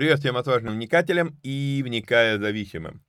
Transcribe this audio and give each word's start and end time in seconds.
Привет 0.00 0.20
всем 0.20 0.38
отважным 0.38 0.72
вникателям 0.76 1.38
и 1.42 1.82
вникая 1.84 2.38
зависимым. 2.38 3.02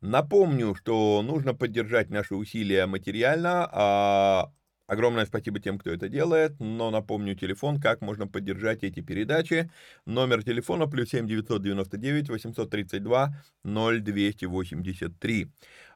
Напомню, 0.00 0.74
что 0.74 1.20
нужно 1.20 1.52
поддержать 1.52 2.08
наши 2.08 2.34
усилия 2.34 2.86
материально. 2.86 3.68
А 3.70 4.50
огромное 4.86 5.26
спасибо 5.26 5.60
тем, 5.60 5.78
кто 5.78 5.90
это 5.90 6.08
делает. 6.08 6.58
Но 6.58 6.90
напомню 6.90 7.34
телефон, 7.34 7.78
как 7.78 8.00
можно 8.00 8.26
поддержать 8.26 8.82
эти 8.82 9.00
передачи. 9.00 9.70
Номер 10.06 10.42
телефона 10.42 10.86
плюс 10.86 11.10
7 11.10 11.26
999 11.26 12.30
832 12.30 13.44
0283. 13.62 15.48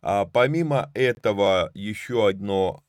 А 0.03 0.27
помимо 0.27 0.91
этого, 0.93 1.71
еще 1.73 2.29
одно 2.29 2.85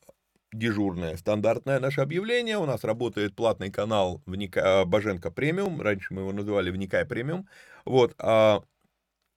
дежурное 0.54 1.18
стандартное 1.18 1.80
наше 1.80 2.02
объявление. 2.02 2.58
У 2.58 2.66
нас 2.66 2.84
работает 2.84 3.36
платный 3.36 3.72
канал 3.72 4.22
Вника... 4.26 4.84
Боженко 4.86 5.32
премиум. 5.32 5.82
Раньше 5.82 6.14
мы 6.14 6.22
его 6.22 6.32
называли 6.32 6.72
Вникай 6.72 7.06
премиум. 7.06 7.48
Вот. 7.86 8.14
А 8.18 8.62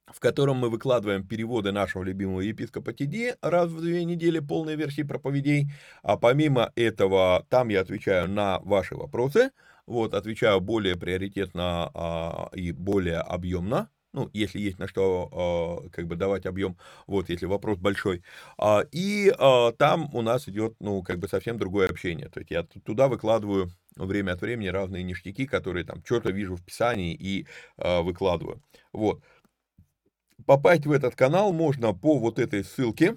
в 0.07 0.21
котором 0.21 0.59
мы 0.59 0.71
выкладываем 0.71 1.27
переводы 1.27 1.73
нашего 1.73 2.03
любимого 2.03 2.41
епископа 2.41 2.93
Тиди 2.93 3.35
раз 3.43 3.71
в 3.71 3.81
две 3.81 4.05
недели, 4.05 4.39
полные 4.39 4.77
версии 4.77 5.03
проповедей. 5.03 5.73
А 6.03 6.17
помимо 6.17 6.73
этого, 6.77 7.45
там 7.49 7.69
я 7.69 7.81
отвечаю 7.81 8.29
на 8.29 8.61
ваши 8.61 8.95
вопросы. 8.95 9.51
Вот, 9.87 10.15
отвечаю 10.15 10.61
более 10.61 10.97
приоритетно 10.97 11.91
а, 11.95 12.51
и 12.53 12.73
более 12.73 13.19
объемно 13.19 13.89
ну, 14.17 14.31
если 14.33 14.59
есть 14.59 14.79
на 14.79 14.89
что 14.89 15.85
э, 15.85 15.91
как 15.91 16.07
бы 16.07 16.17
давать 16.17 16.47
объем, 16.47 16.77
вот, 17.07 17.29
если 17.29 17.45
вопрос 17.47 17.79
большой. 17.79 18.23
А, 18.59 18.83
и 18.91 19.29
э, 19.29 19.73
там 19.79 20.09
у 20.15 20.23
нас 20.23 20.49
идет, 20.49 20.75
ну, 20.81 21.03
как 21.03 21.19
бы 21.19 21.29
совсем 21.29 21.59
другое 21.59 21.89
общение. 21.89 22.29
То 22.31 22.41
есть 22.41 22.51
я 22.51 22.63
туда 22.65 23.09
выкладываю 23.09 23.71
время 23.95 24.33
от 24.33 24.41
времени 24.41 24.69
разные 24.69 25.03
ништяки, 25.03 25.47
которые 25.47 25.85
там 25.85 26.03
что-то 26.05 26.31
вижу 26.31 26.57
в 26.57 26.65
Писании 26.65 27.15
и 27.15 27.47
выкладываю. 27.77 28.63
Вот. 28.93 29.23
Попасть 30.45 30.87
в 30.87 30.93
этот 30.93 31.15
канал 31.15 31.53
можно 31.53 31.95
по 31.95 32.19
вот 32.19 32.39
этой 32.39 32.63
ссылке, 32.65 33.17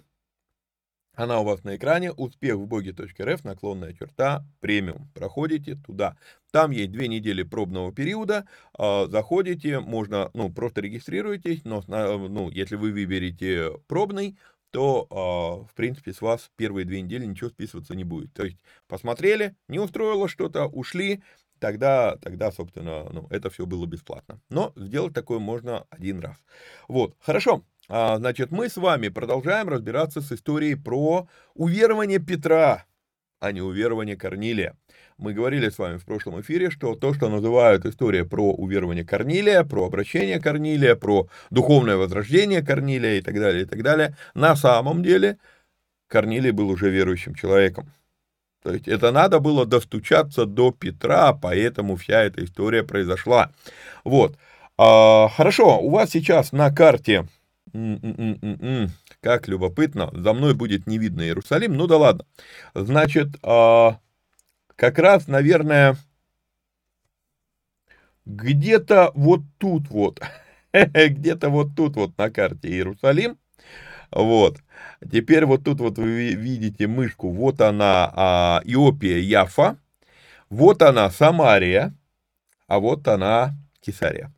она 1.19 1.41
у 1.41 1.43
вас 1.43 1.65
на 1.65 1.75
экране, 1.75 2.13
успех 2.13 2.55
в 2.55 2.65
боге.рф, 2.65 3.43
наклонная 3.43 3.91
черта, 3.91 4.45
премиум. 4.61 5.09
Проходите 5.13 5.75
туда. 5.75 6.15
Там 6.51 6.71
есть 6.71 6.93
две 6.93 7.09
недели 7.09 7.43
пробного 7.43 7.91
периода. 7.91 8.47
А, 8.77 9.05
заходите, 9.07 9.81
можно, 9.81 10.31
ну, 10.33 10.49
просто 10.49 10.79
регистрируйтесь, 10.79 11.65
но, 11.65 11.83
ну, 11.87 12.49
если 12.49 12.77
вы 12.77 12.93
выберете 12.93 13.71
пробный, 13.87 14.37
то, 14.71 15.07
а, 15.09 15.67
в 15.67 15.73
принципе, 15.75 16.13
с 16.13 16.21
вас 16.21 16.49
первые 16.55 16.85
две 16.85 17.01
недели 17.01 17.25
ничего 17.25 17.49
списываться 17.49 17.95
не 17.95 18.05
будет. 18.05 18.31
То 18.33 18.45
есть, 18.45 18.57
посмотрели, 18.87 19.57
не 19.67 19.79
устроило 19.79 20.29
что-то, 20.29 20.67
ушли, 20.67 21.21
тогда, 21.59 22.15
тогда, 22.15 22.49
собственно, 22.49 23.09
ну, 23.11 23.27
это 23.29 23.49
все 23.49 23.65
было 23.65 23.85
бесплатно. 23.85 24.39
Но 24.49 24.71
сделать 24.77 25.13
такое 25.13 25.39
можно 25.39 25.85
один 25.89 26.21
раз. 26.21 26.37
Вот, 26.87 27.17
хорошо. 27.19 27.65
А, 27.91 28.17
значит, 28.17 28.51
мы 28.51 28.69
с 28.69 28.77
вами 28.77 29.07
продолжаем 29.07 29.67
разбираться 29.67 30.21
с 30.21 30.31
историей 30.31 30.75
про 30.75 31.27
уверование 31.55 32.19
Петра, 32.19 32.85
а 33.39 33.51
не 33.51 33.61
уверование 33.61 34.15
Корнилия. 34.15 34.75
мы 35.17 35.33
говорили 35.33 35.69
с 35.69 35.79
вами 35.79 35.97
в 35.97 36.05
прошлом 36.05 36.39
эфире, 36.41 36.69
что 36.69 36.93
то, 36.93 37.15
что 37.15 37.29
называют 37.29 37.85
история 37.85 38.25
про 38.25 38.53
уверование 38.53 39.03
Корнилия, 39.03 39.63
про 39.63 39.87
обращение 39.87 40.39
Корнилия, 40.39 40.95
про 40.95 41.27
духовное 41.49 41.97
возрождение 41.97 42.61
Корнилия 42.61 43.17
и 43.17 43.21
так 43.21 43.33
далее, 43.33 43.63
и 43.63 43.65
так 43.65 43.81
далее, 43.81 44.15
на 44.35 44.55
самом 44.55 45.01
деле 45.01 45.39
Корнилий 46.07 46.51
был 46.51 46.69
уже 46.69 46.91
верующим 46.91 47.33
человеком. 47.33 47.91
То 48.61 48.71
есть 48.71 48.87
это 48.87 49.11
надо 49.11 49.39
было 49.39 49.65
достучаться 49.65 50.45
до 50.45 50.71
Петра, 50.71 51.33
поэтому 51.33 51.95
вся 51.95 52.21
эта 52.21 52.43
история 52.43 52.83
произошла. 52.83 53.51
Вот. 54.03 54.37
А, 54.77 55.27
хорошо, 55.29 55.79
у 55.79 55.89
вас 55.89 56.11
сейчас 56.11 56.51
на 56.51 56.71
карте, 56.71 57.25
как 59.21 59.47
любопытно, 59.47 60.09
за 60.13 60.33
мной 60.33 60.53
будет 60.53 60.87
не 60.87 60.97
видно 60.97 61.21
Иерусалим, 61.21 61.75
ну 61.75 61.87
да 61.87 61.97
ладно. 61.97 62.25
Значит, 62.73 63.27
а, 63.43 63.99
как 64.75 64.99
раз, 64.99 65.27
наверное, 65.27 65.97
где-то 68.25 69.11
вот 69.15 69.41
тут 69.57 69.89
вот, 69.89 70.21
где-то 70.73 71.49
вот 71.49 71.75
тут 71.75 71.95
вот 71.95 72.17
на 72.17 72.29
карте 72.29 72.69
Иерусалим, 72.69 73.37
вот. 74.11 74.57
Теперь 75.11 75.45
вот 75.45 75.63
тут 75.63 75.79
вот 75.79 75.97
вы 75.97 76.33
видите 76.33 76.87
мышку, 76.87 77.29
вот 77.29 77.61
она 77.61 78.11
а, 78.15 78.61
Иопия, 78.65 79.17
Яфа, 79.17 79.77
вот 80.49 80.81
она 80.81 81.09
Самария, 81.09 81.93
а 82.67 82.79
вот 82.79 83.07
она 83.07 83.55
Кесария. 83.81 84.33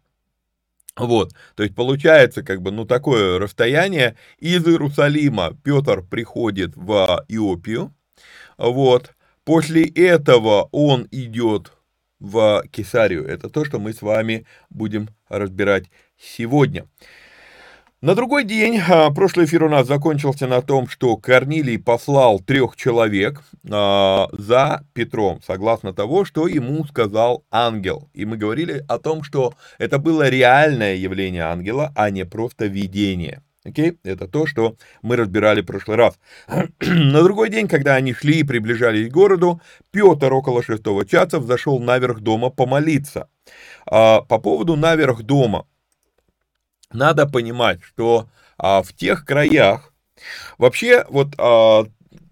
Вот, 0.97 1.31
то 1.55 1.63
есть 1.63 1.73
получается 1.73 2.43
как 2.43 2.61
бы, 2.61 2.71
ну, 2.71 2.85
такое 2.85 3.39
расстояние. 3.39 4.17
Из 4.39 4.65
Иерусалима 4.67 5.57
Петр 5.63 6.03
приходит 6.03 6.73
в 6.75 7.25
Иопию, 7.29 7.93
вот. 8.57 9.13
После 9.45 9.85
этого 9.87 10.69
он 10.71 11.07
идет 11.11 11.73
в 12.19 12.63
Кесарию. 12.71 13.25
Это 13.27 13.49
то, 13.49 13.65
что 13.65 13.79
мы 13.79 13.93
с 13.93 14.01
вами 14.03 14.45
будем 14.69 15.09
разбирать 15.29 15.85
сегодня. 16.17 16.87
На 18.03 18.15
другой 18.15 18.45
день, 18.45 18.79
а, 18.79 19.11
прошлый 19.11 19.45
эфир 19.45 19.63
у 19.65 19.69
нас 19.69 19.85
закончился 19.85 20.47
на 20.47 20.63
том, 20.63 20.87
что 20.89 21.17
Корнилий 21.17 21.77
послал 21.77 22.39
трех 22.39 22.75
человек 22.75 23.43
а, 23.69 24.27
за 24.31 24.83
Петром, 24.93 25.39
согласно 25.45 25.93
того, 25.93 26.25
что 26.25 26.47
ему 26.47 26.83
сказал 26.85 27.43
ангел. 27.51 28.09
И 28.15 28.25
мы 28.25 28.37
говорили 28.37 28.83
о 28.87 28.97
том, 28.97 29.21
что 29.21 29.53
это 29.77 29.99
было 29.99 30.29
реальное 30.29 30.95
явление 30.95 31.43
ангела, 31.43 31.91
а 31.95 32.09
не 32.09 32.25
просто 32.25 32.65
видение. 32.65 33.43
Окей? 33.63 33.99
Это 34.03 34.27
то, 34.27 34.47
что 34.47 34.77
мы 35.03 35.15
разбирали 35.15 35.61
в 35.61 35.67
прошлый 35.67 35.97
раз. 35.97 36.17
На 36.79 37.21
другой 37.21 37.51
день, 37.51 37.67
когда 37.67 37.93
они 37.93 38.15
шли 38.15 38.39
и 38.39 38.43
приближались 38.43 39.09
к 39.09 39.13
городу, 39.13 39.61
Петр 39.91 40.33
около 40.33 40.63
шестого 40.63 41.05
часа 41.05 41.37
взошел 41.37 41.79
наверх 41.79 42.21
дома 42.21 42.49
помолиться. 42.49 43.29
А, 43.85 44.21
по 44.21 44.39
поводу 44.39 44.75
наверх 44.75 45.21
дома 45.21 45.67
надо 46.93 47.27
понимать, 47.27 47.81
что 47.83 48.27
а, 48.57 48.81
в 48.81 48.93
тех 48.93 49.25
краях 49.25 49.93
вообще 50.57 51.05
вот 51.09 51.33
а, 51.37 51.85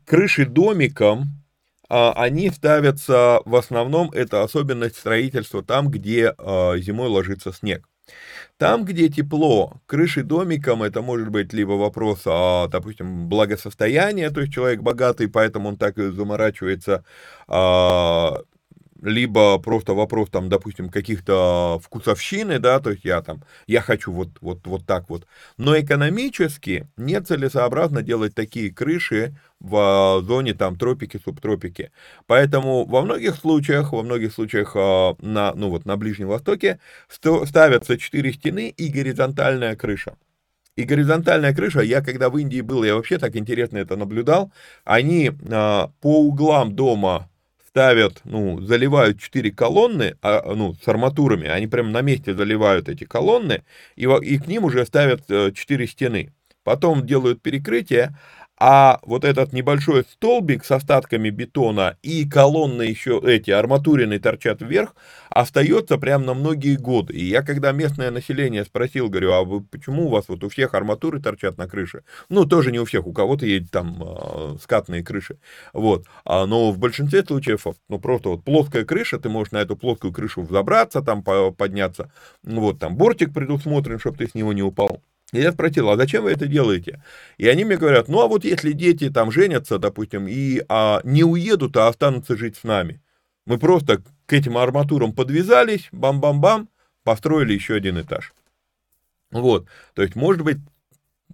крыши 0.06 0.46
домиком 0.46 1.40
а, 1.90 2.14
они 2.14 2.50
ставятся 2.50 3.42
в 3.46 3.56
основном 3.56 4.12
это 4.12 4.44
особенность 4.44 4.98
строительства 4.98 5.64
там, 5.64 5.90
где 5.90 6.34
а, 6.38 6.78
зимой 6.78 7.10
ложится 7.10 7.52
снег. 7.52 7.88
Там, 8.58 8.84
где 8.86 9.08
тепло, 9.08 9.80
крыши 9.86 10.24
домиком, 10.24 10.84
это 10.84 11.02
может 11.02 11.30
быть 11.30 11.54
либо 11.54 11.72
вопрос, 11.74 12.22
а, 12.26 12.68
допустим, 12.68 13.30
благосостояния, 13.30 14.30
то 14.32 14.42
есть 14.42 14.54
человек 14.54 14.82
богатый, 14.82 15.30
поэтому 15.30 15.70
он 15.70 15.78
так 15.78 15.98
и 15.98 16.12
заморачивается 16.12 17.06
а, 17.48 18.42
либо 19.02 19.58
просто 19.60 19.94
вопрос, 19.94 20.30
там, 20.30 20.50
допустим, 20.50 20.90
каких-то 20.90 21.80
вкусовщины, 21.84 22.60
да, 22.60 22.80
то 22.80 22.92
есть 22.92 23.06
я 23.06 23.22
там, 23.22 23.44
я 23.68 23.82
хочу 23.82 24.12
вот, 24.12 24.30
вот, 24.42 24.66
вот 24.66 24.86
так 24.86 25.10
вот. 25.10 25.26
Но 25.58 25.80
экономически 25.80 26.88
нецелесообразно 26.98 28.02
делать 28.02 28.36
такие 28.36 28.72
крыши 28.72 29.36
в 29.60 30.22
зоне 30.26 30.54
там 30.54 30.78
тропики, 30.78 31.20
субтропики. 31.24 31.92
Поэтому 32.28 32.86
во 32.86 33.02
многих 33.02 33.36
случаях, 33.36 33.92
во 33.92 34.04
многих 34.04 34.34
случаях 34.34 34.74
а, 34.76 35.16
на, 35.20 35.54
ну 35.54 35.70
вот, 35.70 35.86
на 35.86 35.98
Ближнем 35.98 36.28
Востоке 36.28 36.80
ставятся 37.10 37.98
четыре 37.98 38.34
стены 38.34 38.70
и 38.70 38.90
горизонтальная 38.90 39.76
крыша. 39.76 40.16
И 40.76 40.84
горизонтальная 40.84 41.54
крыша, 41.54 41.82
я 41.82 42.02
когда 42.02 42.30
в 42.30 42.38
Индии 42.38 42.62
был, 42.62 42.86
я 42.86 42.96
вообще 42.96 43.18
так 43.18 43.36
интересно 43.36 43.78
это 43.80 43.98
наблюдал, 43.98 44.54
они 44.86 45.32
а, 45.52 45.92
по 46.00 46.22
углам 46.22 46.74
дома 46.74 47.29
ставят, 47.70 48.22
ну, 48.24 48.60
заливают 48.62 49.20
4 49.22 49.52
колонны, 49.52 50.16
а, 50.24 50.54
ну, 50.56 50.74
с 50.74 50.88
арматурами, 50.88 51.48
они 51.48 51.68
прямо 51.68 51.90
на 51.92 52.02
месте 52.02 52.34
заливают 52.34 52.90
эти 52.90 53.04
колонны, 53.04 53.64
и, 53.96 54.06
и 54.06 54.40
к 54.40 54.48
ним 54.48 54.66
уже 54.66 54.86
ставят 54.86 55.28
4 55.28 55.54
э, 55.54 55.88
стены. 55.88 56.34
Потом 56.64 57.06
делают 57.06 57.42
перекрытие, 57.42 58.16
а 58.60 59.00
вот 59.04 59.24
этот 59.24 59.54
небольшой 59.54 60.04
столбик 60.04 60.66
с 60.66 60.72
остатками 60.72 61.30
бетона 61.30 61.98
и 62.02 62.28
колонны 62.28 62.84
еще 62.84 63.22
эти 63.26 63.52
арматурины 63.52 64.20
торчат 64.20 64.62
вверх, 64.62 64.96
остается 65.30 65.98
прям 65.98 66.26
на 66.26 66.34
многие 66.34 66.76
годы. 66.76 67.14
И 67.14 67.26
я 67.26 67.42
когда 67.42 67.72
местное 67.72 68.12
население 68.12 68.66
спросил, 68.66 69.10
говорю, 69.10 69.32
а 69.32 69.44
вы 69.44 69.62
почему 69.62 70.08
у 70.08 70.10
вас 70.10 70.26
вот 70.28 70.44
у 70.44 70.50
всех 70.50 70.74
арматуры 70.74 71.22
торчат 71.22 71.58
на 71.58 71.68
крыше? 71.68 72.04
Ну, 72.28 72.46
тоже 72.46 72.72
не 72.72 72.80
у 72.80 72.86
всех, 72.86 73.08
у 73.08 73.14
кого-то 73.14 73.46
есть 73.46 73.72
там 73.72 74.04
э, 74.04 74.58
скатные 74.62 75.04
крыши. 75.04 75.40
Вот. 75.72 76.06
А, 76.26 76.46
но 76.46 76.72
в 76.72 76.80
большинстве 76.80 77.24
случаев, 77.24 77.66
ну, 77.88 78.00
просто 78.00 78.30
вот 78.30 78.44
плоская 78.44 78.84
крыша, 78.84 79.20
ты 79.20 79.30
можешь 79.30 79.52
на 79.52 79.58
эту 79.60 79.78
плоскую 79.78 80.12
крышу 80.12 80.42
взобраться, 80.42 81.02
там 81.02 81.24
подняться. 81.24 82.12
Вот, 82.44 82.80
там 82.80 82.98
бортик 82.98 83.34
предусмотрен, 83.34 84.00
чтобы 84.00 84.18
ты 84.18 84.28
с 84.28 84.36
него 84.36 84.52
не 84.52 84.64
упал. 84.64 85.02
Я 85.32 85.52
спросил, 85.52 85.90
а 85.90 85.98
зачем 85.98 86.24
вы 86.24 86.32
это 86.32 86.48
делаете? 86.48 87.04
И 87.38 87.48
они 87.48 87.64
мне 87.64 87.78
говорят, 87.78 88.08
ну 88.08 88.22
а 88.22 88.28
вот 88.28 88.44
если 88.44 88.72
дети 88.72 89.10
там 89.10 89.32
женятся, 89.32 89.78
допустим, 89.78 90.28
и 90.28 90.64
а, 90.70 91.02
не 91.04 91.24
уедут, 91.24 91.78
а 91.78 91.88
останутся 91.88 92.36
жить 92.36 92.58
с 92.58 92.64
нами. 92.64 93.02
Мы 93.46 93.58
просто 93.60 94.02
к 94.26 94.34
этим 94.34 94.58
арматурам 94.58 95.14
подвязались, 95.14 95.88
бам-бам-бам, 95.92 96.70
построили 97.04 97.54
еще 97.54 97.76
один 97.76 98.00
этаж. 98.02 98.34
Вот, 99.32 99.68
то 99.94 100.02
есть, 100.02 100.16
может 100.16 100.44
быть, 100.44 100.58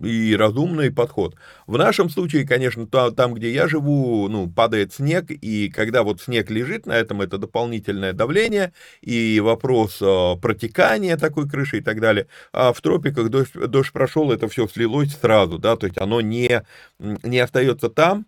и 0.01 0.35
разумный 0.35 0.91
подход. 0.91 1.35
В 1.67 1.77
нашем 1.77 2.09
случае, 2.09 2.45
конечно, 2.45 2.85
там, 2.87 3.33
где 3.33 3.51
я 3.51 3.67
живу, 3.67 4.27
ну, 4.27 4.49
падает 4.49 4.93
снег, 4.93 5.25
и 5.29 5.69
когда 5.69 6.03
вот 6.03 6.21
снег 6.21 6.49
лежит 6.49 6.85
на 6.85 6.93
этом, 6.93 7.21
это 7.21 7.37
дополнительное 7.37 8.13
давление, 8.13 8.73
и 9.01 9.39
вопрос 9.39 10.01
э, 10.01 10.35
протекания 10.41 11.17
такой 11.17 11.47
крыши 11.47 11.77
и 11.77 11.81
так 11.81 12.01
далее. 12.01 12.27
А 12.51 12.73
в 12.73 12.81
тропиках 12.81 13.29
дождь, 13.29 13.53
дождь 13.53 13.91
прошел, 13.91 14.31
это 14.31 14.47
все 14.47 14.67
слилось 14.67 15.15
сразу, 15.15 15.57
да, 15.57 15.75
то 15.75 15.87
есть 15.87 15.97
оно 15.97 16.21
не, 16.21 16.63
не 16.99 17.39
остается 17.39 17.89
там, 17.89 18.25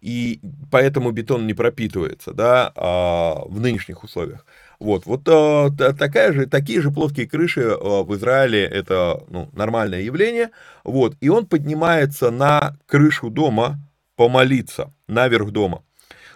и 0.00 0.40
поэтому 0.70 1.10
бетон 1.10 1.46
не 1.46 1.54
пропитывается, 1.54 2.32
да, 2.32 2.72
а, 2.76 3.42
в 3.46 3.60
нынешних 3.60 4.04
условиях. 4.04 4.46
Вот, 4.78 5.06
вот 5.06 5.28
а, 5.28 5.70
такая 5.70 6.32
же, 6.32 6.46
такие 6.46 6.80
же 6.80 6.90
плоские 6.90 7.28
крыши 7.28 7.62
а, 7.62 8.04
в 8.04 8.14
Израиле 8.16 8.64
это 8.64 9.24
ну, 9.28 9.48
нормальное 9.52 10.02
явление. 10.02 10.50
Вот, 10.84 11.16
и 11.20 11.28
он 11.28 11.46
поднимается 11.46 12.30
на 12.30 12.76
крышу 12.86 13.30
дома 13.30 13.78
помолиться, 14.16 14.92
наверх 15.06 15.50
дома. 15.50 15.82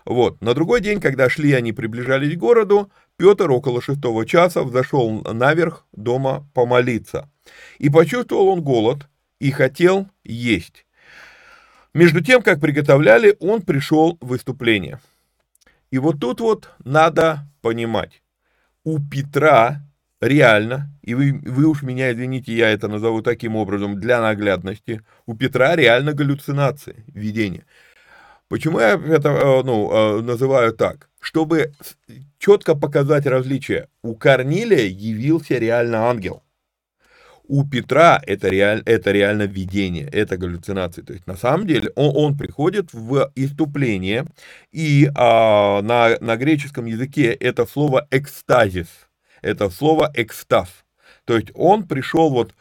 Вот, 0.05 0.41
на 0.41 0.55
другой 0.55 0.81
день, 0.81 1.01
когда 1.01 1.29
шли 1.29 1.53
они, 1.53 1.73
приближались 1.73 2.35
к 2.35 2.39
городу, 2.39 2.91
Петр 3.17 3.51
около 3.51 3.81
шестого 3.81 4.27
часа 4.27 4.65
взошел 4.65 5.23
наверх 5.23 5.87
дома 5.93 6.49
помолиться. 6.55 7.31
И 7.79 7.89
почувствовал 7.89 8.49
он 8.49 8.63
голод 8.63 9.09
и 9.39 9.51
хотел 9.53 10.09
есть. 10.25 10.87
Между 11.95 12.23
тем, 12.23 12.43
как 12.43 12.61
приготовляли, 12.61 13.37
он 13.39 13.63
пришел 13.63 14.19
в 14.21 14.29
выступление. 14.29 14.99
И 15.91 15.99
вот 15.99 16.21
тут 16.21 16.41
вот 16.41 16.71
надо 16.85 17.47
понимать, 17.61 18.22
у 18.85 18.99
Петра 18.99 19.83
реально, 20.21 20.91
и 21.03 21.15
вы, 21.15 21.41
вы 21.45 21.67
уж 21.67 21.83
меня 21.83 22.13
извините, 22.13 22.53
я 22.55 22.71
это 22.71 22.89
назову 22.89 23.23
таким 23.23 23.57
образом 23.57 23.99
для 24.01 24.21
наглядности, 24.21 25.03
у 25.27 25.35
Петра 25.35 25.77
реально 25.77 26.13
галлюцинации, 26.13 27.05
видения. 27.09 27.65
Почему 28.49 28.81
я 28.81 28.93
это 28.95 29.31
э, 29.31 29.63
ну, 29.65 29.91
э, 29.91 30.23
называю 30.23 30.75
так? 30.75 31.09
Чтобы 31.21 31.73
четко 32.39 32.75
показать 32.75 33.27
различие. 33.27 33.89
У 34.03 34.15
Корнилия 34.15 34.85
явился 34.87 35.57
реально 35.57 36.09
ангел. 36.11 36.42
У 37.49 37.65
Петра 37.65 38.21
это, 38.27 38.49
реаль, 38.49 38.83
это 38.87 39.11
реально 39.11 39.43
видение, 39.43 40.07
это 40.07 40.37
галлюцинации. 40.37 41.03
То 41.03 41.13
есть 41.13 41.27
на 41.27 41.37
самом 41.37 41.67
деле 41.67 41.91
он, 41.97 42.13
он 42.15 42.39
приходит 42.39 42.93
в 42.93 43.31
иступление, 43.35 44.27
и 44.71 45.11
а, 45.15 45.83
на, 45.83 46.17
на 46.21 46.37
греческом 46.37 46.87
языке 46.87 47.33
это 47.33 47.67
слово 47.67 48.07
экстазис, 48.11 48.89
это 49.43 49.71
слово 49.71 50.11
экстаз. 50.15 50.69
То 51.25 51.37
есть 51.37 51.51
он 51.55 51.87
пришел 51.87 52.31
вот 52.31 52.55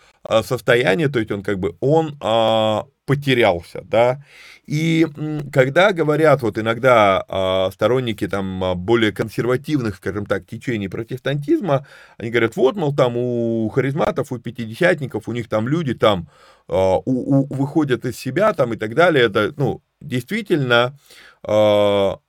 состояние, 0.43 1.09
то 1.09 1.19
есть 1.19 1.31
он 1.31 1.43
как 1.43 1.59
бы, 1.59 1.75
он 1.79 2.17
а, 2.21 2.85
потерялся, 3.05 3.81
да. 3.83 4.23
И 4.65 5.05
когда 5.51 5.91
говорят 5.91 6.41
вот 6.43 6.57
иногда 6.57 7.25
а, 7.27 7.69
сторонники 7.71 8.25
там 8.25 8.63
а, 8.63 8.75
более 8.75 9.11
консервативных, 9.11 9.97
скажем 9.97 10.25
так, 10.25 10.45
течений 10.47 10.87
протестантизма, 10.87 11.85
они 12.17 12.29
говорят, 12.29 12.55
вот, 12.55 12.77
мол, 12.77 12.95
там 12.95 13.17
у 13.17 13.67
харизматов, 13.69 14.31
у 14.31 14.37
пятидесятников, 14.37 15.27
у 15.27 15.33
них 15.33 15.49
там 15.49 15.67
люди 15.67 15.93
там 15.93 16.29
а, 16.69 16.99
у, 16.99 17.03
у, 17.05 17.53
выходят 17.53 18.05
из 18.05 18.17
себя 18.17 18.53
там 18.53 18.73
и 18.73 18.77
так 18.77 18.95
далее, 18.95 19.25
это, 19.25 19.53
ну, 19.57 19.81
действительно, 19.99 20.97
в 21.43 22.21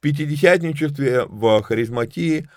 пятидесятничестве, 0.00 1.24
в 1.26 1.62
харизматии 1.62 2.48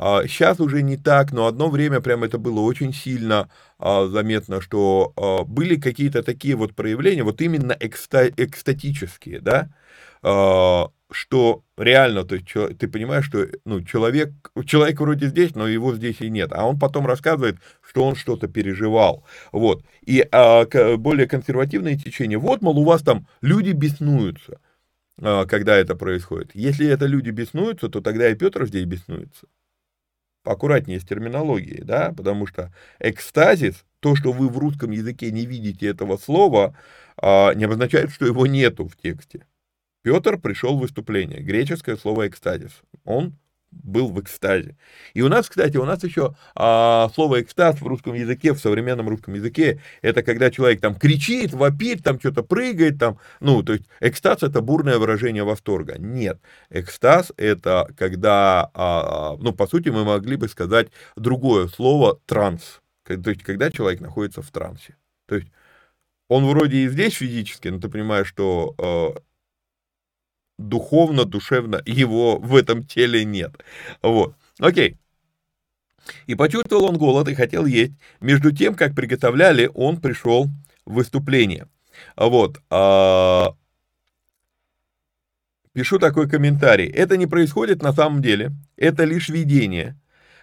Сейчас 0.00 0.60
уже 0.60 0.80
не 0.80 0.96
так, 0.96 1.30
но 1.30 1.46
одно 1.46 1.68
время 1.68 2.00
прям 2.00 2.24
это 2.24 2.38
было 2.38 2.60
очень 2.60 2.94
сильно 2.94 3.50
а, 3.78 4.06
заметно, 4.06 4.62
что 4.62 5.12
а, 5.16 5.44
были 5.44 5.76
какие-то 5.76 6.22
такие 6.22 6.54
вот 6.56 6.74
проявления, 6.74 7.22
вот 7.22 7.42
именно 7.42 7.76
экста, 7.78 8.28
экстатические, 8.28 9.40
да, 9.40 9.68
а, 10.22 10.88
что 11.10 11.64
реально, 11.76 12.24
то 12.24 12.34
есть 12.34 12.46
ты 12.78 12.88
понимаешь, 12.88 13.26
что 13.26 13.46
ну, 13.64 13.82
человек, 13.82 14.30
человек 14.64 15.00
вроде 15.00 15.26
здесь, 15.26 15.54
но 15.54 15.66
его 15.66 15.94
здесь 15.94 16.20
и 16.20 16.30
нет, 16.30 16.50
а 16.52 16.66
он 16.66 16.78
потом 16.78 17.06
рассказывает, 17.06 17.56
что 17.82 18.04
он 18.04 18.14
что-то 18.16 18.48
переживал, 18.48 19.24
вот, 19.50 19.82
и 20.02 20.26
а, 20.30 20.66
более 20.96 21.26
консервативные 21.26 21.96
течения, 21.96 22.38
вот, 22.38 22.62
мол, 22.62 22.78
у 22.78 22.84
вас 22.84 23.02
там 23.02 23.26
люди 23.40 23.70
беснуются, 23.70 24.60
а, 25.20 25.46
когда 25.46 25.76
это 25.76 25.94
происходит, 25.94 26.50
если 26.54 26.86
это 26.86 27.06
люди 27.06 27.30
беснуются, 27.30 27.88
то 27.88 28.00
тогда 28.00 28.30
и 28.30 28.34
Петр 28.34 28.66
здесь 28.66 28.84
беснуется, 28.84 29.46
аккуратнее 30.44 31.00
с 31.00 31.04
терминологией, 31.04 31.82
да, 31.82 32.12
потому 32.16 32.46
что 32.46 32.72
экстазис, 32.98 33.84
то, 34.00 34.16
что 34.16 34.32
вы 34.32 34.48
в 34.48 34.58
русском 34.58 34.90
языке 34.90 35.30
не 35.30 35.46
видите 35.46 35.86
этого 35.86 36.16
слова, 36.16 36.74
а, 37.16 37.52
не 37.54 37.64
обозначает, 37.64 38.10
что 38.10 38.26
его 38.26 38.46
нету 38.46 38.88
в 38.88 38.96
тексте. 38.96 39.46
Петр 40.02 40.38
пришел 40.38 40.76
в 40.76 40.80
выступление, 40.80 41.40
греческое 41.40 41.96
слово 41.96 42.28
экстазис. 42.28 42.72
Он 43.04 43.34
был 43.70 44.10
в 44.10 44.20
экстазе. 44.20 44.76
И 45.14 45.22
у 45.22 45.28
нас, 45.28 45.48
кстати, 45.48 45.76
у 45.76 45.84
нас 45.84 46.02
еще 46.02 46.34
а, 46.54 47.10
слово 47.14 47.42
экстаз 47.42 47.80
в 47.80 47.86
русском 47.86 48.14
языке, 48.14 48.52
в 48.52 48.58
современном 48.58 49.08
русском 49.08 49.34
языке, 49.34 49.80
это 50.02 50.22
когда 50.22 50.50
человек 50.50 50.80
там 50.80 50.94
кричит, 50.94 51.52
вопит, 51.52 52.02
там 52.02 52.18
что-то 52.18 52.42
прыгает, 52.42 52.98
там, 52.98 53.18
ну, 53.40 53.62
то 53.62 53.74
есть 53.74 53.84
экстаз 54.00 54.42
это 54.42 54.60
бурное 54.60 54.98
выражение 54.98 55.44
восторга. 55.44 55.96
Нет, 55.98 56.40
экстаз 56.70 57.32
это 57.36 57.88
когда, 57.96 58.70
а, 58.74 59.36
ну, 59.38 59.52
по 59.52 59.66
сути, 59.66 59.88
мы 59.88 60.04
могли 60.04 60.36
бы 60.36 60.48
сказать 60.48 60.88
другое 61.16 61.68
слово 61.68 62.18
транс, 62.26 62.80
то 63.04 63.14
есть 63.14 63.42
когда 63.42 63.70
человек 63.70 64.00
находится 64.00 64.42
в 64.42 64.50
трансе. 64.50 64.96
То 65.26 65.36
есть 65.36 65.48
он 66.28 66.46
вроде 66.46 66.78
и 66.78 66.88
здесь 66.88 67.14
физически, 67.14 67.68
но 67.68 67.80
ты 67.80 67.88
понимаешь, 67.88 68.28
что 68.28 68.74
а, 68.78 69.14
духовно, 70.68 71.24
душевно 71.24 71.82
его 71.86 72.38
в 72.38 72.54
этом 72.54 72.84
теле 72.84 73.24
нет. 73.24 73.52
Вот. 74.02 74.34
Окей. 74.58 74.96
И 76.26 76.34
почувствовал 76.34 76.84
он 76.84 76.98
голод 76.98 77.28
и 77.28 77.34
хотел 77.34 77.66
есть. 77.66 77.92
Между 78.20 78.52
тем, 78.52 78.74
как 78.74 78.94
приготовляли, 78.94 79.70
он 79.74 80.00
пришел 80.00 80.46
в 80.84 80.94
выступление. 80.94 81.68
Вот. 82.16 82.60
А... 82.70 83.54
Пишу 85.72 85.98
такой 85.98 86.28
комментарий. 86.28 86.88
Это 86.88 87.16
не 87.16 87.26
происходит 87.26 87.82
на 87.82 87.92
самом 87.92 88.22
деле. 88.22 88.52
Это 88.76 89.04
лишь 89.04 89.28
видение. 89.28 89.96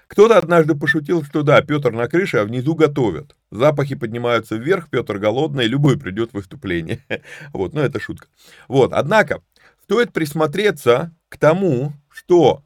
Кто-то 0.08 0.38
однажды 0.38 0.74
пошутил, 0.74 1.24
что 1.24 1.44
да, 1.44 1.62
Петр 1.62 1.92
на 1.92 2.08
крыше, 2.08 2.38
а 2.38 2.46
внизу 2.46 2.76
готовят. 2.76 3.36
Запахи 3.52 3.96
поднимаются 3.96 4.56
вверх, 4.56 4.90
Петр 4.90 5.18
голодный, 5.18 5.68
любой 5.68 6.00
придет 6.00 6.32
в 6.32 6.36
выступление. 6.36 7.04
Вот, 7.54 7.74
ну 7.74 7.82
это 7.82 8.00
шутка. 8.00 8.28
Вот, 8.70 8.94
однако, 8.94 9.42
стоит 9.88 10.12
присмотреться 10.12 11.16
к 11.30 11.38
тому, 11.38 11.94
что 12.10 12.62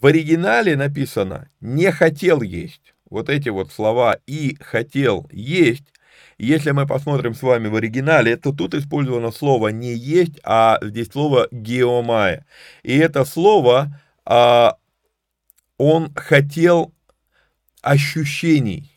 в 0.00 0.06
оригинале 0.06 0.74
написано 0.74 1.50
«не 1.60 1.92
хотел 1.92 2.40
есть». 2.40 2.94
Вот 3.10 3.28
эти 3.28 3.50
вот 3.50 3.70
слова 3.70 4.18
«и 4.26 4.56
хотел 4.58 5.28
есть». 5.30 5.84
Если 6.38 6.70
мы 6.70 6.86
посмотрим 6.86 7.34
с 7.34 7.42
вами 7.42 7.68
в 7.68 7.74
оригинале, 7.76 8.38
то 8.38 8.52
тут 8.52 8.72
использовано 8.72 9.32
слово 9.32 9.68
«не 9.68 9.92
есть», 9.92 10.40
а 10.42 10.78
здесь 10.80 11.10
слово 11.12 11.46
«геомая». 11.50 12.46
И 12.82 12.96
это 12.96 13.26
слово, 13.26 14.00
а, 14.24 14.78
он 15.76 16.10
хотел 16.14 16.94
ощущений. 17.82 18.90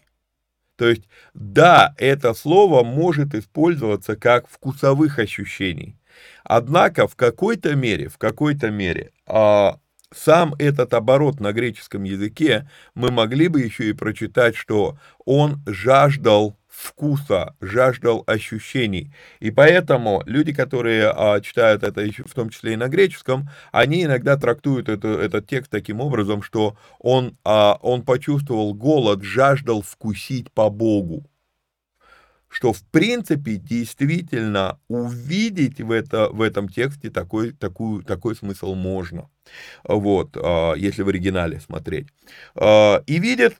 То 0.77 0.87
есть, 0.87 1.03
да, 1.33 1.93
это 1.97 2.33
слово 2.33 2.85
может 2.85 3.35
использоваться 3.35 4.15
как 4.15 4.47
вкусовых 4.47 5.19
ощущений. 5.19 5.97
Однако 6.43 7.07
в 7.07 7.15
какой-то 7.15 7.75
мере, 7.75 8.09
в 8.09 8.17
какой-то 8.17 8.69
мере, 8.69 9.11
а, 9.27 9.77
сам 10.13 10.53
этот 10.59 10.93
оборот 10.93 11.39
на 11.39 11.51
греческом 11.53 12.03
языке 12.03 12.69
мы 12.93 13.11
могли 13.11 13.47
бы 13.47 13.61
еще 13.61 13.89
и 13.89 13.93
прочитать, 13.93 14.55
что 14.55 14.97
он 15.25 15.61
жаждал 15.65 16.57
вкуса, 16.67 17.55
жаждал 17.61 18.23
ощущений. 18.25 19.13
И 19.39 19.51
поэтому 19.51 20.23
люди, 20.25 20.53
которые 20.53 21.11
а, 21.15 21.39
читают 21.39 21.83
это 21.83 22.03
в 22.03 22.33
том 22.33 22.49
числе 22.49 22.73
и 22.73 22.77
на 22.77 22.87
греческом, 22.87 23.49
они 23.71 24.03
иногда 24.03 24.37
трактуют 24.37 24.89
это, 24.89 25.07
этот 25.07 25.47
текст 25.47 25.69
таким 25.69 26.01
образом, 26.01 26.41
что 26.41 26.75
он, 26.99 27.37
а, 27.43 27.77
он 27.81 28.01
почувствовал 28.03 28.73
голод, 28.73 29.23
жаждал 29.23 29.81
вкусить 29.81 30.51
по 30.51 30.69
Богу 30.69 31.25
что 32.53 32.71
в 32.71 32.83
принципе 32.83 33.55
действительно 33.55 34.79
увидеть 34.87 35.81
в, 35.81 35.89
это, 35.89 36.29
в 36.29 36.39
этом 36.39 36.69
тексте 36.69 37.09
такой, 37.09 37.51
такую, 37.51 38.03
такой 38.03 38.35
смысл 38.35 38.75
можно, 38.75 39.27
вот, 39.83 40.37
а, 40.37 40.73
если 40.73 41.01
в 41.01 41.09
оригинале 41.09 41.59
смотреть. 41.59 42.09
А, 42.53 43.01
и 43.07 43.17
видит 43.17 43.57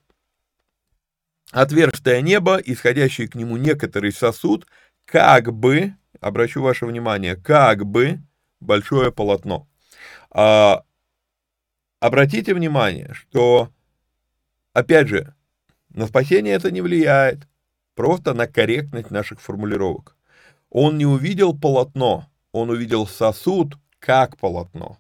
отверстое 1.52 2.22
небо, 2.22 2.62
исходящий 2.64 3.28
к 3.28 3.34
нему 3.34 3.58
некоторый 3.58 4.12
сосуд, 4.12 4.68
как 5.06 5.52
бы, 5.52 5.96
обращу 6.22 6.62
ваше 6.62 6.86
внимание, 6.86 7.36
как 7.36 7.88
бы 7.88 8.20
большое 8.60 9.12
полотно. 9.12 9.68
А, 10.30 10.84
обратите 12.00 12.54
внимание, 12.54 13.12
что, 13.16 13.72
опять 14.72 15.08
же, 15.08 15.34
на 15.90 16.06
спасение 16.06 16.54
это 16.54 16.70
не 16.70 16.82
влияет, 16.82 17.48
просто 17.96 18.34
на 18.34 18.48
корректность 18.48 19.12
наших 19.12 19.42
формулировок. 19.42 20.16
Он 20.70 20.98
не 20.98 21.06
увидел 21.06 21.58
полотно, 21.58 22.26
он 22.52 22.70
увидел 22.70 23.06
сосуд 23.08 23.76
как 24.00 24.38
полотно. 24.38 24.98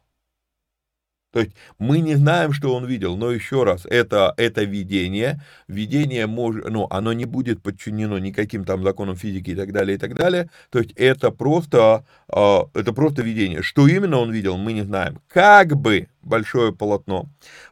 То 1.33 1.39
есть 1.39 1.53
мы 1.79 1.99
не 1.99 2.15
знаем, 2.15 2.53
что 2.53 2.75
он 2.75 2.85
видел, 2.85 3.17
но 3.17 3.31
еще 3.31 3.63
раз, 3.63 3.87
это, 3.87 4.35
это 4.37 4.63
видение, 4.63 5.41
видение 5.67 6.27
может, 6.27 6.69
ну, 6.69 6.85
оно 6.91 7.11
не 7.11 7.25
будет 7.25 7.63
подчинено 7.63 8.19
никаким 8.19 8.63
там 8.65 8.83
законам 8.83 9.15
физики 9.15 9.49
и 9.49 9.55
так 9.55 9.71
далее, 9.71 9.95
и 9.95 9.99
так 9.99 10.13
далее, 10.13 10.51
то 10.69 10.77
есть 10.77 10.91
это 10.91 11.31
просто, 11.31 12.05
э, 12.31 12.59
это 12.75 12.93
просто 12.93 13.23
видение. 13.23 13.63
Что 13.63 13.87
именно 13.87 14.19
он 14.19 14.31
видел, 14.31 14.57
мы 14.57 14.73
не 14.73 14.83
знаем. 14.83 15.19
Как 15.27 15.75
бы 15.75 16.07
большое 16.21 16.71
полотно, 16.71 17.25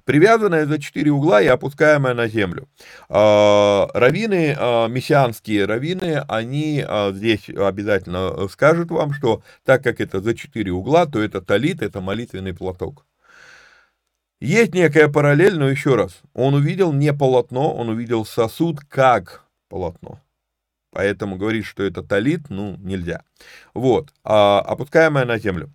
привязанное 0.05 0.65
за 0.65 0.79
четыре 0.79 1.11
угла 1.11 1.39
и 1.39 1.45
опускаемое 1.45 2.15
на 2.15 2.27
землю. 2.27 2.67
Э, 3.09 3.85
раввины, 3.93 4.55
э, 4.57 4.87
мессианские 4.89 5.65
раввины, 5.65 6.23
они 6.27 6.83
э, 6.87 7.11
здесь 7.13 7.47
обязательно 7.47 8.47
скажут 8.47 8.89
вам, 8.89 9.13
что 9.13 9.43
так 9.63 9.83
как 9.83 10.01
это 10.01 10.19
за 10.19 10.33
четыре 10.33 10.71
угла, 10.71 11.05
то 11.05 11.21
это 11.21 11.41
талит, 11.41 11.83
это 11.83 12.01
молитвенный 12.01 12.55
платок. 12.55 13.05
Есть 14.41 14.73
некая 14.73 15.07
параллель, 15.07 15.59
но 15.59 15.69
еще 15.69 15.93
раз, 15.93 16.19
он 16.33 16.55
увидел 16.55 16.91
не 16.91 17.13
полотно, 17.13 17.75
он 17.75 17.89
увидел 17.89 18.25
сосуд 18.25 18.79
как 18.89 19.45
полотно. 19.69 20.19
Поэтому 20.91 21.35
говорить, 21.37 21.65
что 21.65 21.83
это 21.83 22.01
талит, 22.01 22.49
ну, 22.49 22.75
нельзя. 22.79 23.21
Вот, 23.75 24.11
а, 24.23 24.59
опускаемое 24.61 25.25
на 25.25 25.37
землю. 25.37 25.71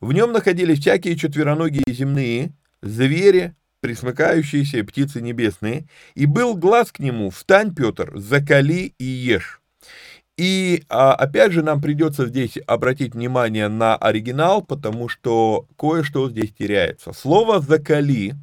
В 0.00 0.12
нем 0.12 0.32
находились 0.32 0.80
всякие 0.80 1.16
четвероногие 1.16 1.84
земные, 1.86 2.50
звери, 2.82 3.54
присмыкающиеся 3.80 4.82
птицы 4.82 5.22
небесные, 5.22 5.88
и 6.16 6.26
был 6.26 6.56
глаз 6.56 6.90
к 6.90 6.98
нему, 6.98 7.30
встань, 7.30 7.72
Петр, 7.72 8.18
закали 8.18 8.94
и 8.98 9.04
ешь. 9.04 9.57
И 10.38 10.84
а, 10.88 11.14
опять 11.14 11.50
же 11.50 11.64
нам 11.64 11.82
придется 11.82 12.26
здесь 12.26 12.58
обратить 12.68 13.14
внимание 13.14 13.66
на 13.66 13.96
оригинал, 13.96 14.62
потому 14.62 15.08
что 15.08 15.66
кое-что 15.76 16.30
здесь 16.30 16.54
теряется. 16.54 17.12
Слово 17.12 17.60
«закали», 17.60 18.36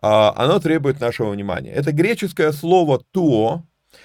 а, 0.00 0.32
оно 0.36 0.60
требует 0.60 1.00
нашего 1.00 1.30
внимания. 1.30 1.72
Это 1.72 1.90
греческое 1.90 2.52
слово 2.52 3.02
«то», 3.10 3.64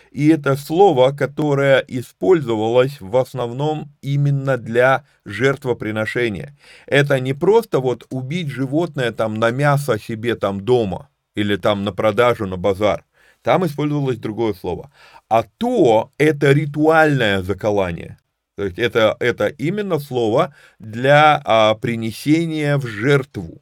и 0.10 0.30
это 0.30 0.56
слово, 0.56 1.12
которое 1.12 1.80
использовалось 1.88 3.00
в 3.00 3.16
основном 3.16 3.94
именно 4.02 4.58
для 4.58 5.06
жертвоприношения. 5.24 6.58
Это 6.88 7.20
не 7.20 7.34
просто 7.34 7.80
вот 7.80 8.08
убить 8.10 8.48
животное 8.50 9.12
там 9.12 9.36
на 9.36 9.52
мясо 9.52 10.00
себе 10.00 10.36
там 10.36 10.62
дома 10.62 11.10
или 11.36 11.56
там 11.58 11.84
на 11.84 11.94
продажу, 11.94 12.48
на 12.48 12.58
базар. 12.58 13.06
Там 13.48 13.66
использовалось 13.66 14.18
другое 14.18 14.54
слово. 14.54 14.92
А 15.30 15.44
то– 15.44 16.12
это 16.18 16.52
ритуальное 16.52 17.42
заколание. 17.42 18.18
То 18.58 18.66
есть 18.66 18.78
это, 18.78 19.16
это 19.22 19.48
именно 19.48 20.00
слово 20.00 20.54
для 20.80 21.42
а, 21.46 21.76
принесения 21.76 22.78
в 22.78 22.86
жертву. 22.86 23.62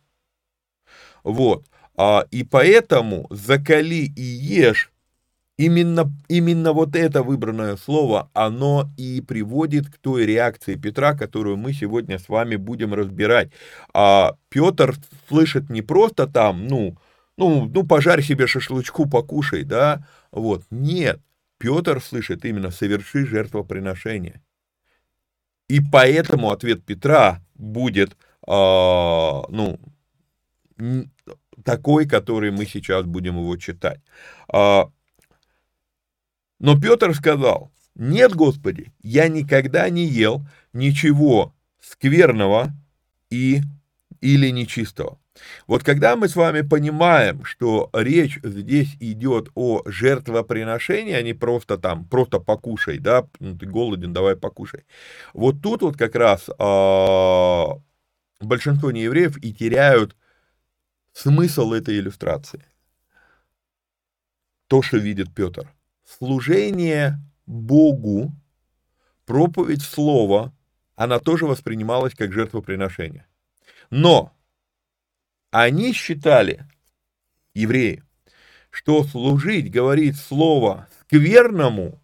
Вот. 1.23 1.67
А, 1.95 2.25
и 2.31 2.43
поэтому 2.43 3.27
«закали 3.29 4.11
и 4.15 4.23
ешь» 4.23 4.91
Именно, 5.57 6.11
именно 6.27 6.73
вот 6.73 6.95
это 6.95 7.23
выбранное 7.23 7.77
слово, 7.77 8.29
оно 8.33 8.89
и 8.97 9.21
приводит 9.21 9.87
к 9.87 9.97
той 9.99 10.25
реакции 10.25 10.75
Петра, 10.75 11.13
которую 11.13 11.55
мы 11.57 11.71
сегодня 11.73 12.19
с 12.19 12.27
вами 12.27 12.57
будем 12.57 12.93
разбирать. 12.93 13.51
А 13.93 14.35
Петр 14.49 14.95
слышит 15.29 15.69
не 15.69 15.81
просто 15.81 16.27
там, 16.27 16.67
ну, 16.67 16.97
ну, 17.37 17.65
ну, 17.65 17.85
пожарь 17.85 18.21
себе 18.21 18.47
шашлычку, 18.47 19.09
покушай, 19.09 19.63
да, 19.63 20.07
вот, 20.31 20.63
нет, 20.69 21.21
Петр 21.57 22.01
слышит 22.01 22.45
именно 22.45 22.71
соверши 22.71 23.25
жертвоприношение. 23.25 24.41
И 25.67 25.79
поэтому 25.81 26.51
ответ 26.51 26.85
Петра 26.85 27.41
будет, 27.55 28.15
э, 28.47 28.51
ну, 28.51 29.79
такой, 31.63 32.07
который 32.07 32.51
мы 32.51 32.65
сейчас 32.65 33.05
будем 33.05 33.37
его 33.37 33.57
читать. 33.57 33.99
А, 34.47 34.89
но 36.59 36.79
Петр 36.79 37.13
сказал, 37.15 37.71
нет, 37.95 38.35
Господи, 38.35 38.91
я 39.01 39.27
никогда 39.27 39.89
не 39.89 40.05
ел 40.05 40.45
ничего 40.73 41.55
скверного 41.81 42.71
и, 43.29 43.61
или 44.21 44.49
нечистого. 44.49 45.19
Вот 45.67 45.83
когда 45.83 46.15
мы 46.15 46.27
с 46.27 46.35
вами 46.35 46.61
понимаем, 46.61 47.43
что 47.43 47.89
речь 47.93 48.39
здесь 48.43 48.95
идет 48.99 49.49
о 49.55 49.81
жертвоприношении, 49.85 51.13
а 51.13 51.21
не 51.21 51.33
просто 51.33 51.77
там, 51.77 52.05
просто 52.05 52.39
покушай, 52.39 52.99
да, 52.99 53.27
ну, 53.39 53.57
ты 53.57 53.65
голоден, 53.65 54.13
давай 54.13 54.35
покушай. 54.35 54.85
Вот 55.33 55.61
тут 55.61 55.81
вот 55.81 55.97
как 55.97 56.15
раз 56.15 56.47
э, 56.49 57.65
большинство 58.39 58.91
неевреев 58.91 59.37
и 59.43 59.53
теряют 59.53 60.15
смысл 61.13 61.73
этой 61.73 61.97
иллюстрации. 61.97 62.65
То, 64.67 64.81
что 64.81 64.97
видит 64.97 65.33
Петр 65.33 65.71
служение 66.05 67.19
Богу, 67.45 68.31
проповедь 69.25 69.81
слова, 69.81 70.53
она 70.95 71.19
тоже 71.19 71.45
воспринималась 71.45 72.13
как 72.13 72.31
жертвоприношение. 72.31 73.27
Но 73.89 74.34
они 75.63 75.93
считали, 75.93 76.65
евреи, 77.53 78.03
что 78.69 79.03
служить, 79.03 79.71
говорить 79.71 80.17
слово 80.17 80.87
скверному 81.01 82.01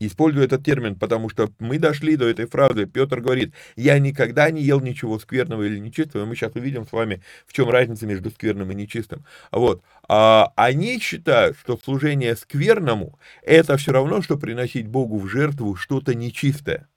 Использую 0.00 0.44
этот 0.44 0.64
термин, 0.64 0.96
потому 0.98 1.28
что 1.28 1.50
мы 1.60 1.78
дошли 1.78 2.16
до 2.16 2.26
этой 2.28 2.46
фразы. 2.46 2.86
Петр 2.86 3.20
говорит, 3.20 3.54
я 3.76 3.98
никогда 3.98 4.50
не 4.50 4.60
ел 4.60 4.80
ничего 4.80 5.18
скверного 5.18 5.62
или 5.62 5.78
нечистого. 5.78 6.24
Мы 6.24 6.34
сейчас 6.34 6.54
увидим 6.54 6.86
с 6.86 6.92
вами, 6.92 7.22
в 7.46 7.52
чем 7.52 7.70
разница 7.70 8.06
между 8.06 8.30
скверным 8.30 8.70
и 8.72 8.74
нечистым. 8.74 9.24
Вот. 9.52 9.82
А 10.08 10.52
они 10.56 10.98
считают, 10.98 11.56
что 11.58 11.78
служение 11.78 12.34
скверному– 12.34 13.18
это 13.42 13.76
все 13.76 13.92
равно, 13.92 14.20
что 14.20 14.36
приносить 14.36 14.88
Богу 14.88 15.18
в 15.18 15.28
жертву 15.28 15.76
что-то 15.76 16.14
нечистое. 16.14 16.88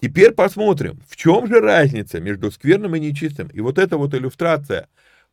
Теперь 0.00 0.32
посмотрим, 0.32 1.00
в 1.08 1.16
чем 1.16 1.46
же 1.46 1.60
разница 1.60 2.20
между 2.20 2.50
скверным 2.50 2.94
и 2.96 3.00
нечистым. 3.00 3.48
И 3.48 3.60
вот 3.60 3.78
эта 3.78 3.96
вот 3.96 4.14
иллюстрация. 4.14 4.88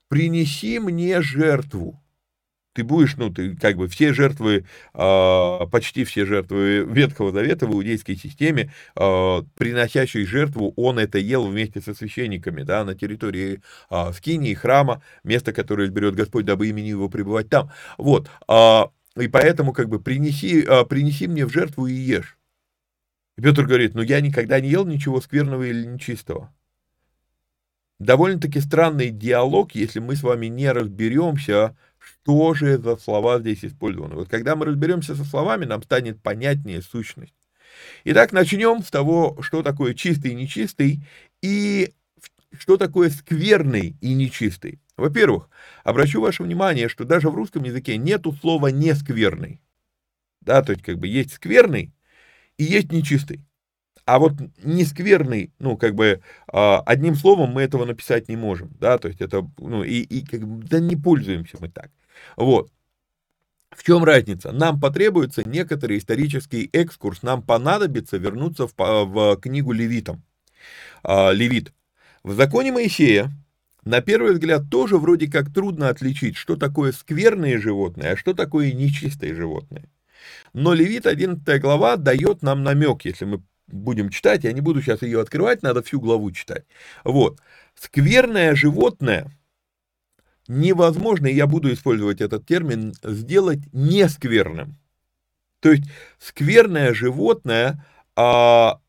«Принеси 0.09 0.79
мне 0.79 1.21
жертву» 1.21 2.03
ты 2.73 2.83
будешь, 2.83 3.15
ну, 3.17 3.29
ты 3.29 3.55
как 3.55 3.77
бы 3.77 3.87
все 3.87 4.13
жертвы, 4.13 4.65
э, 4.93 5.59
почти 5.71 6.03
все 6.03 6.25
жертвы 6.25 6.85
Ветхого 6.89 7.31
Завета 7.31 7.67
в 7.67 7.73
иудейской 7.73 8.15
системе, 8.15 8.73
э, 8.95 9.41
приносящие 9.55 10.25
жертву, 10.25 10.73
он 10.75 10.99
это 10.99 11.19
ел 11.19 11.47
вместе 11.47 11.81
со 11.81 11.93
священниками, 11.93 12.63
да, 12.63 12.83
на 12.83 12.95
территории 12.95 13.61
э, 13.89 14.13
Скинии, 14.13 14.53
храма, 14.53 15.03
место, 15.23 15.53
которое 15.53 15.87
изберет 15.87 16.15
Господь, 16.15 16.45
дабы 16.45 16.67
имени 16.67 16.89
его 16.89 17.09
пребывать 17.09 17.49
там. 17.49 17.71
Вот, 17.97 18.29
и 19.15 19.27
поэтому 19.27 19.73
как 19.73 19.89
бы 19.89 19.99
принеси, 19.99 20.65
принеси 20.89 21.27
мне 21.27 21.45
в 21.45 21.51
жертву 21.51 21.85
и 21.85 21.93
ешь. 21.93 22.37
И 23.37 23.41
Петр 23.41 23.65
говорит, 23.65 23.95
ну 23.95 24.01
я 24.01 24.21
никогда 24.21 24.59
не 24.59 24.69
ел 24.69 24.85
ничего 24.85 25.19
скверного 25.21 25.63
или 25.63 25.85
нечистого. 25.85 26.53
Довольно-таки 27.99 28.59
странный 28.59 29.09
диалог, 29.09 29.75
если 29.75 29.99
мы 29.99 30.15
с 30.15 30.23
вами 30.23 30.47
не 30.47 30.71
разберемся, 30.71 31.75
что 31.97 32.53
же 32.53 32.77
за 32.77 32.97
слова 32.97 33.39
здесь 33.39 33.63
использованы. 33.63 34.15
Вот 34.15 34.29
когда 34.29 34.55
мы 34.55 34.65
разберемся 34.65 35.15
со 35.15 35.23
словами, 35.23 35.65
нам 35.65 35.81
станет 35.83 36.21
понятнее 36.21 36.81
сущность. 36.81 37.33
Итак, 38.03 38.33
начнем 38.33 38.83
с 38.83 38.91
того, 38.91 39.37
что 39.41 39.63
такое 39.63 39.93
чистый 39.93 40.31
и 40.31 40.35
нечистый, 40.35 41.01
и 41.41 41.93
что 42.57 42.77
такое 42.77 43.09
скверный 43.09 43.95
и 44.01 44.13
нечистый. 44.13 44.79
Во-первых, 44.95 45.49
обращу 45.83 46.21
ваше 46.21 46.43
внимание, 46.43 46.87
что 46.87 47.03
даже 47.03 47.29
в 47.29 47.35
русском 47.35 47.63
языке 47.63 47.97
нету 47.97 48.31
слова 48.33 48.67
«нескверный». 48.67 49.61
Да, 50.41 50.61
то 50.61 50.73
есть 50.73 50.83
как 50.83 50.99
бы 50.99 51.07
есть 51.07 51.33
скверный 51.33 51.93
и 52.57 52.63
есть 52.63 52.91
нечистый. 52.91 53.41
А 54.05 54.19
вот 54.19 54.33
нескверный, 54.63 55.53
ну, 55.59 55.77
как 55.77 55.95
бы, 55.95 56.21
а, 56.47 56.81
одним 56.81 57.15
словом 57.15 57.51
мы 57.51 57.61
этого 57.61 57.85
написать 57.85 58.27
не 58.27 58.35
можем, 58.35 58.71
да, 58.79 58.97
то 58.97 59.07
есть 59.07 59.21
это, 59.21 59.49
ну, 59.57 59.83
и, 59.83 60.01
и 60.01 60.25
как 60.25 60.45
бы, 60.45 60.67
да 60.67 60.79
не 60.79 60.97
пользуемся 60.97 61.57
мы 61.59 61.69
так. 61.69 61.89
Вот. 62.35 62.69
В 63.69 63.83
чем 63.83 64.03
разница? 64.03 64.51
Нам 64.51 64.79
потребуется 64.79 65.47
некоторый 65.47 65.97
исторический 65.97 66.69
экскурс, 66.73 67.23
нам 67.23 67.41
понадобится 67.41 68.17
вернуться 68.17 68.67
в, 68.67 68.73
в 68.77 69.37
книгу 69.37 69.71
Левитам. 69.71 70.23
А, 71.01 71.31
Левит. 71.31 71.73
В 72.23 72.33
законе 72.33 72.71
Моисея, 72.71 73.31
на 73.83 74.01
первый 74.01 74.33
взгляд, 74.33 74.69
тоже 74.69 74.97
вроде 74.97 75.29
как 75.29 75.53
трудно 75.53 75.89
отличить, 75.89 76.35
что 76.35 76.55
такое 76.55 76.91
скверные 76.91 77.57
животные, 77.57 78.11
а 78.11 78.17
что 78.17 78.33
такое 78.33 78.73
нечистые 78.73 79.33
животные. 79.33 79.89
Но 80.53 80.73
Левит 80.73 81.05
11 81.05 81.61
глава 81.61 81.97
дает 81.97 82.41
нам 82.41 82.63
намек, 82.63 83.05
если 83.05 83.25
мы 83.25 83.43
будем 83.67 84.09
читать, 84.09 84.43
я 84.43 84.51
не 84.51 84.61
буду 84.61 84.81
сейчас 84.81 85.01
ее 85.01 85.21
открывать, 85.21 85.63
надо 85.63 85.81
всю 85.81 85.99
главу 85.99 86.31
читать. 86.31 86.65
Вот. 87.03 87.39
Скверное 87.75 88.55
животное 88.55 89.31
невозможно, 90.47 91.27
и 91.27 91.33
я 91.33 91.47
буду 91.47 91.71
использовать 91.73 92.21
этот 92.21 92.45
термин, 92.45 92.93
сделать 93.03 93.59
нескверным. 93.71 94.77
То 95.59 95.71
есть 95.71 95.83
скверное 96.19 96.93
животное 96.93 97.85
а, 98.15 98.79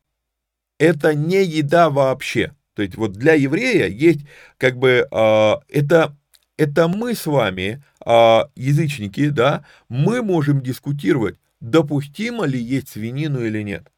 это 0.77 1.13
не 1.13 1.43
еда 1.43 1.89
вообще. 1.89 2.53
То 2.73 2.81
есть 2.81 2.95
вот 2.95 3.13
для 3.13 3.33
еврея 3.33 3.87
есть 3.87 4.25
как 4.57 4.77
бы 4.77 5.07
а, 5.11 5.61
это 5.69 6.17
это 6.57 6.87
мы 6.87 7.15
с 7.15 7.25
вами 7.25 7.83
а, 8.05 8.49
язычники, 8.55 9.29
да, 9.29 9.65
мы 9.89 10.21
можем 10.21 10.61
дискутировать, 10.61 11.37
допустимо 11.59 12.45
ли 12.45 12.59
есть 12.59 12.89
свинину 12.89 13.43
или 13.43 13.61
нет. 13.63 13.91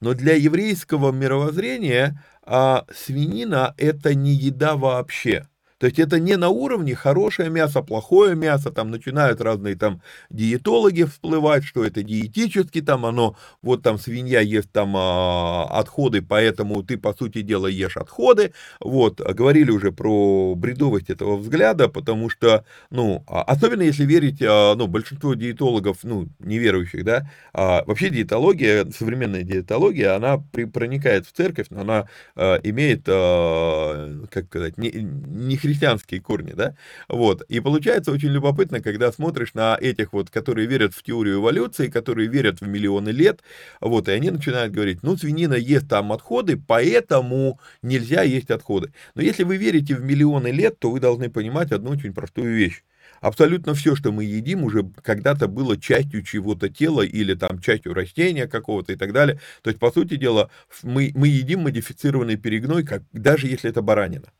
Но 0.00 0.14
для 0.14 0.34
еврейского 0.34 1.12
мировоззрения 1.12 2.22
а, 2.42 2.86
свинина 2.94 3.74
это 3.76 4.14
не 4.14 4.32
еда 4.32 4.76
вообще. 4.76 5.46
То 5.78 5.86
есть 5.86 5.98
это 5.98 6.20
не 6.20 6.36
на 6.36 6.48
уровне 6.50 6.94
хорошее 6.94 7.50
мясо, 7.50 7.82
плохое 7.82 8.36
мясо, 8.36 8.70
там 8.70 8.90
начинают 8.90 9.40
разные 9.40 9.74
там 9.76 10.00
диетологи 10.30 11.02
всплывать, 11.04 11.64
что 11.64 11.84
это 11.84 12.02
диетически 12.02 12.80
там 12.80 13.04
оно, 13.06 13.36
вот 13.60 13.82
там 13.82 13.98
свинья 13.98 14.40
ест 14.40 14.70
там 14.72 14.94
а, 14.96 15.64
отходы, 15.70 16.22
поэтому 16.22 16.82
ты 16.84 16.96
по 16.96 17.12
сути 17.12 17.42
дела 17.42 17.66
ешь 17.66 17.96
отходы, 17.96 18.52
вот, 18.80 19.20
говорили 19.20 19.70
уже 19.70 19.90
про 19.90 20.54
бредовость 20.54 21.10
этого 21.10 21.36
взгляда, 21.36 21.88
потому 21.88 22.30
что, 22.30 22.64
ну, 22.90 23.24
а, 23.26 23.42
особенно 23.42 23.82
если 23.82 24.04
верить, 24.04 24.40
а, 24.42 24.74
ну, 24.76 24.86
большинство 24.86 25.34
диетологов, 25.34 25.98
ну, 26.04 26.28
неверующих, 26.38 27.04
да, 27.04 27.28
а, 27.52 27.82
вообще 27.86 28.10
диетология, 28.10 28.86
современная 28.96 29.42
диетология, 29.42 30.14
она 30.14 30.38
при, 30.52 30.64
проникает 30.64 31.26
в 31.26 31.32
церковь, 31.32 31.66
но 31.70 31.80
она 31.80 32.08
а, 32.36 32.60
имеет, 32.62 33.02
а, 33.08 34.24
как 34.30 34.46
сказать, 34.46 34.78
не, 34.78 34.90
не 34.90 35.56
христианские 35.64 36.20
корни, 36.20 36.52
да, 36.52 36.76
вот, 37.08 37.42
и 37.48 37.60
получается 37.60 38.12
очень 38.12 38.28
любопытно, 38.28 38.80
когда 38.80 39.10
смотришь 39.10 39.54
на 39.54 39.76
этих 39.80 40.12
вот, 40.12 40.30
которые 40.30 40.66
верят 40.66 40.94
в 40.94 41.02
теорию 41.02 41.36
эволюции, 41.36 41.88
которые 41.88 42.28
верят 42.28 42.60
в 42.60 42.68
миллионы 42.68 43.08
лет, 43.10 43.40
вот, 43.80 44.08
и 44.08 44.12
они 44.12 44.30
начинают 44.30 44.72
говорить, 44.72 45.02
ну, 45.02 45.16
свинина 45.16 45.54
ест 45.54 45.88
там 45.88 46.12
отходы, 46.12 46.56
поэтому 46.56 47.58
нельзя 47.82 48.22
есть 48.22 48.50
отходы. 48.50 48.92
Но 49.14 49.22
если 49.22 49.44
вы 49.44 49.56
верите 49.56 49.94
в 49.94 50.04
миллионы 50.04 50.48
лет, 50.48 50.78
то 50.78 50.90
вы 50.90 51.00
должны 51.00 51.30
понимать 51.30 51.72
одну 51.72 51.90
очень 51.90 52.12
простую 52.12 52.54
вещь. 52.54 52.82
Абсолютно 53.20 53.74
все, 53.74 53.96
что 53.96 54.12
мы 54.12 54.24
едим, 54.24 54.64
уже 54.64 54.90
когда-то 55.02 55.48
было 55.48 55.80
частью 55.80 56.22
чего-то 56.22 56.68
тела 56.68 57.00
или 57.02 57.34
там 57.34 57.58
частью 57.58 57.94
растения 57.94 58.46
какого-то 58.46 58.92
и 58.92 58.96
так 58.96 59.12
далее. 59.12 59.40
То 59.62 59.70
есть, 59.70 59.80
по 59.80 59.90
сути 59.90 60.16
дела, 60.16 60.50
мы, 60.82 61.10
мы 61.14 61.28
едим 61.28 61.60
модифицированный 61.60 62.36
перегной, 62.36 62.84
как, 62.84 63.02
даже 63.12 63.46
если 63.46 63.70
это 63.70 63.80
баранина. 63.80 64.30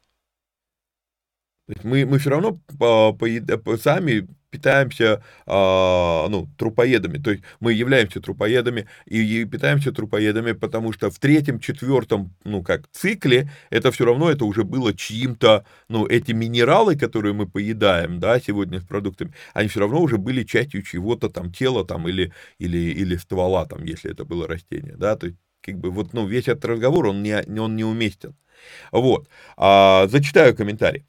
То 1.67 1.73
есть 1.73 1.85
мы, 1.85 2.05
мы 2.05 2.19
все 2.19 2.31
равно 2.31 2.61
по, 2.79 3.13
по, 3.13 3.77
сами 3.79 4.29
питаемся, 4.51 5.21
а, 5.47 6.29
ну, 6.29 6.49
трупоедами, 6.57 7.19
то 7.19 7.33
есть 7.33 7.43
мы 7.59 7.73
являемся 7.73 8.21
трупоедами 8.21 8.87
и, 9.05 9.43
и 9.43 9.45
питаемся 9.47 9.91
трупоедами, 9.91 10.53
потому 10.53 10.93
что 10.93 11.11
в 11.11 11.19
третьем, 11.19 11.59
четвертом, 11.59 12.37
ну, 12.45 12.63
как 12.63 12.87
цикле, 12.93 13.51
это 13.71 13.91
все 13.91 14.05
равно, 14.05 14.31
это 14.31 14.45
уже 14.45 14.63
было 14.63 14.95
чьим-то, 14.95 15.65
ну, 15.89 16.07
эти 16.07 16.31
минералы, 16.31 16.97
которые 16.97 17.33
мы 17.33 17.49
поедаем, 17.49 18.21
да, 18.21 18.39
сегодня 18.39 18.81
с 18.81 18.85
продуктами, 18.85 19.35
они 19.55 19.69
все 19.69 19.81
равно 19.81 20.01
уже 20.01 20.19
были 20.19 20.45
частью 20.45 20.83
чего-то 20.83 21.29
там, 21.31 21.51
тела 21.53 21.85
там 21.85 22.09
или, 22.09 22.33
или, 22.59 22.79
или 22.79 23.17
ствола 23.17 23.67
там, 23.67 23.83
если 23.83 24.13
это 24.13 24.25
было 24.25 24.47
растение, 24.47 24.95
да, 24.97 25.17
то 25.17 25.27
есть 25.27 25.39
как 25.63 25.79
бы 25.79 25.91
вот, 25.91 26.13
ну, 26.13 26.29
весь 26.29 26.47
этот 26.47 26.65
разговор, 26.67 27.07
он 27.07 27.25
не, 27.25 27.43
он 27.59 27.75
не 27.75 27.85
уместен. 27.85 28.37
Вот, 28.93 29.29
а, 29.57 30.07
зачитаю 30.07 30.55
комментарий. 30.55 31.05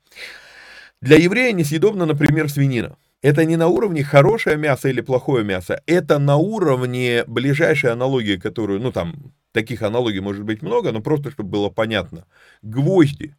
Для 1.05 1.17
еврея 1.17 1.53
несъедобна, 1.53 2.07
например, 2.07 2.49
свинина. 2.49 2.97
Это 3.21 3.45
не 3.45 3.57
на 3.57 3.67
уровне 3.67 4.03
хорошее 4.03 4.57
мясо 4.57 4.89
или 4.89 5.01
плохое 5.01 5.45
мясо, 5.45 5.79
это 5.85 6.17
на 6.17 6.37
уровне 6.37 7.23
ближайшей 7.27 7.91
аналогии, 7.91 8.37
которую, 8.37 8.81
ну 8.81 8.91
там, 8.91 9.31
таких 9.51 9.83
аналогий 9.83 10.21
может 10.21 10.43
быть 10.43 10.63
много, 10.63 10.91
но 10.91 11.01
просто, 11.01 11.29
чтобы 11.29 11.49
было 11.49 11.69
понятно. 11.69 12.25
Гвозди. 12.63 13.35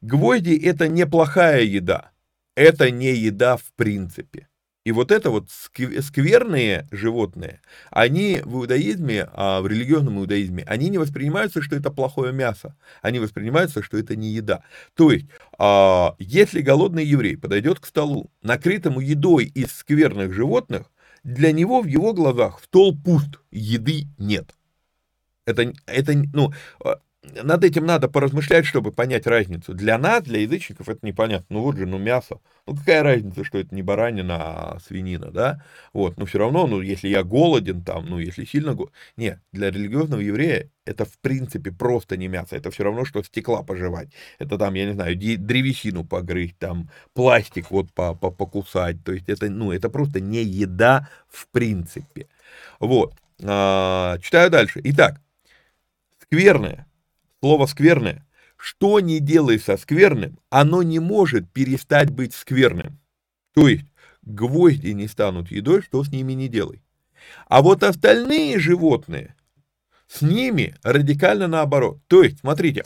Гвозди 0.00 0.56
это 0.56 0.88
неплохая 0.88 1.62
еда, 1.62 2.10
это 2.56 2.90
не 2.90 3.14
еда 3.14 3.56
в 3.56 3.72
принципе. 3.76 4.48
И 4.90 4.92
вот 4.92 5.12
это 5.12 5.30
вот 5.30 5.48
скверные 5.50 6.88
животные, 6.90 7.60
они 7.90 8.40
в 8.44 8.56
иудаизме, 8.56 9.28
а 9.34 9.60
в 9.60 9.68
религиозном 9.68 10.18
иудаизме, 10.18 10.64
они 10.66 10.88
не 10.88 10.98
воспринимаются, 10.98 11.62
что 11.62 11.76
это 11.76 11.92
плохое 11.92 12.32
мясо. 12.32 12.74
Они 13.00 13.20
воспринимаются, 13.20 13.84
что 13.84 13.98
это 13.98 14.16
не 14.16 14.30
еда. 14.30 14.64
То 14.96 15.12
есть, 15.12 15.26
а, 15.58 16.16
если 16.18 16.60
голодный 16.60 17.04
еврей 17.04 17.36
подойдет 17.36 17.78
к 17.78 17.86
столу, 17.86 18.32
накрытому 18.42 18.98
едой 18.98 19.44
из 19.44 19.70
скверных 19.70 20.32
животных, 20.32 20.90
для 21.22 21.52
него 21.52 21.82
в 21.82 21.86
его 21.86 22.12
глазах 22.12 22.60
стол 22.64 22.98
пуст, 23.00 23.38
еды 23.52 24.08
нет. 24.18 24.56
Это, 25.46 25.72
это, 25.86 26.14
ну, 26.32 26.52
а, 26.84 26.98
над 27.22 27.64
этим 27.64 27.84
надо 27.84 28.08
поразмышлять, 28.08 28.64
чтобы 28.64 28.92
понять 28.92 29.26
разницу. 29.26 29.74
Для 29.74 29.98
нас, 29.98 30.22
для 30.22 30.40
язычников, 30.40 30.88
это 30.88 31.06
непонятно. 31.06 31.46
Ну 31.50 31.62
вот 31.62 31.76
же, 31.76 31.86
ну 31.86 31.98
мясо. 31.98 32.40
Ну 32.66 32.74
какая 32.74 33.02
разница, 33.02 33.44
что 33.44 33.58
это 33.58 33.74
не 33.74 33.82
баранина, 33.82 34.36
а 34.36 34.78
свинина, 34.80 35.30
да? 35.30 35.62
Вот, 35.92 36.16
но 36.16 36.24
все 36.24 36.38
равно, 36.38 36.66
ну 36.66 36.80
если 36.80 37.08
я 37.08 37.22
голоден 37.22 37.82
там, 37.82 38.06
ну 38.06 38.18
если 38.18 38.46
сильно 38.46 38.72
голоден. 38.74 38.94
Нет, 39.18 39.40
для 39.52 39.70
религиозного 39.70 40.20
еврея 40.20 40.70
это 40.86 41.04
в 41.04 41.18
принципе 41.18 41.70
просто 41.70 42.16
не 42.16 42.26
мясо. 42.26 42.56
Это 42.56 42.70
все 42.70 42.84
равно, 42.84 43.04
что 43.04 43.22
стекла 43.22 43.62
пожевать. 43.62 44.08
Это 44.38 44.56
там, 44.56 44.72
я 44.74 44.86
не 44.86 44.94
знаю, 44.94 45.14
древесину 45.14 46.04
погрызть, 46.04 46.58
там 46.58 46.88
пластик 47.12 47.70
вот 47.70 47.92
покусать. 47.92 49.04
То 49.04 49.12
есть 49.12 49.28
это, 49.28 49.50
ну 49.50 49.72
это 49.72 49.90
просто 49.90 50.20
не 50.20 50.42
еда 50.42 51.08
в 51.28 51.48
принципе. 51.48 52.28
Вот. 52.78 53.14
А, 53.42 54.18
читаю 54.22 54.50
дальше. 54.50 54.80
Итак, 54.82 55.20
скверное 56.22 56.86
Слово 57.40 57.66
«скверное». 57.66 58.26
Что 58.56 59.00
не 59.00 59.20
делай 59.20 59.58
со 59.58 59.78
скверным, 59.78 60.38
оно 60.50 60.82
не 60.82 60.98
может 60.98 61.50
перестать 61.50 62.10
быть 62.10 62.34
скверным. 62.34 63.00
То 63.54 63.68
есть, 63.68 63.86
гвозди 64.22 64.88
не 64.88 65.08
станут 65.08 65.50
едой, 65.50 65.80
что 65.80 66.04
с 66.04 66.08
ними 66.10 66.34
не 66.34 66.48
делай. 66.48 66.82
А 67.46 67.62
вот 67.62 67.82
остальные 67.82 68.58
животные, 68.58 69.34
с 70.06 70.20
ними 70.20 70.74
радикально 70.82 71.46
наоборот. 71.46 72.00
То 72.06 72.22
есть, 72.22 72.40
смотрите, 72.40 72.84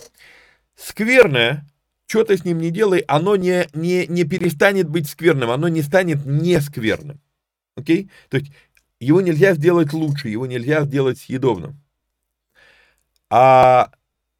скверное, 0.77 1.67
что 2.07 2.23
ты 2.23 2.37
с 2.37 2.45
ним 2.45 2.59
не 2.59 2.71
делай, 2.71 3.01
оно 3.09 3.35
не, 3.35 3.67
не, 3.75 4.07
не 4.07 4.23
перестанет 4.23 4.89
быть 4.89 5.09
скверным, 5.09 5.51
оно 5.51 5.67
не 5.67 5.83
станет 5.83 6.25
не 6.25 6.61
скверным. 6.61 7.21
Окей? 7.77 8.11
То 8.29 8.37
есть, 8.37 8.53
его 9.01 9.21
нельзя 9.21 9.55
сделать 9.55 9.93
лучше, 9.93 10.29
его 10.29 10.47
нельзя 10.47 10.85
сделать 10.85 11.19
съедобным. 11.19 11.81
А 13.29 13.91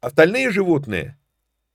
Остальные 0.05 0.51
животные, 0.51 1.17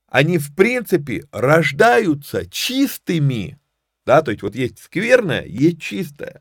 они 0.06 0.38
в 0.38 0.54
принципе 0.54 1.24
рождаются 1.32 2.48
чистыми. 2.48 3.58
Да, 4.06 4.22
то 4.22 4.30
есть 4.30 4.42
вот 4.42 4.54
есть 4.54 4.78
скверное, 4.78 5.44
есть 5.44 5.82
чистое. 5.82 6.40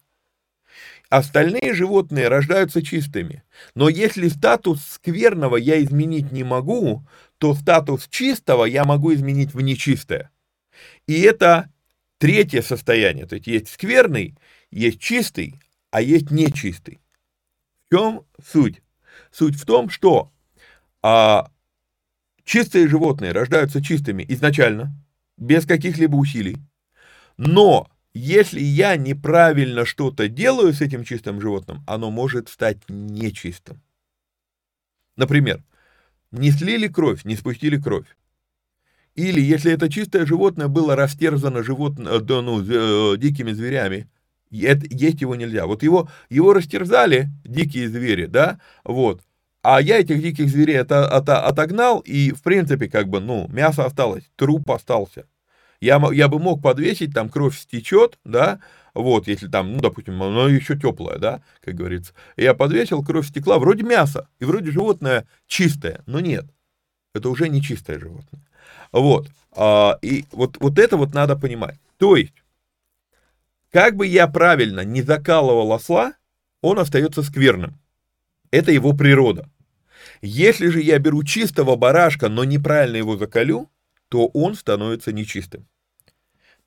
Остальные 1.10 1.74
животные 1.74 2.28
рождаются 2.28 2.84
чистыми. 2.84 3.42
Но 3.74 3.90
если 3.90 4.28
статус 4.28 4.86
скверного 4.86 5.58
я 5.58 5.84
изменить 5.84 6.32
не 6.32 6.44
могу, 6.44 7.08
то 7.40 7.56
статус 7.56 8.08
чистого 8.08 8.66
я 8.66 8.86
могу 8.86 9.12
изменить 9.16 9.56
в 9.56 9.62
нечистое. 9.62 10.30
И 11.08 11.20
это 11.22 11.72
третье 12.20 12.62
состояние. 12.62 13.26
То 13.26 13.34
есть 13.34 13.48
есть 13.48 13.68
скверный, 13.68 14.36
есть 14.70 15.00
чистый, 15.00 15.60
а 15.90 16.04
есть 16.04 16.30
нечистый. 16.30 17.02
В 17.88 17.96
чем 17.96 18.26
суть? 18.46 18.84
Суть 19.32 19.56
в 19.56 19.66
том, 19.66 19.90
что 19.90 20.32
а, 21.02 21.50
Чистые 22.50 22.88
животные 22.88 23.32
рождаются 23.32 23.80
чистыми 23.80 24.26
изначально, 24.28 24.92
без 25.38 25.68
каких-либо 25.68 26.16
усилий. 26.16 26.58
Но 27.38 27.88
если 28.16 28.60
я 28.60 28.96
неправильно 28.96 29.86
что-то 29.86 30.28
делаю 30.28 30.74
с 30.74 30.82
этим 30.82 31.04
чистым 31.04 31.40
животным, 31.42 31.84
оно 31.86 32.10
может 32.10 32.50
стать 32.50 32.78
нечистым. 32.88 33.84
Например, 35.16 35.64
не 36.32 36.50
слили 36.50 36.88
кровь, 36.88 37.24
не 37.24 37.36
спустили 37.36 37.80
кровь. 37.80 38.08
Или 39.14 39.42
если 39.42 39.72
это 39.72 39.88
чистое 39.88 40.26
животное 40.26 40.70
было 40.70 40.96
растерзано 40.96 41.62
животное, 41.62 42.14
э, 42.14 42.20
ну, 42.28 42.64
э, 42.64 43.18
дикими 43.18 43.52
зверями, 43.52 44.10
есть 44.50 45.22
его 45.22 45.36
нельзя. 45.36 45.68
Вот 45.68 45.84
его, 45.84 46.10
его 46.32 46.54
растерзали 46.54 47.30
дикие 47.46 47.88
звери, 47.88 48.26
да, 48.26 48.60
вот, 48.84 49.22
а 49.62 49.82
я 49.82 50.00
этих 50.00 50.22
диких 50.22 50.50
зверей 50.50 50.78
это, 50.78 51.10
это, 51.12 51.46
отогнал, 51.46 52.00
и, 52.00 52.32
в 52.32 52.42
принципе, 52.42 52.90
как 52.90 53.10
бы, 53.10 53.20
ну, 53.20 53.48
мясо 53.50 53.86
осталось, 53.86 54.24
труп 54.36 54.72
остался. 54.72 55.26
Я, 55.82 56.02
я 56.12 56.28
бы 56.28 56.40
мог 56.40 56.62
подвесить, 56.62 57.14
там 57.14 57.30
кровь 57.30 57.58
стечет, 57.58 58.20
да, 58.24 58.60
вот, 58.94 59.28
если 59.28 59.48
там, 59.48 59.74
ну, 59.74 59.82
допустим, 59.82 60.22
оно 60.22 60.48
еще 60.48 60.78
теплое, 60.78 61.18
да, 61.20 61.42
как 61.64 61.76
говорится. 61.76 62.14
Я 62.38 62.54
подвесил, 62.54 63.04
кровь 63.04 63.28
стекла, 63.28 63.60
вроде 63.60 63.84
мясо, 63.84 64.28
и 64.40 64.46
вроде 64.46 64.72
животное 64.72 65.26
чистое, 65.48 66.02
но 66.06 66.20
нет, 66.20 66.46
это 67.14 67.30
уже 67.30 67.50
не 67.50 67.62
чистое 67.62 68.00
животное. 68.00 68.42
Вот, 68.92 69.30
а, 69.52 69.98
и 70.02 70.26
вот, 70.32 70.58
вот 70.60 70.80
это 70.80 70.98
вот 70.98 71.14
надо 71.14 71.36
понимать. 71.36 71.80
То 71.98 72.16
есть, 72.16 72.34
как 73.72 73.96
бы 73.96 74.08
я 74.08 74.28
правильно 74.28 74.82
не 74.82 75.02
закалывал 75.02 75.74
осла, 75.74 76.14
он 76.62 76.80
остается 76.80 77.24
скверным. 77.24 77.80
Это 78.52 78.72
его 78.72 78.94
природа. 78.94 79.50
Если 80.22 80.68
же 80.68 80.82
я 80.82 81.00
беру 81.00 81.24
чистого 81.24 81.76
барашка, 81.76 82.30
но 82.30 82.44
неправильно 82.44 82.98
его 82.98 83.18
закалю, 83.18 83.70
то 84.10 84.28
он 84.28 84.56
становится 84.56 85.12
нечистым. 85.14 85.68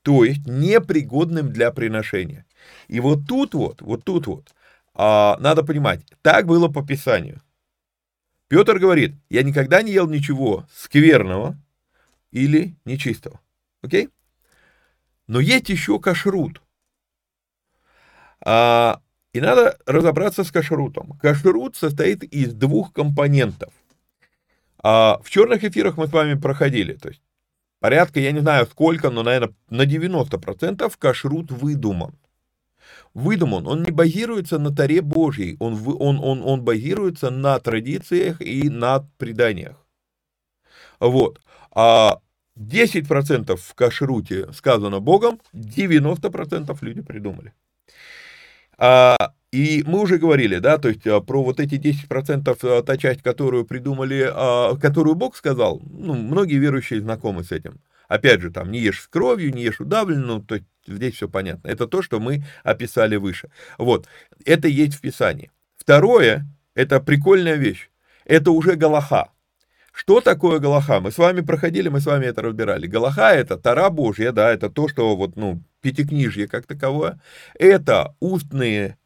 То 0.02 0.24
есть 0.24 0.46
непригодным 0.46 1.52
для 1.52 1.70
приношения. 1.70 2.46
И 2.88 3.00
вот 3.00 3.26
тут 3.28 3.54
вот, 3.54 3.82
вот 3.82 4.04
тут 4.04 4.26
вот, 4.26 4.54
а, 4.94 5.36
надо 5.38 5.62
понимать, 5.62 6.04
так 6.22 6.46
было 6.46 6.68
по 6.68 6.84
Писанию. 6.84 7.40
Петр 8.48 8.78
говорит, 8.78 9.14
я 9.30 9.42
никогда 9.42 9.82
не 9.82 9.92
ел 9.92 10.08
ничего 10.08 10.66
скверного 10.74 11.56
или 12.30 12.76
нечистого. 12.84 13.40
Окей? 13.82 14.08
Но 15.26 15.40
есть 15.40 15.68
еще 15.68 15.98
кашрут. 15.98 16.60
А, 18.44 19.00
и 19.32 19.40
надо 19.40 19.78
разобраться 19.86 20.44
с 20.44 20.50
кашрутом. 20.50 21.18
Кашрут 21.20 21.76
состоит 21.76 22.22
из 22.22 22.52
двух 22.52 22.92
компонентов. 22.92 23.72
А 24.82 25.20
в 25.22 25.30
черных 25.30 25.64
эфирах 25.64 25.96
мы 25.96 26.06
с 26.06 26.12
вами 26.12 26.34
проходили, 26.34 26.94
то 26.94 27.08
есть 27.08 27.22
порядка, 27.78 28.20
я 28.20 28.32
не 28.32 28.40
знаю 28.40 28.66
сколько, 28.66 29.10
но, 29.10 29.22
наверное, 29.22 29.54
на 29.70 29.82
90% 29.82 30.92
кашрут 30.98 31.50
выдуман. 31.50 32.14
Выдуман, 33.14 33.66
он 33.66 33.82
не 33.82 33.92
базируется 33.92 34.58
на 34.58 34.74
Таре 34.74 35.02
Божьей, 35.02 35.56
он, 35.60 35.80
он, 36.00 36.18
он, 36.18 36.42
он 36.42 36.62
базируется 36.62 37.30
на 37.30 37.58
традициях 37.60 38.40
и 38.40 38.68
на 38.68 39.06
преданиях. 39.18 39.76
Вот. 40.98 41.40
А 41.70 42.20
10% 42.58 43.56
в 43.56 43.74
кашруте 43.74 44.52
сказано 44.52 45.00
Богом, 45.00 45.40
90% 45.52 46.76
люди 46.80 47.02
придумали. 47.02 47.52
А, 48.84 49.32
и 49.52 49.84
мы 49.86 50.00
уже 50.00 50.18
говорили, 50.18 50.58
да, 50.58 50.76
то 50.76 50.88
есть 50.88 51.06
а, 51.06 51.20
про 51.20 51.44
вот 51.44 51.60
эти 51.60 51.76
10%, 51.76 52.58
а, 52.64 52.82
та 52.82 52.96
часть, 52.96 53.22
которую 53.22 53.64
придумали, 53.64 54.28
которую 54.80 55.14
Бог 55.14 55.36
сказал, 55.36 55.80
ну, 55.84 56.14
многие 56.14 56.56
верующие 56.56 57.00
знакомы 57.00 57.44
с 57.44 57.52
этим. 57.52 57.80
Опять 58.08 58.40
же, 58.40 58.50
там, 58.50 58.72
не 58.72 58.80
ешь 58.80 59.02
с 59.02 59.06
кровью, 59.06 59.54
не 59.54 59.62
ешь 59.62 59.80
удавленную, 59.80 60.40
то 60.40 60.56
есть 60.56 60.66
здесь 60.84 61.14
все 61.14 61.28
понятно. 61.28 61.68
Это 61.68 61.86
то, 61.86 62.02
что 62.02 62.18
мы 62.18 62.44
описали 62.64 63.14
выше. 63.14 63.50
Вот, 63.78 64.08
это 64.44 64.66
есть 64.66 64.94
в 64.94 65.00
Писании. 65.00 65.52
Второе, 65.76 66.44
это 66.74 66.98
прикольная 66.98 67.54
вещь, 67.54 67.88
это 68.24 68.50
уже 68.50 68.74
Галаха. 68.74 69.30
Что 69.92 70.20
такое 70.20 70.58
Галаха? 70.58 70.98
Мы 70.98 71.12
с 71.12 71.18
вами 71.18 71.42
проходили, 71.42 71.88
мы 71.88 72.00
с 72.00 72.06
вами 72.06 72.26
это 72.26 72.42
разбирали. 72.42 72.88
Галаха 72.88 73.30
это 73.30 73.56
Тара 73.58 73.90
Божья, 73.90 74.32
да, 74.32 74.52
это 74.52 74.70
то, 74.70 74.88
что 74.88 75.14
вот, 75.14 75.36
ну, 75.36 75.62
пятикнижье 75.82 76.48
как 76.48 76.66
таковое, 76.66 77.20
это 77.58 78.14
устные 78.20 78.96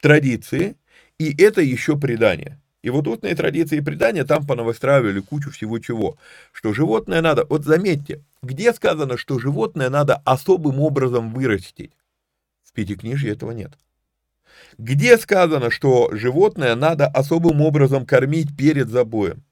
традиции, 0.00 0.76
и 1.18 1.34
это 1.42 1.60
еще 1.60 1.98
предание. 1.98 2.60
И 2.82 2.90
вот 2.90 3.08
устные 3.08 3.34
традиции 3.34 3.78
и 3.78 3.82
предания 3.82 4.24
там 4.24 4.46
понавыстраивали 4.46 5.20
кучу 5.20 5.50
всего 5.50 5.80
чего. 5.80 6.16
Что 6.52 6.72
животное 6.72 7.20
надо, 7.20 7.44
вот 7.48 7.64
заметьте, 7.64 8.22
где 8.42 8.72
сказано, 8.72 9.16
что 9.16 9.40
животное 9.40 9.90
надо 9.90 10.22
особым 10.24 10.80
образом 10.80 11.34
вырастить? 11.34 11.90
В 12.62 12.72
Пятикнижье 12.72 13.32
этого 13.32 13.50
нет. 13.50 13.72
Где 14.76 15.18
сказано, 15.18 15.70
что 15.70 16.10
животное 16.12 16.76
надо 16.76 17.08
особым 17.08 17.60
образом 17.62 18.06
кормить 18.06 18.56
перед 18.56 18.88
забоем? 18.88 19.42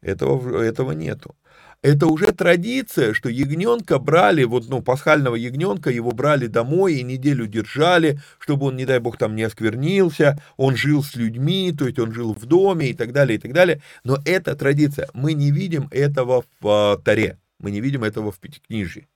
Этого, 0.00 0.62
этого 0.62 0.92
нету 0.92 1.36
это 1.82 2.06
уже 2.06 2.32
традиция, 2.32 3.14
что 3.14 3.28
ягненка 3.28 3.98
брали, 3.98 4.44
вот, 4.44 4.68
ну, 4.68 4.82
пасхального 4.82 5.36
ягненка, 5.36 5.90
его 5.90 6.12
брали 6.12 6.46
домой 6.46 6.94
и 6.94 7.02
неделю 7.02 7.46
держали, 7.46 8.20
чтобы 8.38 8.66
он, 8.66 8.76
не 8.76 8.84
дай 8.84 8.98
бог, 8.98 9.18
там 9.18 9.36
не 9.36 9.42
осквернился, 9.42 10.40
он 10.56 10.76
жил 10.76 11.02
с 11.02 11.14
людьми, 11.14 11.72
то 11.76 11.86
есть 11.86 11.98
он 11.98 12.12
жил 12.12 12.34
в 12.34 12.46
доме 12.46 12.90
и 12.90 12.94
так 12.94 13.12
далее, 13.12 13.38
и 13.38 13.40
так 13.40 13.52
далее. 13.52 13.82
Но 14.04 14.18
это 14.24 14.56
традиция. 14.56 15.08
Мы 15.14 15.34
не 15.34 15.50
видим 15.50 15.88
этого 15.90 16.44
в 16.60 16.68
а, 16.68 16.96
Таре, 16.98 17.38
мы 17.58 17.70
не 17.70 17.80
видим 17.80 18.04
этого 18.04 18.32
в 18.32 18.38
Пятикнижии. 18.38 19.06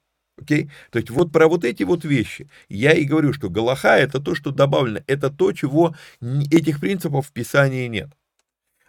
Окей? 0.41 0.65
Okay? 0.65 0.71
То 0.91 0.99
есть 0.99 1.11
вот 1.11 1.33
про 1.33 1.49
вот 1.49 1.65
эти 1.65 1.83
вот 1.83 2.05
вещи 2.05 2.49
я 2.69 2.93
и 2.93 3.05
говорю, 3.05 3.33
что 3.33 3.51
Галаха 3.51 3.97
это 3.97 4.21
то, 4.21 4.35
что 4.35 4.51
добавлено, 4.51 5.01
это 5.07 5.31
то, 5.31 5.53
чего 5.53 5.95
этих 6.21 6.81
принципов 6.81 7.27
в 7.27 7.33
Писании 7.33 7.87
нет. 7.89 8.11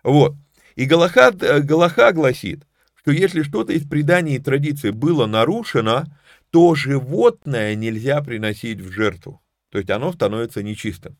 Вот. 0.03 0.35
И 0.75 0.85
Галаха, 0.85 1.33
э, 1.39 1.59
Галаха 1.59 2.11
гласит, 2.13 2.65
что 3.01 3.11
если 3.11 3.41
что-то 3.41 3.73
из 3.73 3.87
преданий 3.87 4.35
и 4.35 4.39
традиций 4.39 4.91
было 4.91 5.25
нарушено, 5.25 6.05
то 6.51 6.75
животное 6.75 7.75
нельзя 7.75 8.21
приносить 8.21 8.79
в 8.79 8.91
жертву. 8.91 9.41
То 9.69 9.79
есть 9.79 9.89
оно 9.89 10.11
становится 10.13 10.61
нечистым. 10.61 11.17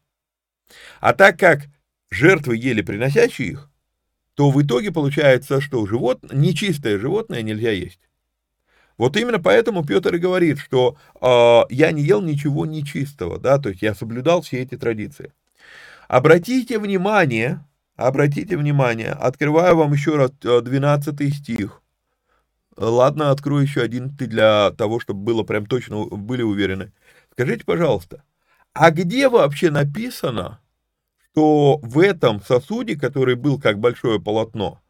А 1.00 1.14
так 1.14 1.40
как 1.40 1.62
жертвы 2.10 2.58
ели 2.58 2.82
приносящие 2.82 3.50
их, 3.50 3.70
то 4.36 4.52
в 4.52 4.62
итоге 4.62 4.92
получается, 4.92 5.60
что 5.60 5.86
животное, 5.86 6.36
нечистое 6.36 7.00
животное 7.00 7.42
нельзя 7.42 7.72
есть. 7.72 8.00
Вот 8.98 9.18
именно 9.18 9.40
поэтому 9.40 9.84
Петр 9.84 10.16
и 10.16 10.20
говорит, 10.20 10.60
что 10.60 10.98
э, 11.20 11.74
я 11.74 11.92
не 11.92 12.04
ел 12.04 12.22
ничего 12.22 12.66
нечистого, 12.66 13.40
да, 13.40 13.58
то 13.58 13.70
есть 13.70 13.82
я 13.82 13.96
соблюдал 13.96 14.42
все 14.42 14.62
эти 14.62 14.78
традиции. 14.78 15.34
Обратите 16.08 16.78
внимание, 16.78 17.66
Обратите 18.02 18.58
внимание, 18.58 19.12
открываю 19.12 19.78
вам 19.78 19.94
еще 19.94 20.16
раз 20.16 20.32
12 20.32 21.22
э, 21.22 21.30
стих. 21.30 21.82
Ладно, 22.76 23.30
открою 23.30 23.64
еще 23.64 23.82
один 23.82 24.10
для 24.10 24.72
того, 24.72 25.00
чтобы 25.00 25.22
было 25.22 25.44
прям 25.44 25.68
точно, 25.68 26.06
были 26.06 26.42
уверены. 26.42 26.92
Скажите, 27.32 27.64
пожалуйста, 27.64 28.24
а 28.74 28.90
где 28.90 29.30
вообще 29.30 29.70
написано, 29.70 30.60
что 31.32 31.78
в 31.84 32.00
этом 32.00 32.42
сосуде, 32.42 32.98
который 32.98 33.36
был 33.36 33.60
как 33.60 33.78
большое 33.80 34.20
полотно, 34.20 34.82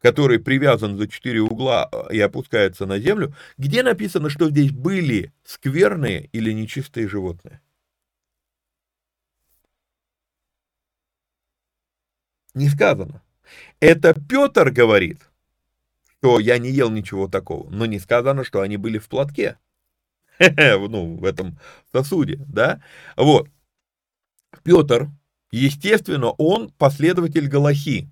который 0.00 0.38
привязан 0.38 0.96
за 0.96 1.08
четыре 1.08 1.40
угла 1.40 1.88
э, 1.90 2.14
и 2.14 2.20
опускается 2.20 2.86
на 2.86 3.00
землю, 3.00 3.34
где 3.58 3.82
написано, 3.82 4.30
что 4.30 4.48
здесь 4.48 4.70
были 4.70 5.32
скверные 5.42 6.26
или 6.32 6.52
нечистые 6.52 7.08
животные? 7.08 7.60
Не 12.54 12.68
сказано. 12.68 13.22
Это 13.80 14.14
Петр 14.14 14.70
говорит, 14.70 15.20
что 16.18 16.38
я 16.38 16.58
не 16.58 16.70
ел 16.70 16.90
ничего 16.90 17.28
такого, 17.28 17.68
но 17.70 17.86
не 17.86 17.98
сказано, 17.98 18.44
что 18.44 18.60
они 18.60 18.76
были 18.76 18.98
в 18.98 19.08
платке. 19.08 19.58
Ну, 20.38 21.16
в 21.16 21.24
этом 21.24 21.58
сосуде, 21.92 22.40
да? 22.48 22.82
Вот. 23.16 23.48
Петр, 24.62 25.08
естественно, 25.50 26.30
он 26.30 26.70
последователь 26.70 27.46
Галахи. 27.46 28.08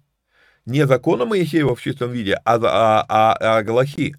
Не 0.67 0.87
закона 0.87 1.25
Моисеева 1.25 1.75
в 1.75 1.81
чистом 1.81 2.13
виде, 2.13 2.35
а, 2.45 2.57
а, 2.57 3.07
а, 3.09 3.59
а 3.59 3.63
Галахи. 3.63 4.17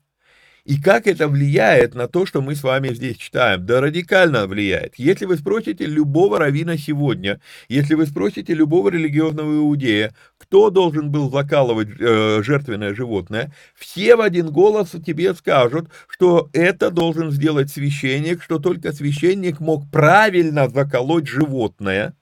И 0.69 0.79
как 0.79 1.07
это 1.07 1.27
влияет 1.27 1.95
на 1.95 2.07
то, 2.07 2.27
что 2.27 2.43
мы 2.43 2.53
с 2.53 2.61
вами 2.61 2.89
здесь 2.89 3.17
читаем? 3.17 3.65
Да 3.65 3.81
радикально 3.81 4.45
влияет. 4.45 4.99
Если 4.99 5.25
вы 5.25 5.35
спросите 5.35 5.87
любого 5.87 6.37
равина 6.37 6.77
сегодня, 6.77 7.41
если 7.69 7.95
вы 7.95 8.05
спросите 8.05 8.53
любого 8.53 8.89
религиозного 8.89 9.51
иудея, 9.51 10.13
кто 10.37 10.69
должен 10.69 11.09
был 11.09 11.31
закалывать 11.31 11.89
э, 11.99 12.43
жертвенное 12.43 12.93
животное, 12.93 13.51
все 13.73 14.15
в 14.15 14.21
один 14.21 14.51
голос 14.51 14.91
тебе 15.03 15.33
скажут, 15.33 15.89
что 16.07 16.51
это 16.53 16.91
должен 16.91 17.31
сделать 17.31 17.71
священник, 17.71 18.43
что 18.43 18.59
только 18.59 18.93
священник 18.93 19.59
мог 19.59 19.89
правильно 19.89 20.69
заколоть 20.69 21.25
животное, 21.27 22.13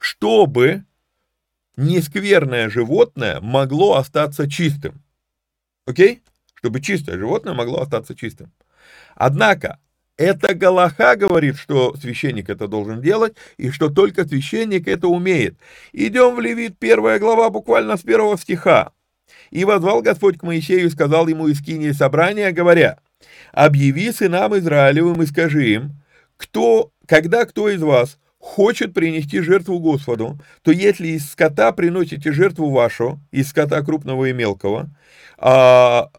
чтобы 0.00 0.82
нескверное 1.76 2.68
животное 2.68 3.40
могло 3.40 3.94
остаться 3.98 4.50
чистым. 4.50 5.00
Окей? 5.86 6.14
Okay? 6.14 6.33
Чтобы 6.64 6.80
чистое 6.80 7.18
животное 7.18 7.52
могло 7.52 7.82
остаться 7.82 8.14
чистым. 8.14 8.50
Однако, 9.16 9.80
это 10.16 10.54
Галаха 10.54 11.14
говорит, 11.14 11.58
что 11.58 11.94
священник 11.94 12.48
это 12.48 12.68
должен 12.68 13.02
делать, 13.02 13.36
и 13.58 13.68
что 13.68 13.90
только 13.90 14.26
священник 14.26 14.88
это 14.88 15.08
умеет. 15.08 15.58
Идем 15.92 16.34
в 16.34 16.40
Левит, 16.40 16.78
первая 16.78 17.18
глава, 17.18 17.50
буквально 17.50 17.98
с 17.98 18.00
первого 18.00 18.38
стиха. 18.38 18.92
«И 19.50 19.66
возвал 19.66 20.00
Господь 20.00 20.38
к 20.38 20.42
Моисею 20.42 20.86
и 20.86 20.90
сказал 20.90 21.28
ему 21.28 21.48
из 21.48 21.62
кинии 21.62 21.92
собрания, 21.92 22.50
говоря, 22.50 22.96
«Объяви 23.52 24.10
сынам 24.10 24.56
Израилевым 24.56 25.20
и 25.20 25.26
скажи 25.26 25.68
им, 25.68 26.02
кто, 26.38 26.92
когда 27.06 27.44
кто 27.44 27.68
из 27.68 27.82
вас 27.82 28.18
хочет 28.38 28.94
принести 28.94 29.40
жертву 29.40 29.80
Господу, 29.80 30.38
то 30.62 30.70
если 30.70 31.08
из 31.08 31.30
скота 31.30 31.72
приносите 31.72 32.32
жертву 32.32 32.70
вашу, 32.70 33.20
из 33.32 33.50
скота 33.50 33.82
крупного 33.82 34.26
и 34.26 34.32
мелкого, 34.32 34.88
а, 35.38 36.10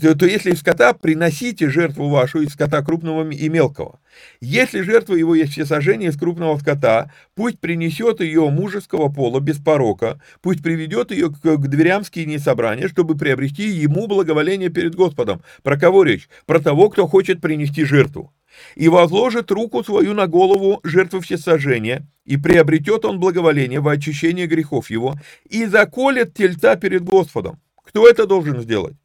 то 0.00 0.26
если 0.26 0.52
из 0.52 0.60
скота, 0.60 0.92
приносите 0.92 1.68
жертву 1.68 2.08
вашу 2.08 2.42
из 2.42 2.52
скота 2.52 2.82
крупного 2.82 3.28
и 3.30 3.48
мелкого. 3.48 4.00
Если 4.40 4.80
жертва 4.80 5.14
его 5.14 5.34
есть 5.34 5.52
всесожжение 5.52 6.10
из 6.10 6.16
крупного 6.16 6.58
скота, 6.58 7.12
пусть 7.34 7.58
принесет 7.60 8.20
ее 8.20 8.48
мужеского 8.50 9.08
пола 9.08 9.40
без 9.40 9.58
порока, 9.58 10.20
пусть 10.40 10.62
приведет 10.62 11.10
ее 11.10 11.30
к, 11.30 11.40
к 11.40 11.68
дверям 11.68 12.04
скинии 12.04 12.38
собрания, 12.38 12.88
чтобы 12.88 13.16
приобрести 13.16 13.68
ему 13.68 14.06
благоволение 14.06 14.70
перед 14.70 14.94
Господом. 14.94 15.42
Про 15.62 15.78
кого 15.78 16.02
речь? 16.02 16.28
Про 16.46 16.60
того, 16.60 16.88
кто 16.88 17.06
хочет 17.06 17.40
принести 17.40 17.84
жертву. 17.84 18.32
И 18.74 18.88
возложит 18.88 19.50
руку 19.50 19.84
свою 19.84 20.14
на 20.14 20.26
голову 20.26 20.80
жертвы 20.82 21.20
всесожжения, 21.20 22.06
и 22.24 22.36
приобретет 22.36 23.04
он 23.04 23.20
благоволение 23.20 23.80
во 23.80 23.92
очищение 23.92 24.46
грехов 24.46 24.90
его, 24.90 25.14
и 25.48 25.66
заколет 25.66 26.34
тельца 26.34 26.76
перед 26.76 27.04
Господом. 27.04 27.60
Кто 27.84 28.08
это 28.08 28.26
должен 28.26 28.60
сделать? 28.60 28.96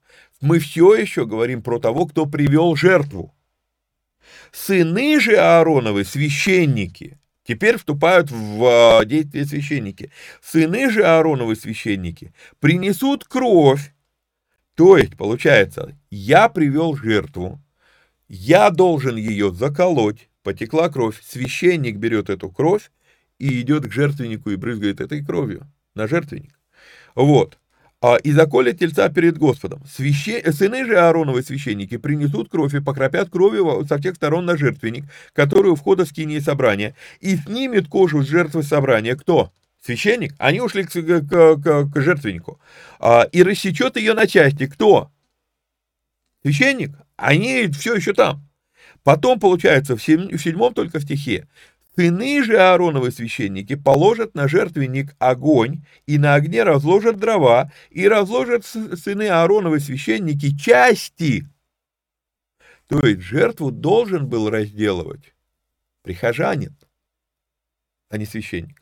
Мы 0.42 0.60
все 0.60 0.96
еще 0.96 1.26
говорим 1.26 1.62
про 1.62 1.80
того, 1.80 2.06
кто 2.08 2.26
привел 2.26 2.76
жертву. 2.76 3.34
Сыны 4.52 5.20
же 5.20 5.38
Аароновы, 5.38 6.04
священники, 6.04 7.20
теперь 7.44 7.78
вступают 7.78 8.30
в 8.32 8.64
а, 8.66 9.06
действие 9.06 9.46
священники. 9.46 10.12
Сыны 10.42 10.90
же 10.90 11.04
Аароновы, 11.04 11.56
священники, 11.56 12.34
принесут 12.60 13.24
кровь. 13.24 13.94
То 14.76 14.98
есть, 14.98 15.16
получается, 15.16 15.98
я 16.10 16.50
привел 16.50 16.96
жертву, 16.96 17.62
я 18.28 18.70
должен 18.70 19.16
ее 19.16 19.52
заколоть, 19.52 20.30
потекла 20.44 20.90
кровь, 20.90 21.22
священник 21.22 21.98
берет 21.98 22.30
эту 22.30 22.50
кровь 22.50 22.92
и 23.38 23.62
идет 23.62 23.86
к 23.88 23.92
жертвеннику 23.92 24.50
и 24.50 24.56
брызгает 24.56 25.02
этой 25.02 25.24
кровью 25.24 25.70
на 25.94 26.08
жертвенник. 26.08 26.58
Вот. 27.16 27.60
А, 28.04 28.16
и 28.16 28.32
заколят 28.32 28.80
тельца 28.80 29.10
перед 29.10 29.38
Господом. 29.38 29.84
Свяще... 29.86 30.52
Сыны 30.52 30.86
же 30.86 30.98
Аароновы 30.98 31.44
священники 31.44 31.98
принесут 31.98 32.50
кровь 32.50 32.74
и 32.74 32.82
покропят 32.82 33.30
кровью 33.30 33.86
со 33.88 34.00
всех 34.00 34.16
сторон 34.16 34.46
на 34.46 34.58
жертвенник, 34.58 35.06
который 35.34 35.72
у 35.72 35.76
входа 35.76 36.06
в 36.06 36.08
скинии 36.08 36.40
собрания, 36.40 36.96
и 37.20 37.38
снимет 37.38 37.88
кожу 37.88 38.24
с 38.24 38.28
жертвы 38.28 38.64
собрания. 38.64 39.16
Кто? 39.16 39.54
Священник? 39.86 40.34
Они 40.40 40.62
ушли 40.62 40.84
к, 40.84 40.90
к, 40.90 41.22
к, 41.30 41.92
к 41.92 42.02
жертвеннику. 42.02 42.60
А, 43.00 43.24
и 43.32 43.44
рассечет 43.44 43.98
ее 43.98 44.16
на 44.16 44.26
части. 44.26 44.66
Кто? 44.66 45.12
Священник? 46.42 46.92
Они 47.18 47.68
все 47.68 47.96
еще 47.96 48.14
там. 48.14 48.48
Потом, 49.04 49.40
получается, 49.40 49.96
в 49.96 50.02
седьмом 50.02 50.74
только 50.74 51.00
стихе, 51.00 51.48
Сыны 51.96 52.42
же 52.44 52.58
Аароновы 52.58 53.12
священники 53.12 53.76
положат 53.76 54.34
на 54.34 54.48
жертвенник 54.48 55.14
огонь, 55.20 55.84
и 56.06 56.18
на 56.18 56.36
огне 56.36 56.64
разложат 56.64 57.18
дрова, 57.18 57.72
и 57.90 58.08
разложат 58.08 58.66
сыны 58.66 59.28
Аароновы 59.28 59.80
священники 59.80 60.58
части. 60.58 61.46
То 62.88 63.00
есть 63.06 63.22
жертву 63.22 63.72
должен 63.72 64.28
был 64.28 64.50
разделывать 64.50 65.34
прихожанин, 66.02 66.78
а 68.10 68.18
не 68.18 68.26
священник. 68.26 68.81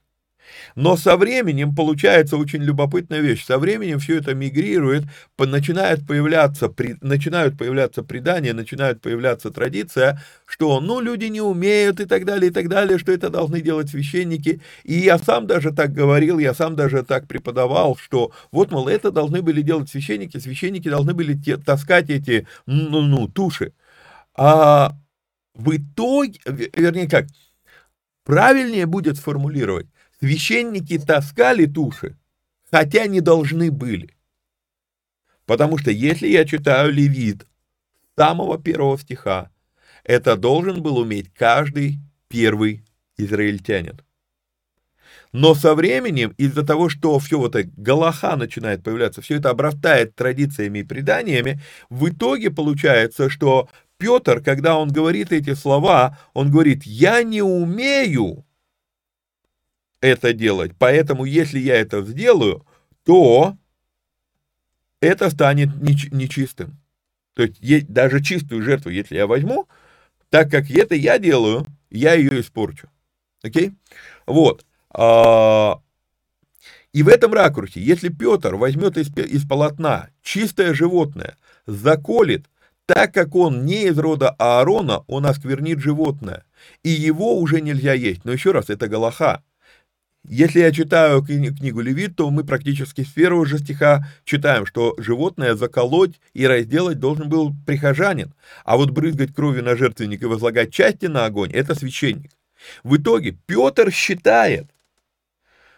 Но 0.76 0.98
со 0.98 1.18
временем 1.18 1.76
получается 1.76 2.38
очень 2.38 2.62
любопытная 2.62 3.20
вещь. 3.20 3.46
Со 3.46 3.58
временем 3.58 4.00
все 4.00 4.18
это 4.18 4.34
мигрирует, 4.34 5.04
начинает 5.38 6.06
появляться, 6.08 6.74
начинают 7.02 7.58
появляться 7.58 8.04
предания, 8.04 8.54
начинает 8.54 9.02
появляться 9.02 9.52
традиция, 9.52 10.22
что, 10.46 10.80
ну, 10.80 11.00
люди 11.00 11.26
не 11.26 11.42
умеют 11.42 12.00
и 12.00 12.06
так 12.06 12.26
далее, 12.26 12.52
и 12.52 12.54
так 12.54 12.70
далее, 12.70 12.98
что 12.98 13.12
это 13.12 13.30
должны 13.30 13.62
делать 13.62 13.90
священники. 13.90 14.62
И 14.84 14.94
я 14.94 15.18
сам 15.18 15.48
даже 15.48 15.72
так 15.72 15.94
говорил, 15.94 16.40
я 16.40 16.54
сам 16.54 16.76
даже 16.76 17.04
так 17.04 17.28
преподавал, 17.28 17.98
что 17.98 18.32
вот, 18.52 18.72
мол, 18.72 18.88
это 18.88 19.12
должны 19.12 19.42
были 19.42 19.62
делать 19.62 19.90
священники, 19.90 20.38
священники 20.38 20.90
должны 20.90 21.14
были 21.14 21.34
те, 21.34 21.58
таскать 21.58 22.10
эти, 22.10 22.48
ну, 22.66 23.02
ну, 23.02 23.28
туши. 23.28 23.74
А 24.36 24.94
в 25.56 25.76
итоге, 25.76 26.40
вернее 26.46 27.10
как, 27.10 27.28
правильнее 28.24 28.86
будет 28.86 29.18
сформулировать, 29.18 29.88
священники 30.20 30.98
таскали 30.98 31.66
туши, 31.66 32.18
хотя 32.72 33.08
не 33.08 33.22
должны 33.22 33.72
были. 33.72 34.16
Потому 35.46 35.78
что 35.78 35.92
если 35.92 36.28
я 36.28 36.46
читаю 36.46 36.92
Левит 36.94 37.48
с 38.04 38.22
самого 38.22 38.58
первого 38.62 38.98
стиха, 39.00 39.52
это 40.04 40.36
должен 40.36 40.82
был 40.82 40.98
уметь 40.98 41.34
каждый 41.34 42.00
первый 42.28 42.86
израильтянин. 43.18 44.00
Но 45.32 45.54
со 45.54 45.76
временем, 45.76 46.34
из-за 46.38 46.66
того, 46.66 46.90
что 46.90 47.20
все 47.20 47.38
вот 47.38 47.56
это 47.56 47.70
галаха 47.78 48.36
начинает 48.36 48.84
появляться, 48.84 49.22
все 49.22 49.36
это 49.36 49.50
обрастает 49.52 50.16
традициями 50.16 50.80
и 50.80 50.84
преданиями, 50.84 51.62
в 51.90 52.10
итоге 52.10 52.50
получается, 52.50 53.30
что 53.30 53.70
Петр, 53.98 54.42
когда 54.42 54.78
он 54.78 54.90
говорит 54.90 55.32
эти 55.32 55.54
слова, 55.54 56.18
он 56.34 56.50
говорит, 56.50 56.84
я 56.84 57.22
не 57.22 57.42
умею 57.42 58.46
это 60.02 60.34
делать. 60.34 60.72
Поэтому, 60.78 61.26
если 61.26 61.60
я 61.60 61.76
это 61.76 62.02
сделаю, 62.04 62.66
то 63.04 63.58
это 65.02 65.30
станет 65.30 65.70
нечистым. 65.82 66.78
То 67.34 67.44
есть 67.44 67.88
даже 67.88 68.22
чистую 68.22 68.64
жертву, 68.64 68.90
если 68.90 69.16
я 69.16 69.28
возьму, 69.28 69.68
так 70.30 70.52
как 70.52 70.70
это 70.70 70.96
я 70.96 71.18
делаю, 71.20 71.66
я 71.90 72.14
ее 72.14 72.42
испорчу. 72.42 72.90
Окей? 73.42 73.72
Вот. 74.26 74.66
А, 74.92 75.80
и 76.92 77.04
в 77.04 77.08
этом 77.08 77.34
ракурсе, 77.34 77.80
если 77.80 78.10
Петр 78.10 78.56
возьмет 78.56 78.98
из, 78.98 79.16
из 79.16 79.48
полотна 79.48 80.10
чистое 80.22 80.74
животное, 80.74 81.38
заколет, 81.66 82.46
так 82.86 83.14
как 83.14 83.36
он 83.36 83.66
не 83.66 83.86
из 83.86 83.98
рода 83.98 84.32
Аарона, 84.32 85.04
он 85.08 85.26
осквернит 85.26 85.80
животное, 85.80 86.44
и 86.84 86.90
его 86.90 87.40
уже 87.40 87.62
нельзя 87.62 87.94
есть. 87.94 88.26
Но 88.26 88.32
еще 88.32 88.52
раз, 88.52 88.70
это 88.70 88.88
Галаха. 88.88 89.44
Если 90.28 90.60
я 90.60 90.72
читаю 90.72 91.24
книгу 91.24 91.80
Левит, 91.80 92.16
то 92.16 92.30
мы 92.30 92.44
практически 92.44 93.02
с 93.02 93.08
первого 93.08 93.46
же 93.46 93.58
стиха 93.58 94.06
читаем, 94.26 94.66
что 94.66 94.96
животное 94.98 95.56
заколоть 95.56 96.20
и 96.34 96.46
разделать 96.46 97.00
должен 97.00 97.30
был 97.30 97.54
прихожанин, 97.66 98.34
а 98.66 98.78
вот 98.78 98.92
брызгать 98.92 99.34
кровью 99.34 99.64
на 99.64 99.76
жертвенник 99.76 100.22
и 100.22 100.26
возлагать 100.26 100.74
части 100.74 101.06
на 101.06 101.26
огонь– 101.26 101.52
это 101.54 101.74
священник. 101.74 102.32
В 102.84 102.98
итоге 102.98 103.38
Петр 103.46 103.92
считает, 103.92 104.70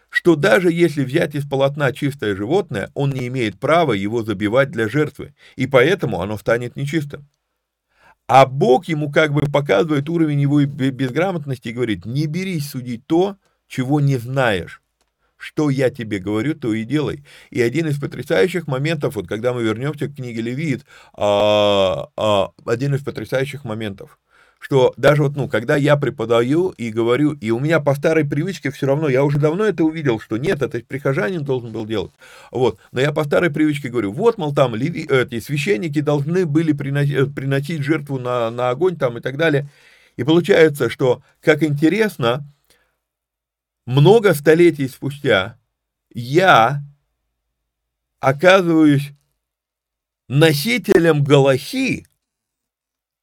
что 0.08 0.34
даже 0.36 0.70
если 0.70 1.04
взять 1.04 1.34
из 1.34 1.48
полотна 1.48 1.92
чистое 1.92 2.36
животное, 2.36 2.90
он 2.94 3.10
не 3.10 3.28
имеет 3.28 3.58
права 3.58 3.92
его 3.92 4.22
забивать 4.22 4.70
для 4.70 4.88
жертвы, 4.88 5.34
и 5.56 5.66
поэтому 5.66 6.20
оно 6.20 6.36
станет 6.36 6.76
нечистым. 6.76 7.26
А 8.26 8.44
Бог 8.46 8.86
ему 8.86 9.10
как 9.10 9.32
бы 9.32 9.42
показывает 9.42 10.08
уровень 10.08 10.40
его 10.40 10.62
безграмотности 10.64 11.68
и 11.68 11.72
говорит, 11.72 12.04
не 12.04 12.26
берись 12.26 12.70
судить 12.70 13.06
то, 13.06 13.36
чего 13.72 14.00
не 14.00 14.18
знаешь. 14.18 14.82
Что 15.38 15.70
я 15.70 15.88
тебе 15.88 16.18
говорю, 16.18 16.54
то 16.54 16.74
и 16.74 16.84
делай. 16.84 17.24
И 17.50 17.60
один 17.60 17.88
из 17.88 17.98
потрясающих 17.98 18.68
моментов, 18.68 19.16
вот 19.16 19.26
когда 19.26 19.54
мы 19.54 19.62
вернемся 19.62 20.08
к 20.08 20.14
книге 20.14 20.42
Левит, 20.42 20.84
а, 21.14 22.10
а, 22.16 22.50
один 22.66 22.94
из 22.94 23.02
потрясающих 23.02 23.64
моментов, 23.64 24.20
что 24.60 24.92
даже 24.98 25.22
вот, 25.22 25.36
ну, 25.36 25.48
когда 25.48 25.74
я 25.74 25.96
преподаю 25.96 26.68
и 26.68 26.90
говорю, 26.90 27.32
и 27.32 27.50
у 27.50 27.58
меня 27.58 27.80
по 27.80 27.94
старой 27.94 28.24
привычке 28.24 28.70
все 28.70 28.86
равно, 28.86 29.08
я 29.08 29.24
уже 29.24 29.38
давно 29.38 29.64
это 29.64 29.82
увидел, 29.82 30.20
что 30.20 30.36
нет, 30.36 30.62
это 30.62 30.80
прихожанин 30.86 31.42
должен 31.42 31.72
был 31.72 31.86
делать, 31.86 32.12
вот, 32.52 32.78
но 32.92 33.00
я 33.00 33.10
по 33.10 33.24
старой 33.24 33.50
привычке 33.50 33.88
говорю, 33.88 34.12
вот, 34.12 34.38
мол, 34.38 34.54
там 34.54 34.76
леви, 34.76 35.08
эти 35.10 35.40
священники 35.40 36.00
должны 36.00 36.46
были 36.46 36.72
приносить, 36.72 37.16
э, 37.16 37.26
приносить 37.26 37.82
жертву 37.82 38.20
на, 38.20 38.50
на 38.50 38.70
огонь 38.70 38.96
там 38.96 39.18
и 39.18 39.20
так 39.20 39.36
далее, 39.36 39.68
и 40.16 40.22
получается, 40.22 40.88
что, 40.88 41.22
как 41.40 41.64
интересно, 41.64 42.46
много 43.86 44.34
столетий 44.34 44.88
спустя 44.88 45.58
я 46.14 46.82
оказываюсь 48.20 49.12
носителем 50.28 51.24
Галахи, 51.24 52.06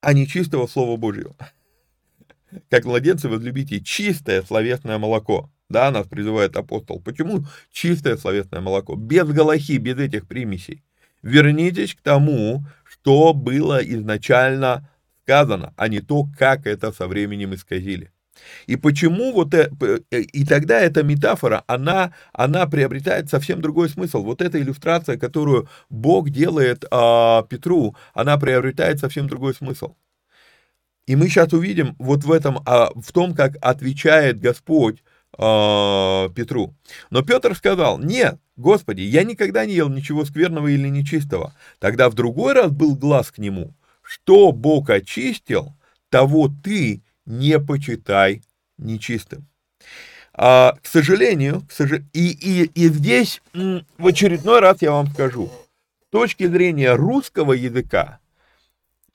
а 0.01 0.13
не 0.13 0.27
чистого 0.27 0.67
Слова 0.67 0.97
Божьего. 0.97 1.35
Как 2.69 2.85
младенцы 2.85 3.29
возлюбите 3.29 3.79
чистое 3.81 4.41
словесное 4.41 4.97
молоко. 4.97 5.51
Да, 5.69 5.91
нас 5.91 6.07
призывает 6.07 6.55
апостол. 6.57 6.99
Почему 6.99 7.45
чистое 7.71 8.17
словесное 8.17 8.59
молоко? 8.59 8.95
Без 8.95 9.27
Галахи, 9.27 9.77
без 9.77 9.97
этих 9.97 10.27
примесей. 10.27 10.83
Вернитесь 11.21 11.93
к 11.93 12.01
тому, 12.01 12.65
что 12.83 13.33
было 13.33 13.77
изначально 13.77 14.89
сказано, 15.21 15.73
а 15.77 15.87
не 15.87 16.01
то, 16.01 16.27
как 16.37 16.65
это 16.65 16.91
со 16.91 17.07
временем 17.07 17.53
исказили. 17.53 18.11
И 18.67 18.75
почему 18.75 19.33
вот 19.33 19.53
это, 19.53 19.73
э, 20.11 20.21
и 20.21 20.45
тогда 20.45 20.79
эта 20.79 21.03
метафора, 21.03 21.63
она, 21.67 22.13
она 22.33 22.67
приобретает 22.67 23.29
совсем 23.29 23.61
другой 23.61 23.89
смысл. 23.89 24.23
Вот 24.23 24.41
эта 24.41 24.61
иллюстрация, 24.61 25.17
которую 25.17 25.67
Бог 25.89 26.29
делает 26.29 26.85
а, 26.91 27.43
Петру, 27.43 27.95
она 28.13 28.37
приобретает 28.37 28.99
совсем 28.99 29.27
другой 29.27 29.53
смысл. 29.53 29.95
И 31.07 31.15
мы 31.15 31.27
сейчас 31.27 31.53
увидим 31.53 31.95
вот 31.97 32.23
в 32.23 32.31
этом, 32.31 32.59
а, 32.65 32.91
в 32.95 33.11
том, 33.11 33.33
как 33.33 33.53
отвечает 33.61 34.39
Господь 34.39 35.03
а, 35.37 36.29
Петру. 36.29 36.75
Но 37.09 37.23
Петр 37.23 37.55
сказал, 37.55 37.97
нет, 37.97 38.39
Господи, 38.57 39.01
я 39.01 39.23
никогда 39.23 39.65
не 39.65 39.73
ел 39.73 39.89
ничего 39.89 40.25
скверного 40.25 40.67
или 40.67 40.87
нечистого. 40.87 41.55
Тогда 41.79 42.09
в 42.09 42.13
другой 42.13 42.53
раз 42.53 42.71
был 42.71 42.95
глаз 42.95 43.31
к 43.31 43.39
нему. 43.39 43.73
Что 44.03 44.51
Бог 44.51 44.89
очистил, 44.89 45.75
того 46.09 46.51
ты 46.63 47.01
не 47.29 47.59
почитай 47.59 48.41
нечистым. 48.77 49.47
А, 50.33 50.75
к 50.81 50.85
сожалению, 50.87 51.61
к 51.67 51.71
сож... 51.71 51.91
и, 52.11 52.31
и, 52.31 52.63
и 52.65 52.89
здесь 52.89 53.41
в 53.53 54.07
очередной 54.07 54.59
раз 54.59 54.81
я 54.81 54.91
вам 54.91 55.07
скажу, 55.07 55.51
с 56.07 56.09
точки 56.09 56.47
зрения 56.47 56.93
русского 56.93 57.53
языка 57.53 58.19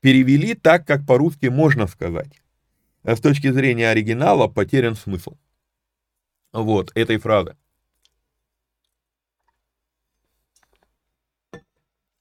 перевели 0.01 0.55
так, 0.55 0.87
как 0.87 1.07
по-русски 1.07 1.47
можно 1.47 1.87
сказать. 1.87 2.41
А 3.03 3.17
с 3.17 3.21
точки 3.21 3.51
зрения 3.51 3.89
оригинала 3.89 4.49
потерян 4.49 4.95
смысл. 4.95 5.37
Вот, 6.53 6.93
этой 6.95 7.19
фразы. 7.19 7.57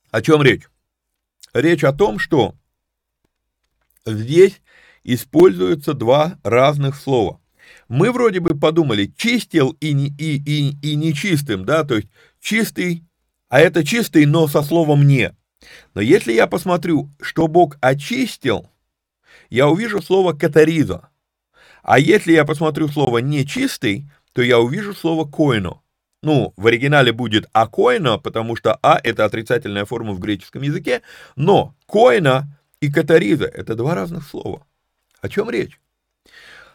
О 0.10 0.22
чем 0.22 0.42
речь? 0.42 0.68
Речь 1.54 1.84
о 1.84 1.94
том, 1.94 2.18
что 2.20 2.56
здесь 4.06 4.60
используются 5.04 5.94
два 5.94 6.40
разных 6.44 6.96
слова. 6.96 7.40
Мы 7.88 8.12
вроде 8.12 8.40
бы 8.40 8.58
подумали, 8.58 9.14
чистил 9.18 9.76
и, 9.80 9.94
не, 9.94 10.08
и, 10.08 10.38
и, 10.38 10.78
и 10.82 10.96
нечистым, 10.96 11.66
да, 11.66 11.84
то 11.84 11.96
есть 11.96 12.08
чистый, 12.40 13.04
а 13.50 13.60
это 13.60 13.86
чистый, 13.86 14.26
но 14.26 14.48
со 14.48 14.62
словом 14.64 15.08
«не». 15.08 15.36
Но 15.94 16.02
если 16.02 16.34
я 16.34 16.48
посмотрю, 16.48 17.10
что 17.22 17.48
Бог 17.48 17.78
очистил, 17.80 18.70
я 19.50 19.68
увижу 19.70 20.02
слово 20.02 20.34
«катариза». 20.34 21.10
А 21.84 22.00
если 22.00 22.34
я 22.34 22.46
посмотрю 22.46 22.88
слово 22.88 23.20
«нечистый», 23.20 24.10
то 24.34 24.42
я 24.42 24.60
увижу 24.60 24.94
слово 24.94 25.26
«койно». 25.26 25.82
Ну, 26.22 26.54
в 26.56 26.68
оригинале 26.68 27.12
будет 27.12 27.50
«акойно», 27.52 28.18
потому 28.18 28.56
что 28.56 28.80
«а»— 28.82 29.00
это 29.04 29.26
отрицательная 29.26 29.86
форма 29.86 30.14
в 30.14 30.20
греческом 30.20 30.64
языке, 30.64 31.02
но 31.36 31.76
«койно» 31.86 32.58
и 32.80 32.92
«катариза»— 32.92 33.46
это 33.54 33.76
два 33.76 33.94
разных 33.94 34.28
слова. 34.28 34.66
О 35.24 35.30
чем 35.30 35.50
речь? 35.50 35.80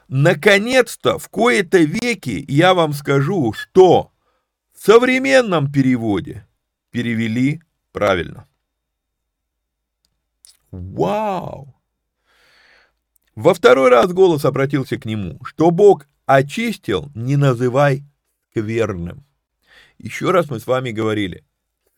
Наконец-то, 0.08 1.18
в 1.18 1.28
кои-то 1.28 1.76
веки 1.80 2.46
я 2.48 2.72
вам 2.72 2.94
скажу, 2.94 3.52
что 3.52 4.10
в 4.72 4.82
современном 4.82 5.70
переводе 5.70 6.46
перевели 6.90 7.60
правильно. 7.92 8.48
Вау! 10.70 11.74
Во 13.34 13.52
второй 13.52 13.90
раз 13.90 14.14
голос 14.14 14.46
обратился 14.46 14.96
к 14.96 15.04
нему, 15.04 15.38
что 15.44 15.70
Бог 15.70 16.08
очистил, 16.24 17.10
не 17.14 17.36
называй 17.36 18.02
скверным. 18.50 19.26
Еще 19.98 20.30
раз 20.30 20.48
мы 20.48 20.58
с 20.58 20.66
вами 20.66 20.90
говорили, 20.90 21.44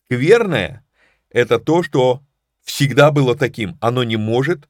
скверное– 0.07 0.85
это 1.31 1.61
то, 1.61 1.85
что 1.85 2.25
всегда 2.63 3.13
было 3.13 3.37
таким, 3.37 3.79
оно 3.81 4.03
не 4.03 4.17
может 4.17 4.69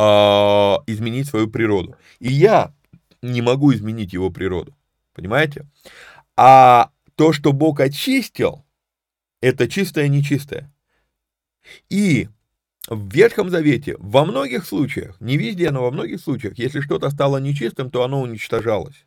а, 0.00 0.78
изменить 0.86 1.26
свою 1.26 1.48
природу. 1.48 1.96
И 2.20 2.32
я 2.32 2.72
не 3.20 3.42
могу 3.42 3.74
изменить 3.74 4.12
его 4.12 4.30
природу. 4.30 4.72
Понимаете? 5.12 5.66
А 6.36 6.92
то, 7.16 7.32
что 7.32 7.52
Бог 7.52 7.80
очистил, 7.80 8.64
это 9.40 9.66
чистое 9.66 10.06
нечистое. 10.06 10.72
И 11.90 12.28
в 12.86 13.12
Ветхом 13.12 13.50
Завете 13.50 13.96
во 13.98 14.24
многих 14.24 14.66
случаях, 14.66 15.20
не 15.20 15.36
везде, 15.36 15.72
но 15.72 15.82
во 15.82 15.90
многих 15.90 16.20
случаях, 16.20 16.56
если 16.58 16.80
что-то 16.80 17.10
стало 17.10 17.38
нечистым, 17.38 17.90
то 17.90 18.04
оно 18.04 18.22
уничтожалось. 18.22 19.04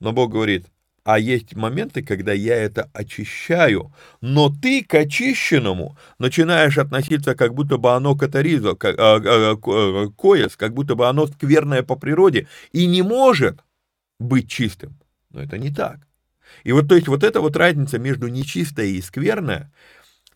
Но 0.00 0.12
Бог 0.12 0.30
говорит, 0.32 0.66
а 1.08 1.18
есть 1.18 1.56
моменты, 1.56 2.02
когда 2.02 2.34
я 2.34 2.54
это 2.54 2.90
очищаю, 2.92 3.94
но 4.20 4.50
ты 4.50 4.84
к 4.84 4.92
очищенному 4.92 5.96
начинаешь 6.18 6.76
относиться, 6.76 7.34
как 7.34 7.54
будто 7.54 7.78
бы 7.78 7.94
оно 7.94 8.14
катаризо, 8.14 8.74
как, 8.74 8.98
а, 8.98 9.16
а, 9.16 9.52
а, 9.54 10.08
коес, 10.10 10.54
как 10.54 10.74
будто 10.74 10.96
бы 10.96 11.08
оно 11.08 11.26
скверное 11.26 11.82
по 11.82 11.96
природе 11.96 12.46
и 12.72 12.84
не 12.84 13.00
может 13.00 13.64
быть 14.20 14.50
чистым. 14.50 14.98
Но 15.30 15.42
это 15.42 15.56
не 15.56 15.72
так. 15.72 16.00
И 16.62 16.72
вот, 16.72 16.88
то 16.88 16.94
есть, 16.94 17.08
вот 17.08 17.24
эта 17.24 17.40
вот 17.40 17.56
разница 17.56 17.98
между 17.98 18.28
нечистое 18.28 18.88
и 18.88 19.00
скверное, 19.00 19.72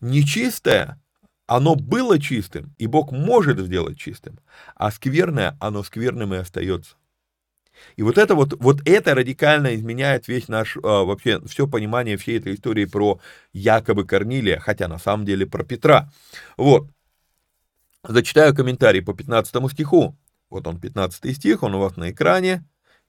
нечистое 0.01 0.99
оно 1.45 1.75
было 1.75 2.17
чистым, 2.17 2.73
и 2.79 2.87
Бог 2.87 3.11
может 3.11 3.59
сделать 3.59 3.99
чистым, 3.99 4.39
а 4.73 4.89
скверное, 4.89 5.55
оно 5.59 5.83
скверным 5.83 6.33
и 6.33 6.37
остается. 6.37 6.95
И 7.95 8.03
вот 8.03 8.17
это 8.17 8.35
вот, 8.35 8.53
вот 8.59 8.81
это 8.85 9.15
радикально 9.15 9.75
изменяет 9.75 10.27
весь 10.27 10.47
наш, 10.47 10.77
а, 10.77 11.03
вообще, 11.03 11.41
все 11.45 11.67
понимание 11.67 12.17
всей 12.17 12.39
этой 12.39 12.55
истории 12.55 12.85
про 12.85 13.19
якобы 13.53 14.05
Корнилия, 14.05 14.59
хотя 14.59 14.87
на 14.87 14.99
самом 14.99 15.25
деле 15.25 15.45
про 15.45 15.63
Петра. 15.63 16.09
Вот. 16.57 16.87
Зачитаю 18.07 18.55
комментарий 18.55 19.01
по 19.01 19.13
15 19.13 19.69
стиху. 19.69 20.15
Вот 20.49 20.67
он, 20.67 20.79
15 20.79 21.35
стих, 21.35 21.63
он 21.63 21.75
у 21.75 21.79
вас 21.79 21.97
на 21.97 22.11
экране. 22.11 22.63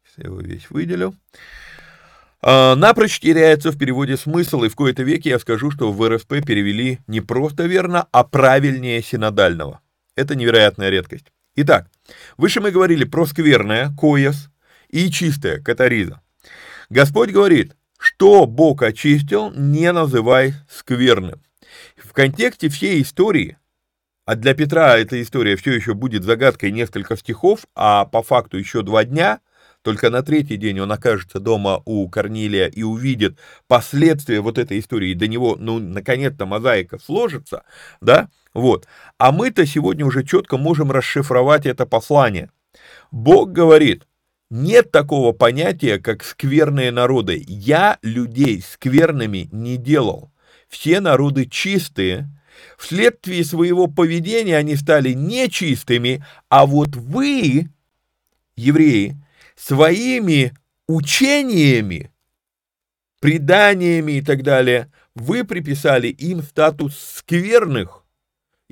Сейчас 0.04 0.18
я 0.18 0.24
его 0.24 0.40
весь 0.40 0.70
выделю. 0.70 1.14
А, 2.46 2.74
напрочь 2.74 3.20
теряется 3.20 3.70
в 3.70 3.78
переводе 3.78 4.18
смысл, 4.18 4.64
и 4.64 4.68
в 4.68 4.76
кои-то 4.76 5.02
веке 5.02 5.30
я 5.30 5.38
скажу, 5.38 5.70
что 5.70 5.90
в 5.92 6.08
РСП 6.08 6.44
перевели 6.46 6.98
не 7.06 7.22
просто 7.22 7.64
верно, 7.64 8.06
а 8.12 8.22
правильнее 8.22 9.02
синодального. 9.02 9.80
Это 10.14 10.34
невероятная 10.36 10.90
редкость. 10.90 11.32
Итак, 11.56 11.88
выше 12.36 12.60
мы 12.60 12.70
говорили 12.70 13.04
про 13.04 13.26
скверное, 13.26 13.94
коес, 13.98 14.50
и 14.94 15.10
чистое, 15.10 15.60
катариза. 15.60 16.20
Господь 16.88 17.30
говорит, 17.30 17.76
что 17.98 18.46
Бог 18.46 18.82
очистил, 18.82 19.50
не 19.50 19.90
называй 19.92 20.54
скверным. 20.70 21.42
В 21.96 22.12
контексте 22.12 22.68
всей 22.68 23.02
истории, 23.02 23.58
а 24.24 24.36
для 24.36 24.54
Петра 24.54 24.96
эта 24.96 25.20
история 25.20 25.56
все 25.56 25.72
еще 25.72 25.94
будет 25.94 26.22
загадкой 26.22 26.70
несколько 26.70 27.16
стихов, 27.16 27.66
а 27.74 28.04
по 28.04 28.22
факту 28.22 28.56
еще 28.56 28.82
два 28.82 29.04
дня– 29.04 29.40
только 29.84 30.08
на 30.08 30.22
третий 30.22 30.56
день 30.56 30.80
он 30.80 30.90
окажется 30.90 31.40
дома 31.40 31.82
у 31.84 32.08
Корнилия 32.08 32.68
и 32.68 32.82
увидит 32.82 33.38
последствия 33.68 34.40
вот 34.40 34.56
этой 34.56 34.78
истории, 34.78 35.10
и 35.10 35.14
до 35.14 35.28
него, 35.28 35.56
ну, 35.60 35.78
наконец-то 35.78 36.46
мозаика 36.46 36.98
сложится, 36.98 37.64
да, 38.00 38.30
вот. 38.54 38.88
А 39.18 39.30
мы-то 39.30 39.66
сегодня 39.66 40.06
уже 40.06 40.24
четко 40.24 40.56
можем 40.56 40.90
расшифровать 40.90 41.66
это 41.66 41.84
послание. 41.84 42.50
Бог 43.10 43.52
говорит, 43.52 44.06
нет 44.54 44.92
такого 44.92 45.32
понятия, 45.32 45.98
как 45.98 46.22
скверные 46.22 46.90
народы. 46.90 47.44
Я 47.46 47.98
людей 48.02 48.62
скверными 48.62 49.48
не 49.50 49.76
делал. 49.76 50.30
Все 50.68 51.00
народы 51.00 51.46
чистые, 51.46 52.30
Вследствие 52.78 53.44
своего 53.44 53.88
поведения 53.88 54.56
они 54.56 54.76
стали 54.76 55.12
нечистыми, 55.12 56.24
а 56.48 56.66
вот 56.66 56.96
вы, 56.96 57.68
евреи, 58.56 59.16
своими 59.56 60.54
учениями, 60.86 62.12
преданиями 63.20 64.12
и 64.12 64.22
так 64.22 64.42
далее, 64.42 64.90
вы 65.14 65.44
приписали 65.44 66.08
им 66.08 66.42
статус 66.42 66.96
скверных, 66.98 68.03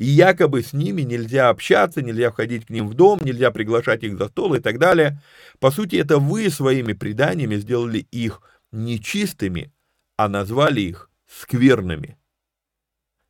и 0.02 0.04
якобы 0.04 0.62
с 0.62 0.72
ними 0.72 1.02
нельзя 1.02 1.48
общаться, 1.48 2.02
нельзя 2.02 2.32
входить 2.32 2.66
к 2.66 2.70
ним 2.70 2.88
в 2.88 2.94
дом, 2.94 3.20
нельзя 3.22 3.52
приглашать 3.52 4.02
их 4.02 4.18
за 4.18 4.26
стол 4.26 4.54
и 4.54 4.58
так 4.58 4.80
далее. 4.80 5.22
По 5.60 5.70
сути, 5.70 5.94
это 5.94 6.18
вы 6.18 6.50
своими 6.50 6.92
преданиями 6.92 7.54
сделали 7.54 7.98
их 8.10 8.40
нечистыми, 8.72 9.72
а 10.16 10.28
назвали 10.28 10.80
их 10.80 11.08
скверными. 11.28 12.18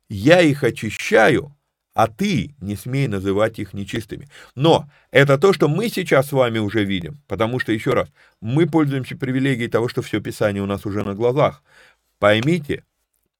Я 0.09 0.41
их 0.41 0.63
очищаю, 0.63 1.55
а 1.93 2.07
ты 2.07 2.55
не 2.59 2.75
смей 2.75 3.07
называть 3.07 3.59
их 3.59 3.73
нечистыми. 3.73 4.27
Но 4.55 4.89
это 5.11 5.37
то, 5.37 5.53
что 5.53 5.67
мы 5.67 5.89
сейчас 5.89 6.29
с 6.29 6.31
вами 6.31 6.57
уже 6.57 6.83
видим, 6.83 7.21
потому 7.27 7.59
что, 7.59 7.71
еще 7.71 7.93
раз, 7.93 8.09
мы 8.41 8.65
пользуемся 8.65 9.15
привилегией 9.15 9.69
того, 9.69 9.89
что 9.89 10.01
все 10.01 10.21
Писание 10.21 10.63
у 10.63 10.67
нас 10.67 10.87
уже 10.87 11.03
на 11.03 11.13
глазах. 11.13 11.61
Поймите, 12.17 12.83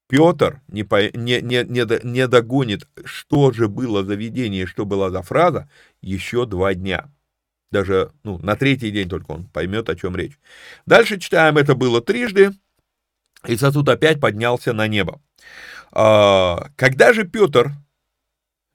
Петр 0.08 0.62
не, 0.68 0.84
по, 0.84 1.02
не, 1.16 1.42
не, 1.42 1.64
не, 1.64 2.06
не 2.06 2.28
догонит, 2.28 2.88
что 3.06 3.52
же 3.52 3.68
было 3.68 4.04
за 4.04 4.16
видение, 4.16 4.66
что 4.66 4.86
была 4.86 5.10
за 5.10 5.22
фраза, 5.22 5.70
еще 6.02 6.46
два 6.46 6.74
дня. 6.74 7.12
Даже 7.72 8.12
ну, 8.24 8.38
на 8.40 8.56
третий 8.56 8.92
день 8.92 9.10
только 9.10 9.32
он 9.32 9.46
поймет, 9.46 9.90
о 9.90 9.96
чем 9.96 10.16
речь. 10.16 10.38
Дальше 10.86 11.20
читаем, 11.20 11.58
это 11.58 11.74
было 11.74 12.02
трижды, 12.02 12.52
и 13.48 13.58
сосуд 13.58 13.90
опять 13.90 14.20
поднялся 14.20 14.74
на 14.74 14.88
небо. 14.88 15.22
А, 15.92 16.70
когда 16.76 17.14
же 17.14 17.24
Петр 17.26 17.72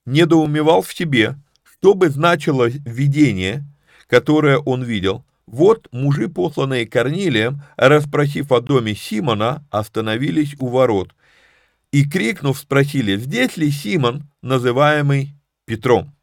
недоумевал 0.07 0.83
в 0.83 0.93
себе, 0.93 1.37
что 1.63 1.95
бы 1.95 2.09
значило 2.09 2.67
видение, 2.69 3.65
которое 4.09 4.59
он 4.59 4.83
видел. 4.83 5.25
Вот 5.51 5.89
мужи, 5.93 6.29
посланные 6.29 6.87
Корнилием, 6.87 7.63
расспросив 7.77 8.53
о 8.53 8.61
доме 8.61 8.95
Симона, 8.95 9.65
остановились 9.71 10.55
у 10.59 10.67
ворот 10.69 11.15
и, 11.91 12.07
крикнув, 12.07 12.59
спросили, 12.59 13.17
здесь 13.17 13.57
ли 13.57 13.71
Симон, 13.71 14.25
называемый 14.43 15.35
Петром. 15.65 16.15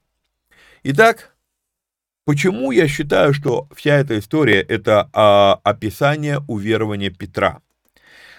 Итак, 0.84 1.36
почему 2.26 2.72
я 2.72 2.88
считаю, 2.88 3.34
что 3.34 3.68
вся 3.76 3.96
эта 3.96 4.20
история– 4.20 4.62
это 4.70 5.10
а, 5.12 5.60
описание 5.64 6.42
уверования 6.48 7.10
Петра? 7.10 7.62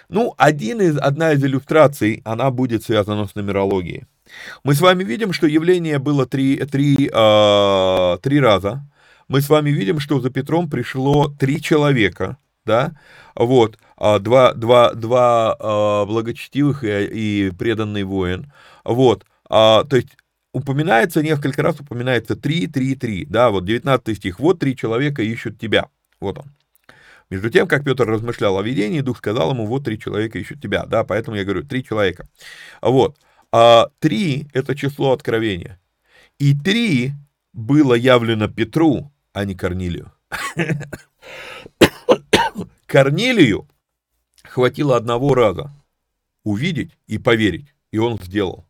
Ну, 0.08 0.34
один 0.38 0.80
из, 0.80 0.96
одна 0.98 1.32
из 1.32 1.44
иллюстраций, 1.44 2.22
она 2.24 2.52
будет 2.52 2.84
связана 2.84 3.26
с 3.26 3.34
нумерологией. 3.34 4.04
Мы 4.62 4.74
с 4.74 4.80
вами 4.80 5.02
видим, 5.02 5.32
что 5.32 5.48
явление 5.48 5.98
было 5.98 6.26
три, 6.26 6.58
три, 6.58 7.10
э, 7.12 8.18
три 8.22 8.40
раза. 8.40 8.86
Мы 9.28 9.40
с 9.40 9.48
вами 9.48 9.70
видим, 9.70 9.98
что 9.98 10.20
за 10.20 10.30
Петром 10.30 10.70
пришло 10.70 11.28
три 11.28 11.60
человека, 11.60 12.38
да, 12.64 12.92
вот, 13.34 13.76
а, 13.96 14.20
два, 14.20 14.52
два, 14.54 14.94
два 14.94 15.56
э, 15.58 16.06
благочестивых 16.06 16.84
и, 16.84 17.46
и 17.48 17.50
преданный 17.50 18.04
воин, 18.04 18.52
вот, 18.84 19.24
а, 19.48 19.82
то 19.82 19.96
есть 19.96 20.16
упоминается 20.52 21.22
несколько 21.22 21.62
раз, 21.62 21.80
упоминается 21.80 22.36
три, 22.36 22.68
три, 22.68 22.94
три, 22.94 23.24
да, 23.24 23.50
вот 23.50 23.64
19 23.64 24.16
стих, 24.16 24.38
вот 24.38 24.60
три 24.60 24.76
человека 24.76 25.22
ищут 25.22 25.58
тебя, 25.58 25.88
вот 26.20 26.38
он. 26.38 26.46
Между 27.28 27.50
тем, 27.50 27.66
как 27.66 27.84
Петр 27.84 28.06
размышлял 28.06 28.56
о 28.56 28.62
видении, 28.62 29.00
Дух 29.00 29.18
сказал 29.18 29.50
ему, 29.50 29.66
вот 29.66 29.84
три 29.84 29.98
человека 29.98 30.38
ищут 30.38 30.62
тебя, 30.62 30.86
да, 30.86 31.02
поэтому 31.02 31.36
я 31.36 31.42
говорю, 31.42 31.64
три 31.64 31.82
человека, 31.82 32.28
вот, 32.80 33.16
а 33.50 33.88
три– 33.98 34.46
это 34.52 34.76
число 34.76 35.10
откровения. 35.10 35.80
И 36.38 36.56
три 36.56 37.12
было 37.52 37.94
явлено 37.94 38.48
Петру, 38.48 39.10
а 39.36 39.44
не 39.44 39.54
Корнилию. 39.54 40.12
Корнилию 42.86 43.68
хватило 44.42 44.96
одного 44.96 45.34
раза 45.34 45.70
увидеть 46.42 46.96
и 47.06 47.18
поверить, 47.18 47.74
и 47.90 47.98
он 47.98 48.18
сделал. 48.18 48.64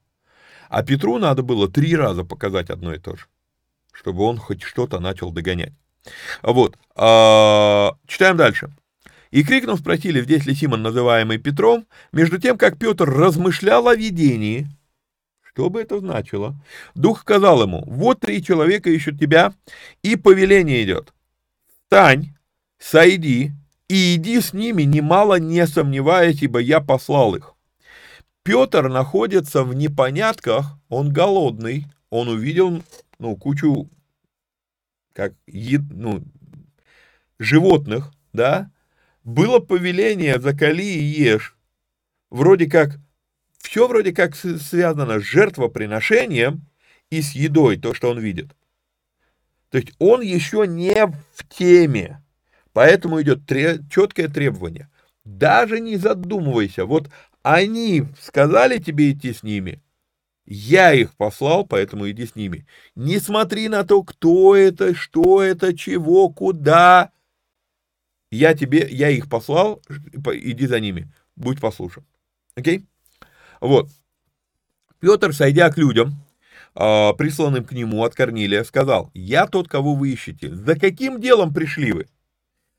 А 0.68 0.82
Петру 0.82 1.18
надо 1.18 1.44
было 1.44 1.70
три 1.70 1.94
раза 1.94 2.24
показать 2.24 2.70
одно 2.70 2.92
и 2.92 2.98
то 2.98 3.14
же, 3.14 3.26
чтобы 3.92 4.24
он 4.24 4.38
хоть 4.38 4.64
что-то 4.64 4.98
начал 4.98 5.30
догонять. 5.30 5.72
Вот. 6.42 6.76
А, 6.96 7.96
читаем 8.08 8.36
дальше. 8.36 8.74
И 9.30 9.44
крикнув, 9.44 9.78
спросили, 9.78 10.20
здесь 10.20 10.46
ли 10.46 10.54
Симон, 10.56 10.82
называемый 10.82 11.38
Петром, 11.38 11.86
между 12.10 12.38
тем, 12.38 12.58
как 12.58 12.76
Петр 12.76 13.08
размышлял 13.08 13.86
о 13.86 13.94
видении, 13.94 14.66
что 15.56 15.70
бы 15.70 15.80
это 15.80 16.00
значило, 16.00 16.54
Дух 16.94 17.20
сказал 17.20 17.62
ему, 17.62 17.82
вот 17.86 18.20
три 18.20 18.42
человека 18.42 18.90
ищут 18.90 19.18
тебя, 19.18 19.54
и 20.02 20.14
повеление 20.14 20.84
идет. 20.84 21.14
Встань, 21.66 22.34
сойди, 22.78 23.52
и 23.88 24.16
иди 24.16 24.42
с 24.42 24.52
ними, 24.52 24.82
немало 24.82 25.38
не 25.38 25.66
сомневаясь, 25.66 26.42
ибо 26.42 26.58
я 26.58 26.80
послал 26.80 27.36
их. 27.36 27.54
Петр 28.42 28.90
находится 28.90 29.64
в 29.64 29.72
непонятках, 29.74 30.78
он 30.90 31.10
голодный, 31.10 31.86
он 32.10 32.28
увидел, 32.28 32.82
ну, 33.18 33.34
кучу, 33.34 33.88
как, 35.14 35.32
ну, 35.46 36.22
животных, 37.38 38.12
да, 38.34 38.70
было 39.24 39.60
повеление 39.60 40.38
«закали 40.38 40.84
и 40.84 41.02
ешь». 41.02 41.56
Вроде 42.28 42.68
как, 42.68 42.98
все 43.66 43.88
вроде 43.88 44.12
как 44.12 44.36
связано 44.36 45.18
с 45.18 45.24
жертвоприношением 45.24 46.66
и 47.10 47.20
с 47.20 47.32
едой, 47.32 47.76
то, 47.76 47.94
что 47.94 48.10
он 48.10 48.20
видит. 48.20 48.54
То 49.70 49.78
есть 49.78 49.92
он 49.98 50.20
еще 50.20 50.66
не 50.66 51.06
в 51.34 51.48
теме. 51.48 52.22
Поэтому 52.72 53.20
идет 53.20 53.40
четкое 53.90 54.28
требование. 54.28 54.88
Даже 55.24 55.80
не 55.80 55.96
задумывайся. 55.96 56.84
Вот 56.84 57.10
они 57.42 58.04
сказали 58.20 58.78
тебе 58.78 59.12
идти 59.12 59.32
с 59.32 59.42
ними, 59.42 59.82
я 60.46 60.92
их 60.92 61.14
послал, 61.14 61.66
поэтому 61.66 62.08
иди 62.08 62.24
с 62.24 62.36
ними. 62.36 62.66
Не 62.94 63.18
смотри 63.18 63.68
на 63.68 63.82
то, 63.82 64.04
кто 64.04 64.54
это, 64.54 64.94
что 64.94 65.42
это, 65.42 65.76
чего, 65.76 66.28
куда. 66.28 67.10
Я 68.30 68.54
тебе, 68.54 68.86
я 68.88 69.10
их 69.10 69.28
послал, 69.28 69.82
иди 69.88 70.66
за 70.66 70.78
ними, 70.78 71.12
будь 71.34 71.60
послушен. 71.60 72.04
Окей? 72.54 72.86
Вот. 73.60 73.88
Петр, 75.00 75.32
сойдя 75.32 75.70
к 75.70 75.78
людям, 75.78 76.14
а, 76.74 77.12
присланным 77.14 77.64
к 77.64 77.72
нему 77.72 78.04
от 78.04 78.14
Корнилия, 78.14 78.64
сказал, 78.64 79.10
«Я 79.14 79.46
тот, 79.46 79.68
кого 79.68 79.94
вы 79.94 80.10
ищете. 80.10 80.54
За 80.54 80.78
каким 80.78 81.20
делом 81.20 81.52
пришли 81.54 81.92
вы?» 81.92 82.06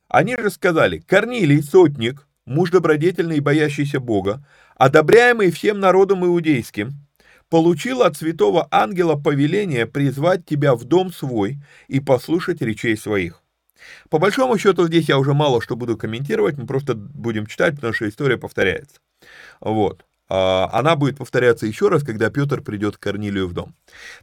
Они 0.07 0.35
же 0.37 0.49
сказали, 0.49 0.99
«Корнилий, 0.99 1.61
сотник, 1.61 2.27
муж 2.45 2.71
добродетельный 2.71 3.37
и 3.37 3.41
боящийся 3.41 3.99
Бога, 3.99 4.45
одобряемый 4.75 5.51
всем 5.51 5.79
народом 5.79 6.25
иудейским, 6.25 6.93
получил 7.49 8.01
от 8.01 8.17
святого 8.17 8.67
ангела 8.71 9.15
повеление 9.15 9.85
призвать 9.85 10.45
тебя 10.45 10.75
в 10.75 10.83
дом 10.83 11.11
свой 11.11 11.57
и 11.87 11.99
послушать 11.99 12.61
речей 12.61 12.97
своих. 12.97 13.43
По 14.09 14.19
большому 14.19 14.57
счету 14.57 14.87
здесь 14.87 15.07
я 15.07 15.17
уже 15.17 15.33
мало 15.33 15.61
что 15.61 15.75
буду 15.75 15.97
комментировать, 15.97 16.57
мы 16.57 16.65
просто 16.65 16.95
будем 16.95 17.45
читать, 17.45 17.75
потому 17.75 17.93
что 17.93 18.09
история 18.09 18.37
повторяется. 18.37 18.99
Вот. 19.59 20.06
А, 20.29 20.69
она 20.71 20.95
будет 20.95 21.17
повторяться 21.17 21.65
еще 21.65 21.89
раз, 21.89 22.03
когда 22.03 22.29
Петр 22.29 22.61
придет 22.61 22.97
к 22.97 23.01
Корнилию 23.01 23.47
в 23.47 23.53
дом. 23.53 23.75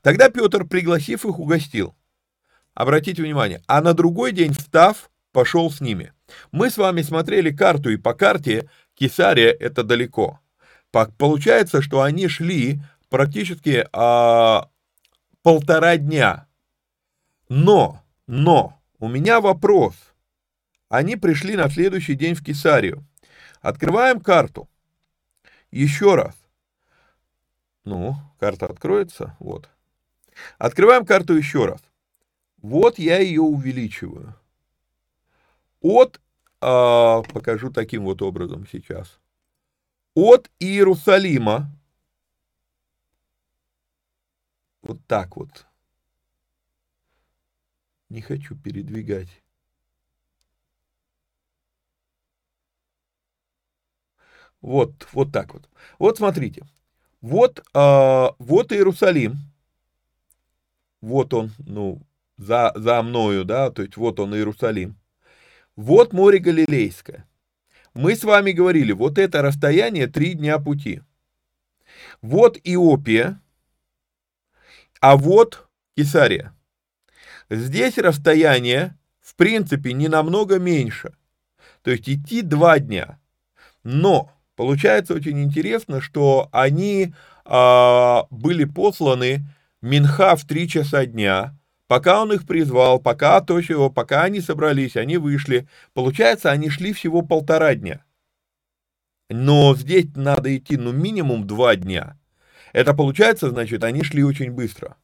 Тогда 0.02 0.28
Петр, 0.28 0.64
пригласив 0.64 1.24
их, 1.24 1.38
угостил. 1.38 1.94
Обратите 2.74 3.22
внимание, 3.22 3.62
а 3.66 3.80
на 3.80 3.94
другой 3.94 4.32
день, 4.32 4.52
встав, 4.52 5.10
пошел 5.32 5.70
с 5.70 5.80
ними. 5.80 6.12
Мы 6.52 6.70
с 6.70 6.76
вами 6.76 7.02
смотрели 7.02 7.50
карту, 7.50 7.90
и 7.90 7.96
по 7.96 8.14
карте 8.14 8.68
Кесария 8.94 9.52
это 9.52 9.82
далеко. 9.82 10.40
Получается, 10.90 11.82
что 11.82 12.02
они 12.02 12.28
шли 12.28 12.80
практически 13.08 13.86
а, 13.92 14.68
полтора 15.42 15.96
дня. 15.96 16.46
Но, 17.48 18.02
но, 18.26 18.80
у 18.98 19.08
меня 19.08 19.40
вопрос. 19.40 19.94
Они 20.88 21.16
пришли 21.16 21.56
на 21.56 21.68
следующий 21.68 22.14
день 22.14 22.34
в 22.34 22.44
Кесарию. 22.44 23.04
Открываем 23.60 24.20
карту. 24.20 24.68
Еще 25.74 26.14
раз. 26.14 26.36
Ну, 27.82 28.14
карта 28.38 28.66
откроется. 28.66 29.36
Вот. 29.40 29.68
Открываем 30.56 31.04
карту 31.04 31.34
еще 31.34 31.66
раз. 31.66 31.80
Вот 32.58 33.00
я 33.00 33.18
ее 33.18 33.40
увеличиваю. 33.40 34.36
От, 35.80 36.20
а, 36.60 37.22
покажу 37.22 37.72
таким 37.72 38.04
вот 38.04 38.22
образом 38.22 38.68
сейчас. 38.70 39.18
От 40.14 40.48
Иерусалима 40.60 41.76
Вот 44.82 45.04
так 45.08 45.36
вот. 45.36 45.66
Не 48.10 48.20
хочу 48.20 48.54
передвигать. 48.54 49.43
Вот, 54.64 55.08
вот 55.12 55.30
так 55.30 55.52
вот. 55.52 55.68
Вот 55.98 56.16
смотрите. 56.16 56.62
Вот, 57.20 57.58
э, 57.74 58.28
вот 58.38 58.72
Иерусалим. 58.72 59.36
Вот 61.02 61.34
он, 61.34 61.52
ну, 61.58 62.00
за, 62.38 62.72
за 62.74 63.02
мною, 63.02 63.44
да, 63.44 63.70
то 63.70 63.82
есть 63.82 63.98
вот 63.98 64.18
он 64.20 64.34
Иерусалим. 64.34 64.96
Вот 65.76 66.14
море 66.14 66.38
Галилейское. 66.38 67.28
Мы 67.92 68.16
с 68.16 68.24
вами 68.24 68.52
говорили, 68.52 68.92
вот 68.92 69.18
это 69.18 69.42
расстояние 69.42 70.06
три 70.06 70.32
дня 70.32 70.58
пути. 70.58 71.02
Вот 72.22 72.58
Иопия, 72.64 73.42
а 75.02 75.18
вот 75.18 75.68
Кесария. 75.94 76.54
Здесь 77.50 77.98
расстояние, 77.98 78.98
в 79.20 79.34
принципе, 79.34 79.92
не 79.92 80.08
намного 80.08 80.58
меньше. 80.58 81.14
То 81.82 81.90
есть 81.90 82.08
идти 82.08 82.40
два 82.40 82.78
дня. 82.78 83.20
Но 83.82 84.33
получается 84.56 85.14
очень 85.14 85.42
интересно, 85.42 86.00
что 86.00 86.48
они 86.52 87.14
а, 87.44 88.26
были 88.30 88.64
посланы 88.64 89.44
Минха 89.82 90.36
в 90.36 90.46
три 90.46 90.68
часа 90.68 91.04
дня, 91.06 91.56
пока 91.88 92.22
он 92.22 92.32
их 92.32 92.46
призвал, 92.46 92.98
пока 92.98 93.40
то 93.40 93.60
чего, 93.60 93.90
пока 93.90 94.22
они 94.22 94.40
собрались, 94.40 94.96
они 94.96 95.18
вышли. 95.18 95.68
Получается, 95.92 96.50
они 96.50 96.70
шли 96.70 96.92
всего 96.92 97.22
полтора 97.22 97.74
дня. 97.74 98.04
Но 99.30 99.74
здесь 99.74 100.06
надо 100.14 100.56
идти, 100.56 100.76
ну, 100.76 100.92
минимум 100.92 101.46
два 101.46 101.76
дня. 101.76 102.18
Это 102.72 102.94
получается, 102.94 103.50
значит, 103.50 103.84
они 103.84 104.02
шли 104.02 104.22
очень 104.24 104.52
быстро. 104.52 104.96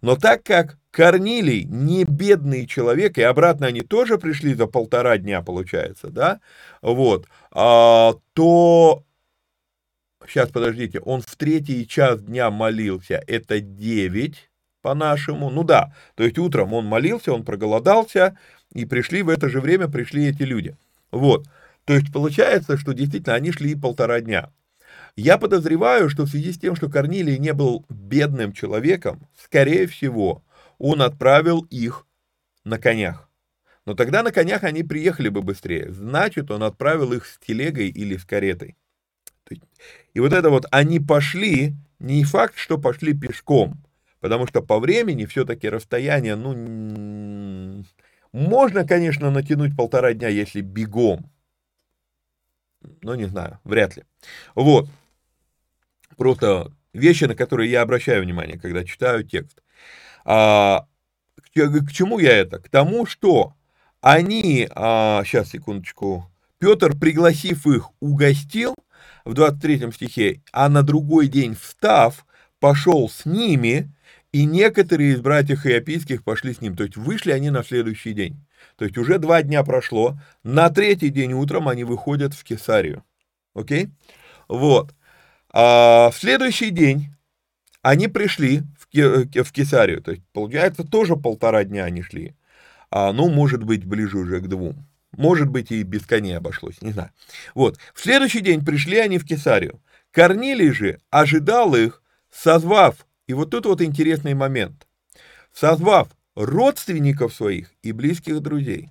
Но 0.00 0.16
так 0.16 0.42
как 0.42 0.78
Корнилий 0.92 1.64
не 1.64 2.04
бедный 2.04 2.66
человек, 2.66 3.16
и 3.16 3.22
обратно 3.22 3.66
они 3.66 3.80
тоже 3.80 4.18
пришли 4.18 4.52
за 4.52 4.66
полтора 4.66 5.16
дня, 5.16 5.40
получается, 5.40 6.10
да, 6.10 6.40
вот, 6.82 7.26
а, 7.50 8.12
то, 8.34 9.02
сейчас, 10.28 10.50
подождите, 10.50 11.00
он 11.00 11.22
в 11.22 11.34
третий 11.36 11.88
час 11.88 12.20
дня 12.20 12.50
молился, 12.50 13.22
это 13.26 13.60
9 13.60 14.50
по-нашему, 14.82 15.48
ну 15.48 15.64
да, 15.64 15.94
то 16.14 16.24
есть 16.24 16.38
утром 16.38 16.74
он 16.74 16.84
молился, 16.84 17.32
он 17.32 17.42
проголодался, 17.42 18.36
и 18.74 18.84
пришли 18.84 19.22
в 19.22 19.30
это 19.30 19.48
же 19.48 19.62
время, 19.62 19.88
пришли 19.88 20.28
эти 20.28 20.42
люди, 20.42 20.76
вот, 21.10 21.46
то 21.86 21.94
есть 21.94 22.12
получается, 22.12 22.76
что 22.76 22.92
действительно 22.92 23.34
они 23.34 23.50
шли 23.50 23.74
полтора 23.74 24.20
дня. 24.20 24.50
Я 25.16 25.38
подозреваю, 25.38 26.10
что 26.10 26.24
в 26.24 26.28
связи 26.28 26.52
с 26.52 26.58
тем, 26.58 26.76
что 26.76 26.88
Корнилий 26.88 27.38
не 27.38 27.54
был 27.54 27.84
бедным 27.88 28.52
человеком, 28.52 29.26
скорее 29.42 29.86
всего, 29.86 30.42
он 30.82 31.00
отправил 31.00 31.60
их 31.70 32.08
на 32.64 32.76
конях. 32.76 33.30
Но 33.86 33.94
тогда 33.94 34.24
на 34.24 34.32
конях 34.32 34.64
они 34.64 34.82
приехали 34.82 35.28
бы 35.28 35.40
быстрее. 35.40 35.92
Значит, 35.92 36.50
он 36.50 36.64
отправил 36.64 37.12
их 37.12 37.24
с 37.24 37.38
телегой 37.38 37.88
или 37.88 38.16
с 38.16 38.24
каретой. 38.24 38.76
И 40.12 40.18
вот 40.18 40.32
это 40.32 40.50
вот 40.50 40.66
они 40.72 40.98
пошли, 40.98 41.76
не 42.00 42.24
факт, 42.24 42.56
что 42.56 42.78
пошли 42.78 43.14
пешком, 43.14 43.80
потому 44.18 44.48
что 44.48 44.60
по 44.60 44.80
времени 44.80 45.24
все-таки 45.24 45.68
расстояние, 45.68 46.34
ну, 46.34 47.84
можно, 48.32 48.84
конечно, 48.84 49.30
натянуть 49.30 49.76
полтора 49.76 50.14
дня, 50.14 50.28
если 50.28 50.62
бегом. 50.62 51.30
Но 53.02 53.14
не 53.14 53.26
знаю, 53.26 53.60
вряд 53.62 53.96
ли. 53.96 54.02
Вот 54.56 54.88
просто 56.16 56.72
вещи, 56.92 57.24
на 57.24 57.36
которые 57.36 57.70
я 57.70 57.82
обращаю 57.82 58.24
внимание, 58.24 58.58
когда 58.58 58.84
читаю 58.84 59.22
текст. 59.22 59.62
А, 60.24 60.86
к, 61.54 61.86
к 61.86 61.92
чему 61.92 62.18
я 62.18 62.32
это? 62.36 62.58
К 62.58 62.68
тому, 62.68 63.06
что 63.06 63.54
они, 64.00 64.68
а, 64.74 65.22
сейчас, 65.24 65.50
секундочку, 65.50 66.30
Петр, 66.58 66.96
пригласив 66.96 67.66
их, 67.66 67.90
угостил, 68.00 68.74
в 69.24 69.34
23 69.34 69.92
стихе, 69.92 70.42
а 70.52 70.68
на 70.68 70.82
другой 70.82 71.28
день 71.28 71.54
встав, 71.54 72.26
пошел 72.58 73.08
с 73.08 73.24
ними, 73.24 73.92
и 74.32 74.44
некоторые 74.44 75.12
из 75.12 75.20
братьев 75.20 75.66
Иопийских 75.66 76.24
пошли 76.24 76.54
с 76.54 76.60
ним. 76.60 76.76
То 76.76 76.84
есть 76.84 76.96
вышли 76.96 77.32
они 77.32 77.50
на 77.50 77.62
следующий 77.62 78.12
день. 78.12 78.44
То 78.76 78.84
есть 78.84 78.96
уже 78.96 79.18
два 79.18 79.42
дня 79.42 79.62
прошло, 79.62 80.18
на 80.42 80.70
третий 80.70 81.10
день 81.10 81.34
утром 81.34 81.68
они 81.68 81.84
выходят 81.84 82.34
в 82.34 82.42
Кесарию. 82.44 83.04
Окей? 83.54 83.90
Вот. 84.48 84.94
А 85.52 86.10
в 86.10 86.16
следующий 86.16 86.70
день 86.70 87.14
они 87.82 88.08
пришли 88.08 88.62
в, 88.92 89.44
в 89.44 89.52
Кесарию, 89.52 90.02
то 90.02 90.12
есть, 90.12 90.22
получается, 90.32 90.84
тоже 90.84 91.16
полтора 91.16 91.64
дня 91.64 91.84
они 91.84 92.02
шли. 92.02 92.34
А, 92.90 93.12
ну, 93.12 93.30
может 93.30 93.64
быть, 93.64 93.84
ближе 93.84 94.18
уже 94.18 94.40
к 94.40 94.48
двум. 94.48 94.86
Может 95.12 95.48
быть, 95.48 95.70
и 95.70 95.82
без 95.82 96.06
коней 96.06 96.36
обошлось, 96.36 96.80
не 96.80 96.92
знаю. 96.92 97.10
Вот, 97.54 97.78
в 97.94 98.00
следующий 98.00 98.40
день 98.40 98.64
пришли 98.64 98.98
они 98.98 99.18
в 99.18 99.26
Кесарию. 99.26 99.80
Корнилий 100.10 100.72
же 100.72 101.00
ожидал 101.10 101.74
их, 101.74 102.02
созвав, 102.30 103.06
и 103.26 103.34
вот 103.34 103.50
тут 103.50 103.66
вот 103.66 103.80
интересный 103.80 104.34
момент, 104.34 104.86
созвав 105.52 106.08
родственников 106.34 107.34
своих 107.34 107.72
и 107.82 107.92
близких 107.92 108.40
друзей. 108.40 108.90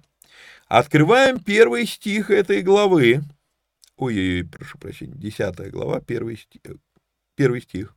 Открываем 0.67 1.39
первый 1.39 1.85
стих 1.85 2.29
этой 2.29 2.61
главы, 2.61 3.21
ой-ой-ой, 3.97 4.45
прошу 4.45 4.77
прощения, 4.77 5.15
10 5.15 5.69
глава, 5.71 5.99
первый 5.99 6.37
стих, 6.37 6.77
первый 7.35 7.61
стих. 7.61 7.95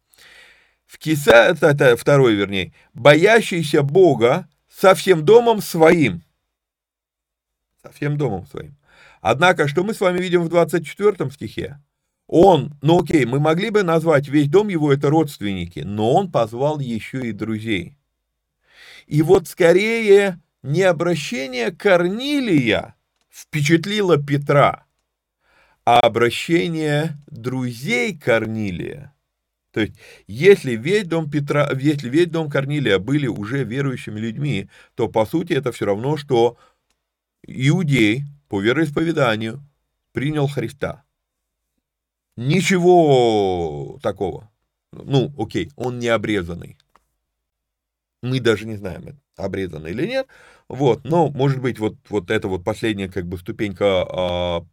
В 0.86 0.98
киса, 0.98 1.46
это, 1.48 1.68
это 1.68 1.96
второй, 1.96 2.34
вернее, 2.34 2.72
боящийся 2.92 3.82
Бога 3.82 4.48
со 4.68 4.94
всем 4.94 5.24
домом 5.24 5.60
своим. 5.60 6.22
Со 7.82 7.90
всем 7.92 8.16
домом 8.16 8.46
своим. 8.46 8.76
Однако, 9.20 9.68
что 9.68 9.84
мы 9.84 9.94
с 9.94 10.00
вами 10.00 10.18
видим 10.18 10.42
в 10.42 10.48
24 10.48 11.30
стихе? 11.30 11.80
Он, 12.26 12.74
ну 12.82 13.02
окей, 13.02 13.24
мы 13.24 13.40
могли 13.40 13.70
бы 13.70 13.82
назвать 13.82 14.28
весь 14.28 14.48
дом 14.48 14.68
его 14.68 14.92
это 14.92 15.08
родственники, 15.08 15.80
но 15.80 16.12
он 16.12 16.30
позвал 16.30 16.78
еще 16.80 17.28
и 17.28 17.32
друзей. 17.32 17.96
И 19.06 19.22
вот 19.22 19.48
скорее 19.48 20.40
не 20.62 20.82
обращение 20.82 21.70
Корнилия 21.70 22.96
впечатлило 23.30 24.16
Петра, 24.16 24.84
а 25.84 26.00
обращение 26.00 27.16
друзей 27.26 28.14
Корнилия, 28.18 29.13
то 29.74 29.80
есть, 29.80 29.94
если 30.28 30.76
весь 30.76 31.04
дом 31.04 31.28
Петра, 31.28 31.68
если 31.76 32.08
весь 32.08 32.28
дом 32.28 32.48
Корнилия 32.48 33.00
были 33.00 33.26
уже 33.26 33.64
верующими 33.64 34.20
людьми, 34.20 34.70
то 34.94 35.08
по 35.08 35.26
сути 35.26 35.52
это 35.52 35.72
все 35.72 35.84
равно, 35.86 36.16
что 36.16 36.56
иудей 37.44 38.22
по 38.48 38.60
вероисповеданию 38.60 39.60
принял 40.12 40.46
Христа. 40.46 41.02
Ничего 42.36 43.98
такого. 44.00 44.48
Ну, 44.92 45.34
окей, 45.36 45.72
он 45.74 45.98
не 45.98 46.06
обрезанный. 46.06 46.78
Мы 48.22 48.38
даже 48.38 48.66
не 48.66 48.76
знаем, 48.76 49.18
обрезанный 49.36 49.90
или 49.90 50.06
нет. 50.06 50.28
Вот, 50.68 51.02
но, 51.02 51.30
может 51.30 51.60
быть, 51.60 51.80
вот, 51.80 51.96
вот 52.10 52.30
это 52.30 52.46
вот 52.46 52.62
последняя 52.62 53.08
как 53.08 53.26
бы 53.26 53.38
ступенька 53.38 54.06
а, 54.08 54.66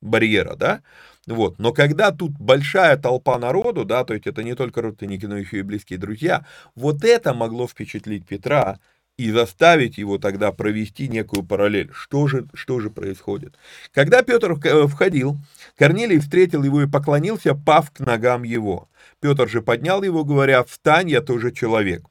барьера, 0.00 0.56
да, 0.56 0.82
вот, 1.26 1.58
но 1.58 1.72
когда 1.72 2.10
тут 2.10 2.32
большая 2.32 2.96
толпа 2.96 3.38
народу, 3.38 3.84
да, 3.84 4.04
то 4.04 4.14
есть 4.14 4.26
это 4.26 4.42
не 4.42 4.54
только 4.54 4.82
родственники, 4.82 5.26
но 5.26 5.36
еще 5.36 5.58
и 5.58 5.62
близкие 5.62 5.98
друзья, 5.98 6.44
вот 6.74 7.04
это 7.04 7.32
могло 7.32 7.68
впечатлить 7.68 8.26
Петра 8.26 8.80
и 9.16 9.30
заставить 9.30 9.98
его 9.98 10.18
тогда 10.18 10.50
провести 10.50 11.06
некую 11.06 11.44
параллель. 11.44 11.90
Что 11.92 12.26
же, 12.26 12.46
что 12.54 12.80
же 12.80 12.90
происходит? 12.90 13.56
Когда 13.92 14.22
Петр 14.22 14.52
э, 14.64 14.86
входил, 14.88 15.36
Корнилий 15.76 16.18
встретил 16.18 16.64
его 16.64 16.82
и 16.82 16.88
поклонился, 16.88 17.54
пав 17.54 17.90
к 17.92 18.00
ногам 18.00 18.42
его. 18.42 18.88
Петр 19.20 19.48
же 19.48 19.62
поднял 19.62 20.02
его, 20.02 20.24
говоря, 20.24 20.64
«Встань, 20.64 21.10
я 21.10 21.20
тоже 21.20 21.52
человек». 21.52 22.02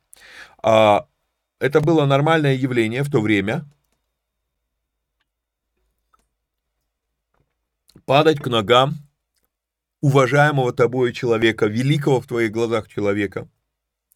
А, 0.63 1.07
это 1.59 1.81
было 1.81 2.05
нормальное 2.05 2.53
явление 2.53 3.03
в 3.03 3.11
то 3.11 3.19
время. 3.19 3.65
Падать 8.05 8.39
к 8.39 8.47
ногам 8.47 8.95
уважаемого 10.01 10.73
тобой 10.73 11.13
человека, 11.13 11.67
великого 11.67 12.21
в 12.21 12.27
твоих 12.27 12.51
глазах 12.51 12.87
человека, 12.87 13.47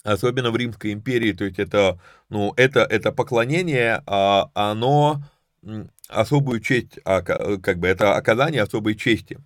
особенно 0.03 0.51
в 0.51 0.57
Римской 0.57 0.93
империи, 0.93 1.33
то 1.33 1.45
есть 1.45 1.59
это, 1.59 1.99
ну, 2.29 2.53
это, 2.57 2.81
это 2.81 3.11
поклонение, 3.11 4.01
а 4.05 4.49
оно 4.53 5.23
особую 6.07 6.59
честь, 6.61 6.99
а, 7.05 7.21
как 7.21 7.79
бы 7.79 7.88
это 7.88 8.15
оказание 8.15 8.61
особой 8.61 8.95
чести 8.95 9.39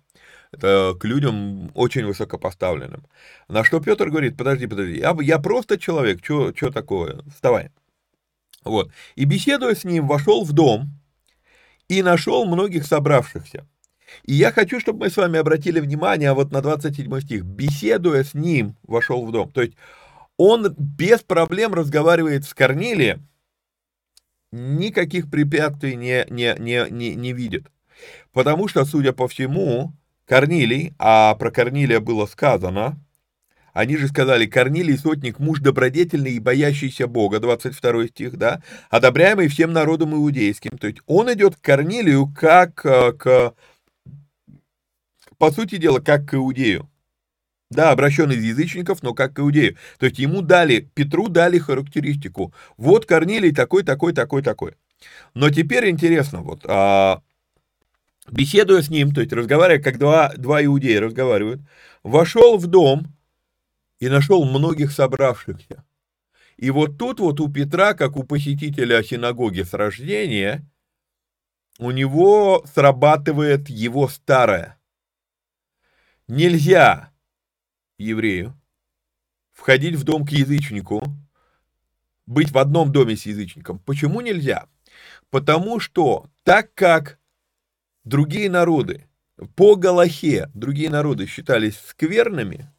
это 0.52 0.96
к 0.98 1.04
людям 1.04 1.70
очень 1.74 2.04
высокопоставленным. 2.04 3.04
На 3.48 3.64
что 3.64 3.80
Петр 3.80 4.08
говорит, 4.08 4.36
подожди, 4.36 4.66
подожди, 4.66 4.98
я, 4.98 5.16
я 5.20 5.38
просто 5.38 5.78
человек, 5.78 6.24
что 6.24 6.52
такое, 6.70 7.22
вставай. 7.32 7.70
Вот. 8.64 8.90
И 9.14 9.24
беседуя 9.24 9.74
с 9.74 9.84
ним, 9.84 10.06
вошел 10.06 10.44
в 10.44 10.52
дом 10.52 10.90
и 11.88 12.02
нашел 12.02 12.44
многих 12.46 12.86
собравшихся. 12.86 13.66
И 14.24 14.34
я 14.34 14.52
хочу, 14.52 14.80
чтобы 14.80 15.00
мы 15.00 15.10
с 15.10 15.16
вами 15.16 15.38
обратили 15.38 15.80
внимание 15.80 16.32
вот 16.32 16.52
на 16.52 16.60
27 16.62 17.20
стих. 17.20 17.44
Беседуя 17.44 18.24
с 18.24 18.34
ним, 18.34 18.76
вошел 18.82 19.24
в 19.24 19.32
дом. 19.32 19.50
То 19.52 19.62
есть 19.62 19.74
он 20.36 20.74
без 20.78 21.20
проблем 21.20 21.74
разговаривает 21.74 22.44
с 22.44 22.54
Корнилием, 22.54 23.28
никаких 24.52 25.30
препятствий 25.30 25.96
не, 25.96 26.26
не, 26.30 26.54
не, 26.58 26.86
не, 26.90 27.14
не 27.14 27.32
видит. 27.32 27.66
Потому 28.32 28.68
что, 28.68 28.84
судя 28.84 29.12
по 29.12 29.28
всему, 29.28 29.92
Корнилий, 30.26 30.94
а 30.98 31.34
про 31.34 31.50
Корнилия 31.50 32.00
было 32.00 32.26
сказано, 32.26 32.98
они 33.72 33.96
же 33.96 34.08
сказали, 34.08 34.46
Корнилий 34.46 34.96
сотник, 34.98 35.38
муж 35.38 35.60
добродетельный 35.60 36.32
и 36.32 36.40
боящийся 36.40 37.06
Бога, 37.06 37.38
22 37.38 38.08
стих, 38.08 38.36
да, 38.36 38.62
одобряемый 38.90 39.48
всем 39.48 39.72
народом 39.72 40.14
иудейским. 40.14 40.76
То 40.78 40.88
есть 40.88 41.00
он 41.06 41.32
идет 41.32 41.56
к 41.56 41.60
Корнилию 41.60 42.32
как 42.34 42.84
э, 42.84 43.12
к, 43.12 43.54
по 45.40 45.50
сути 45.50 45.78
дела, 45.78 46.00
как 46.00 46.28
к 46.28 46.34
иудею. 46.34 46.90
Да, 47.70 47.92
обращен 47.92 48.30
из 48.30 48.44
язычников, 48.44 49.02
но 49.02 49.14
как 49.14 49.32
к 49.34 49.40
иудею. 49.40 49.78
То 49.98 50.04
есть 50.04 50.18
ему 50.18 50.42
дали, 50.42 50.90
Петру 50.94 51.28
дали 51.28 51.58
характеристику. 51.58 52.52
Вот 52.76 53.06
Корнилий 53.06 53.54
такой, 53.54 53.82
такой, 53.82 54.12
такой, 54.12 54.42
такой. 54.42 54.74
Но 55.32 55.48
теперь 55.48 55.88
интересно, 55.88 56.42
вот, 56.42 56.66
а, 56.66 57.22
беседуя 58.30 58.82
с 58.82 58.90
ним, 58.90 59.14
то 59.14 59.22
есть 59.22 59.32
разговаривая, 59.32 59.82
как 59.82 59.98
два, 59.98 60.34
два 60.36 60.62
иудея 60.62 61.00
разговаривают, 61.00 61.62
вошел 62.02 62.58
в 62.58 62.66
дом 62.66 63.06
и 63.98 64.10
нашел 64.10 64.44
многих 64.44 64.92
собравшихся. 64.92 65.84
И 66.58 66.70
вот 66.70 66.98
тут 66.98 67.18
вот 67.18 67.40
у 67.40 67.50
Петра, 67.50 67.94
как 67.94 68.18
у 68.18 68.24
посетителя 68.24 69.02
синагоги 69.02 69.62
с 69.62 69.72
рождения, 69.72 70.68
у 71.78 71.92
него 71.92 72.62
срабатывает 72.74 73.70
его 73.70 74.06
старое. 74.06 74.76
Нельзя 76.30 77.10
еврею 77.98 78.56
входить 79.50 79.96
в 79.96 80.04
дом 80.04 80.24
к 80.24 80.30
язычнику, 80.30 81.02
быть 82.24 82.52
в 82.52 82.58
одном 82.58 82.92
доме 82.92 83.16
с 83.16 83.26
язычником. 83.26 83.80
Почему 83.80 84.20
нельзя? 84.20 84.68
Потому 85.30 85.80
что 85.80 86.30
так 86.44 86.72
как 86.74 87.18
другие 88.04 88.48
народы, 88.48 89.08
по 89.56 89.74
Галахе 89.74 90.48
другие 90.54 90.88
народы 90.88 91.26
считались 91.26 91.80
скверными, 91.80 92.72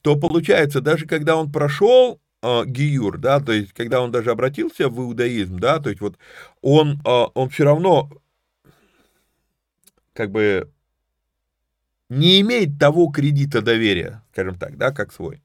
то 0.00 0.16
получается, 0.16 0.80
даже 0.80 1.06
когда 1.06 1.36
он 1.36 1.52
прошел 1.52 2.22
э, 2.40 2.64
Гиюр, 2.64 3.18
да, 3.18 3.40
то 3.40 3.52
есть 3.52 3.74
когда 3.74 4.00
он 4.00 4.10
даже 4.10 4.30
обратился 4.30 4.88
в 4.88 4.98
иудаизм, 4.98 5.58
да, 5.58 5.78
то 5.78 5.90
есть 5.90 6.00
вот 6.00 6.16
он, 6.62 7.02
э, 7.04 7.24
он 7.34 7.50
все 7.50 7.64
равно 7.64 8.08
как 10.14 10.30
бы 10.30 10.71
не 12.12 12.40
имеет 12.42 12.78
того 12.78 13.08
кредита 13.08 13.62
доверия, 13.62 14.22
скажем 14.32 14.58
так, 14.58 14.76
да, 14.76 14.92
как 14.92 15.12
свой. 15.12 15.42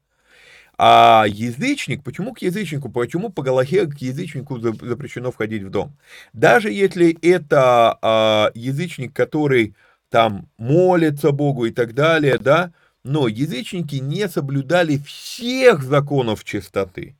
А 0.76 1.24
язычник, 1.26 2.04
почему 2.04 2.34
к 2.34 2.42
язычнику, 2.42 2.88
почему 2.90 3.30
по 3.30 3.42
Галахе 3.42 3.86
к 3.86 3.96
язычнику 3.98 4.58
запрещено 4.60 5.32
входить 5.32 5.62
в 5.62 5.70
дом? 5.70 5.96
Даже 6.32 6.70
если 6.70 7.18
это 7.22 7.98
а, 8.00 8.50
язычник, 8.54 9.12
который 9.12 9.74
там 10.10 10.48
молится 10.56 11.32
Богу 11.32 11.64
и 11.64 11.72
так 11.72 11.94
далее, 11.94 12.38
да, 12.38 12.72
но 13.02 13.28
язычники 13.28 13.96
не 13.96 14.28
соблюдали 14.28 14.98
всех 14.98 15.82
законов 15.82 16.44
чистоты. 16.44 17.16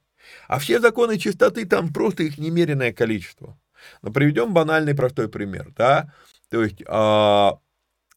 А 0.47 0.59
все 0.59 0.79
законы 0.79 1.19
чистоты, 1.19 1.65
там 1.65 1.93
просто 1.93 2.23
их 2.23 2.39
немеренное 2.39 2.93
количество. 2.93 3.59
Но 4.03 4.13
приведем 4.13 4.53
банальный 4.53 4.95
простой 4.95 5.29
пример, 5.29 5.73
да, 5.77 6.13
то 6.51 6.63
есть 6.63 6.83
а, 6.87 7.59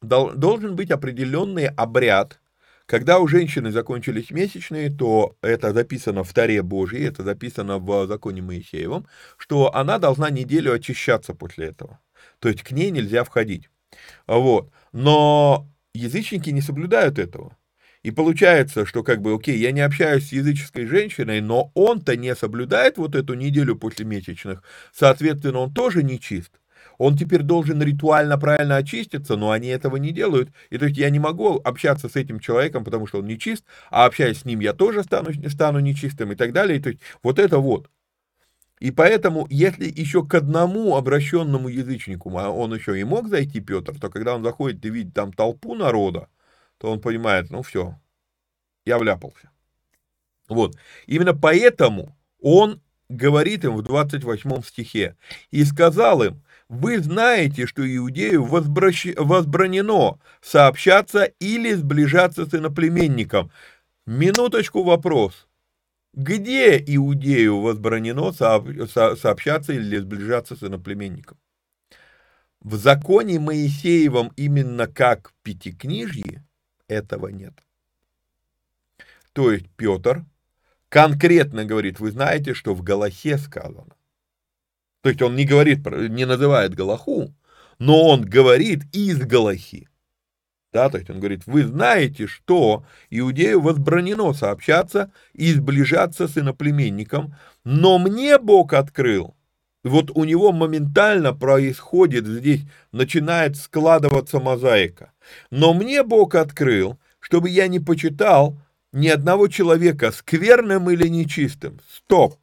должен 0.02 0.76
быть 0.76 0.92
определенный 0.92 1.68
обряд, 1.68 2.40
когда 2.86 3.20
у 3.20 3.28
женщины 3.28 3.72
закончились 3.72 4.32
месячные, 4.32 4.90
то 4.90 5.38
это 5.42 5.72
записано 5.72 6.24
в 6.24 6.34
Таре 6.34 6.62
Божьей, 6.62 7.08
это 7.08 7.24
записано 7.24 7.78
в 7.78 8.08
законе 8.08 8.42
Моисеевом, 8.42 9.08
что 9.38 9.74
она 9.74 9.98
должна 9.98 10.30
неделю 10.30 10.74
очищаться 10.74 11.34
после 11.34 11.68
этого. 11.68 12.00
То 12.40 12.50
есть 12.50 12.64
к 12.64 12.72
ней 12.72 12.92
нельзя 12.92 13.24
входить. 13.24 13.70
Вот. 14.28 14.72
Но 14.92 15.70
язычники 15.94 16.50
не 16.50 16.62
соблюдают 16.62 17.18
этого. 17.18 17.56
И 18.04 18.10
получается, 18.12 18.86
что 18.86 19.04
как 19.04 19.22
бы, 19.22 19.36
окей, 19.36 19.58
я 19.58 19.72
не 19.72 19.82
общаюсь 19.82 20.30
с 20.30 20.32
языческой 20.32 20.88
женщиной, 20.88 21.40
но 21.40 21.72
он-то 21.76 22.18
не 22.18 22.36
соблюдает 22.36 22.98
вот 22.98 23.16
эту 23.16 23.36
неделю 23.36 23.76
после 23.76 24.06
месячных, 24.06 24.64
соответственно, 24.92 25.60
он 25.60 25.74
тоже 25.74 26.02
не 26.02 26.20
чист 26.20 26.61
он 27.02 27.18
теперь 27.18 27.42
должен 27.42 27.82
ритуально 27.82 28.38
правильно 28.38 28.76
очиститься, 28.76 29.36
но 29.36 29.50
они 29.50 29.70
этого 29.70 29.96
не 29.96 30.12
делают. 30.12 30.52
И 30.70 30.78
то 30.78 30.86
есть 30.86 31.00
я 31.00 31.10
не 31.10 31.18
могу 31.18 31.60
общаться 31.64 32.10
с 32.10 32.16
этим 32.16 32.40
человеком, 32.40 32.84
потому 32.84 33.08
что 33.08 33.18
он 33.18 33.26
нечист, 33.26 33.66
а 33.90 34.06
общаясь 34.06 34.42
с 34.42 34.46
ним 34.46 34.60
я 34.60 34.74
тоже 34.74 35.02
стану, 35.02 35.34
стану 35.50 35.80
нечистым 35.80 36.32
и 36.32 36.36
так 36.36 36.54
далее. 36.54 36.78
И 36.78 36.80
то 36.80 36.90
есть 36.90 37.02
вот 37.24 37.40
это 37.40 37.58
вот. 37.58 37.90
И 38.80 38.92
поэтому, 38.92 39.48
если 39.50 39.86
еще 39.86 40.24
к 40.24 40.36
одному 40.36 40.96
обращенному 40.96 41.70
язычнику, 41.70 42.38
а 42.38 42.50
он 42.50 42.76
еще 42.76 43.00
и 43.00 43.04
мог 43.04 43.30
зайти, 43.30 43.62
Петр, 43.62 44.00
то 44.00 44.12
когда 44.12 44.36
он 44.36 44.44
заходит 44.44 44.86
и 44.86 44.92
видит 44.92 45.16
там 45.16 45.34
толпу 45.34 45.74
народа, 45.74 46.28
то 46.78 46.92
он 46.92 47.02
понимает, 47.02 47.50
ну 47.50 47.64
все, 47.64 48.00
я 48.86 49.00
вляпался. 49.00 49.50
Вот. 50.50 50.78
Именно 51.08 51.34
поэтому 51.34 52.16
он 52.40 52.80
говорит 53.10 53.66
им 53.66 53.76
в 53.76 53.82
28 53.82 54.62
стихе, 54.62 55.16
«И 55.50 55.64
сказал 55.66 56.22
им, 56.22 56.44
вы 56.72 57.00
знаете, 57.02 57.66
что 57.68 57.84
иудею 57.84 58.46
возбранено 58.46 60.20
сообщаться 60.42 61.26
или 61.26 61.74
сближаться 61.74 62.46
с 62.46 62.54
иноплеменником. 62.54 63.52
Минуточку 64.06 64.82
вопрос. 64.82 65.50
Где 66.14 66.78
иудею 66.78 67.60
возбранено 67.60 68.32
сообщаться 68.32 69.74
или 69.74 69.98
сближаться 69.98 70.56
с 70.56 70.64
иноплеменником? 70.64 71.38
В 72.62 72.78
законе 72.78 73.38
Моисеевом 73.38 74.32
именно 74.38 74.88
как 74.88 75.34
Пятикнижье 75.44 76.46
этого 76.88 77.28
нет. 77.28 77.66
То 79.34 79.52
есть 79.52 79.68
Петр 79.76 80.24
конкретно 80.88 81.66
говорит, 81.66 82.00
вы 82.00 82.12
знаете, 82.12 82.54
что 82.54 82.74
в 82.74 82.82
Галахе 82.82 83.38
сказано. 83.38 83.94
То 85.02 85.10
есть 85.10 85.22
он 85.22 85.36
не 85.36 85.46
говорит, 85.46 85.86
не 85.86 86.26
называет 86.26 86.76
Галаху, 86.76 87.34
но 87.80 88.08
он 88.08 88.22
говорит 88.22 88.84
из 88.94 89.20
Галахи. 89.20 89.88
Да, 90.72 90.90
то 90.90 90.98
есть 90.98 91.10
он 91.10 91.20
говорит, 91.20 91.42
вы 91.48 91.66
знаете, 91.66 92.28
что 92.28 92.86
иудею 93.10 93.60
возбранено 93.60 94.32
сообщаться 94.34 95.12
и 95.34 95.52
сближаться 95.52 96.28
с 96.28 96.38
иноплеменником, 96.38 97.36
но 97.66 98.00
мне 98.00 98.38
Бог 98.38 98.74
открыл. 98.74 99.36
Вот 99.84 100.12
у 100.12 100.24
него 100.24 100.52
моментально 100.52 101.34
происходит 101.34 102.26
здесь, 102.26 102.62
начинает 102.92 103.58
складываться 103.58 104.40
мозаика. 104.40 105.12
Но 105.50 105.74
мне 105.74 106.04
Бог 106.04 106.36
открыл, 106.36 107.00
чтобы 107.20 107.50
я 107.50 107.68
не 107.68 107.80
почитал 107.80 108.58
ни 108.94 109.08
одного 109.08 109.48
человека 109.48 110.12
скверным 110.12 110.90
или 110.90 111.08
нечистым. 111.08 111.80
Стоп! 111.90 112.36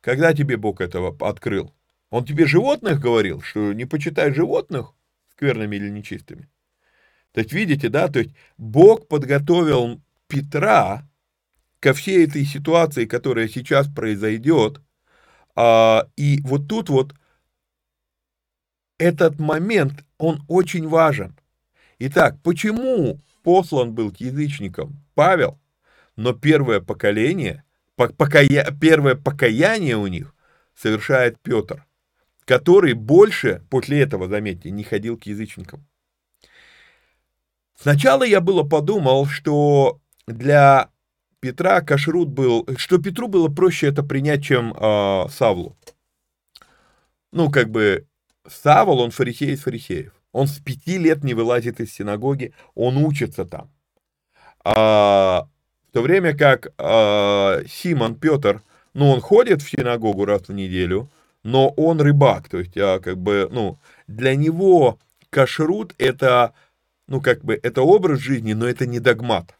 Когда 0.00 0.32
тебе 0.32 0.56
Бог 0.56 0.80
этого 0.80 1.16
открыл? 1.28 1.74
Он 2.10 2.24
тебе 2.24 2.46
животных 2.46 3.00
говорил, 3.00 3.42
что 3.42 3.72
не 3.72 3.84
почитай 3.84 4.32
животных 4.32 4.94
скверными 5.32 5.76
или 5.76 5.90
нечистыми? 5.90 6.48
То 7.32 7.40
есть, 7.40 7.52
видите, 7.52 7.88
да, 7.88 8.08
то 8.08 8.20
есть 8.20 8.34
Бог 8.56 9.08
подготовил 9.08 10.00
Петра 10.26 11.06
ко 11.80 11.92
всей 11.92 12.26
этой 12.26 12.44
ситуации, 12.44 13.04
которая 13.04 13.48
сейчас 13.48 13.86
произойдет, 13.88 14.80
а, 15.54 16.08
и 16.16 16.40
вот 16.42 16.68
тут 16.68 16.88
вот 16.88 17.14
этот 18.98 19.38
момент, 19.38 20.04
он 20.16 20.42
очень 20.48 20.88
важен. 20.88 21.36
Итак, 21.98 22.36
почему 22.42 23.20
послан 23.42 23.92
был 23.92 24.12
к 24.12 24.16
язычникам 24.16 25.04
Павел, 25.14 25.58
но 26.16 26.32
первое 26.32 26.80
поколение, 26.80 27.64
покая, 27.96 28.76
первое 28.80 29.14
покаяние 29.14 29.96
у 29.96 30.06
них 30.06 30.34
совершает 30.74 31.40
Петр, 31.40 31.84
который 32.48 32.94
больше 32.94 33.62
после 33.68 34.00
этого, 34.00 34.26
заметьте, 34.26 34.70
не 34.70 34.82
ходил 34.82 35.18
к 35.18 35.24
язычникам. 35.24 35.86
Сначала 37.76 38.22
я 38.22 38.40
было 38.40 38.62
подумал, 38.62 39.26
что 39.26 40.00
для 40.26 40.88
Петра 41.40 41.82
кашрут 41.82 42.30
был, 42.30 42.66
что 42.78 42.96
Петру 42.96 43.28
было 43.28 43.48
проще 43.48 43.88
это 43.88 44.02
принять, 44.02 44.42
чем 44.42 44.72
э, 44.72 45.28
Савлу. 45.28 45.76
Ну, 47.32 47.50
как 47.50 47.68
бы, 47.68 48.06
Савл, 48.46 49.00
он 49.00 49.10
фарисей 49.10 49.52
из 49.52 49.60
фарисеев. 49.60 50.14
Он 50.32 50.46
с 50.46 50.58
пяти 50.58 50.96
лет 50.96 51.22
не 51.24 51.34
вылазит 51.34 51.80
из 51.80 51.92
синагоги, 51.92 52.54
он 52.74 52.96
учится 52.96 53.44
там. 53.44 53.70
А, 54.64 55.48
в 55.90 55.92
то 55.92 56.00
время 56.00 56.34
как 56.34 56.72
а, 56.78 57.60
Симон 57.68 58.14
Петр, 58.14 58.62
ну, 58.94 59.10
он 59.10 59.20
ходит 59.20 59.60
в 59.60 59.70
синагогу 59.70 60.24
раз 60.24 60.48
в 60.48 60.52
неделю, 60.54 61.10
но 61.48 61.70
он 61.70 62.00
рыбак, 62.00 62.48
то 62.48 62.58
есть, 62.58 62.76
а, 62.76 63.00
как 63.00 63.18
бы, 63.18 63.48
ну, 63.50 63.78
для 64.06 64.36
него 64.36 64.98
кашрут 65.30 65.94
это 65.98 66.52
ну, 67.08 67.22
как 67.22 67.42
бы, 67.42 67.58
это 67.62 67.82
образ 67.82 68.20
жизни, 68.20 68.52
но 68.52 68.68
это 68.68 68.86
не 68.86 69.00
догмат, 69.00 69.58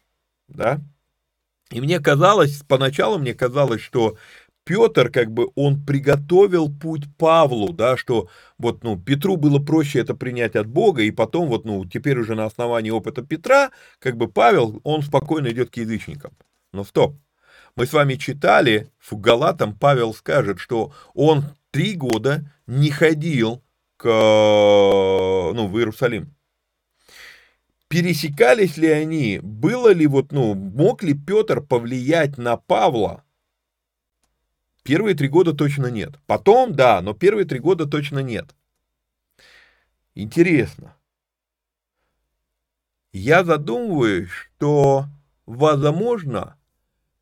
да? 0.49 0.81
И 1.71 1.81
мне 1.81 1.99
казалось, 1.99 2.63
поначалу 2.69 3.19
мне 3.19 3.35
казалось, 3.35 3.81
что 3.81 4.17
Петр, 4.65 5.11
как 5.11 5.33
бы, 5.33 5.51
он 5.55 5.83
приготовил 5.83 6.71
путь 6.71 7.05
Павлу, 7.17 7.73
да, 7.73 7.97
что 7.97 8.29
вот, 8.59 8.85
ну, 8.85 8.99
Петру 9.01 9.37
было 9.37 9.59
проще 9.59 10.01
это 10.01 10.15
принять 10.15 10.57
от 10.57 10.67
Бога, 10.67 11.03
и 11.03 11.11
потом 11.11 11.49
вот, 11.49 11.65
ну, 11.65 11.87
теперь 11.87 12.19
уже 12.19 12.35
на 12.35 12.45
основании 12.45 12.91
опыта 12.91 13.23
Петра, 13.23 13.71
как 13.99 14.17
бы 14.19 14.29
Павел, 14.29 14.81
он 14.85 15.03
спокойно 15.03 15.49
идет 15.49 15.71
к 15.71 15.79
язычникам. 15.79 16.33
Но 16.73 16.85
стоп, 16.85 17.17
мы 17.77 17.87
с 17.87 17.93
вами 17.95 18.15
читали, 18.17 18.91
в 18.99 19.17
Галатам 19.19 19.75
Павел 19.75 20.13
скажет, 20.13 20.59
что 20.59 20.93
он 21.15 21.45
три 21.71 21.95
года 21.95 22.51
не 22.67 22.91
ходил 22.91 23.63
к, 23.97 24.05
ну, 24.05 25.67
в 25.67 25.77
Иерусалим 25.79 26.35
пересекались 27.89 28.77
ли 28.77 28.89
они, 28.89 29.41
было 29.43 29.93
ли 29.93 30.07
вот, 30.07 30.31
ну, 30.33 30.55
мог 30.55 31.03
ли 31.03 31.15
Петр 31.15 31.61
повлиять 31.61 32.39
на 32.39 32.57
Павла? 32.57 33.25
Первые 34.83 35.15
три 35.15 35.29
года 35.29 35.53
точно 35.53 35.87
нет. 35.87 36.19
Потом, 36.27 36.75
да, 36.75 37.01
но 37.03 37.13
первые 37.15 37.47
три 37.47 37.59
года 37.59 37.87
точно 37.87 38.21
нет. 38.21 38.55
Интересно. 40.15 40.97
Я 43.13 43.45
задумываюсь, 43.45 44.31
что, 44.31 45.07
возможно, 45.47 46.57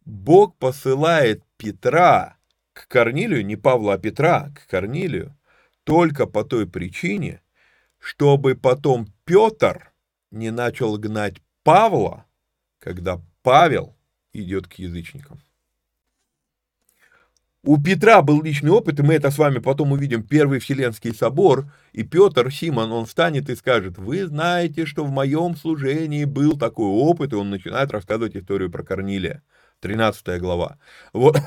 Бог 0.04 0.56
посылает 0.56 1.42
Петра 1.56 2.35
к 2.76 2.88
Корнилию, 2.88 3.44
не 3.44 3.56
Павла, 3.56 3.94
а 3.94 3.98
Петра, 3.98 4.50
к 4.54 4.70
Корнилию, 4.70 5.36
только 5.84 6.26
по 6.26 6.44
той 6.44 6.66
причине, 6.66 7.40
чтобы 7.98 8.54
потом 8.54 9.08
Петр– 9.24 9.92
не 10.30 10.50
начал 10.50 10.96
гнать 10.98 11.36
Павла, 11.62 12.26
когда 12.78 13.20
Павел 13.42 13.96
идет 14.32 14.68
к 14.68 14.74
язычникам. 14.74 15.40
У 17.62 17.82
Петра 17.82 18.22
был 18.22 18.42
личный 18.42 18.70
опыт, 18.70 19.00
и 19.00 19.02
мы 19.02 19.14
это 19.14 19.32
с 19.32 19.38
вами 19.38 19.58
потом 19.58 19.90
увидим, 19.90 20.22
Первый 20.22 20.60
Вселенский 20.60 21.12
собор, 21.12 21.72
и 21.92 22.04
Петр, 22.04 22.52
Симон, 22.52 22.92
он 22.92 23.06
встанет 23.06 23.50
и 23.50 23.56
скажет, 23.56 23.98
вы 23.98 24.24
знаете, 24.26 24.86
что 24.86 25.04
в 25.04 25.10
моем 25.10 25.56
служении 25.56 26.24
был 26.24 26.56
такой 26.56 26.86
опыт, 26.86 27.32
и 27.32 27.36
он 27.36 27.50
начинает 27.50 27.90
рассказывать 27.90 28.36
историю 28.36 28.70
про 28.70 28.84
Корнилия, 28.84 29.42
13 29.80 30.40
глава. 30.40 30.78
Вот. 31.12 31.38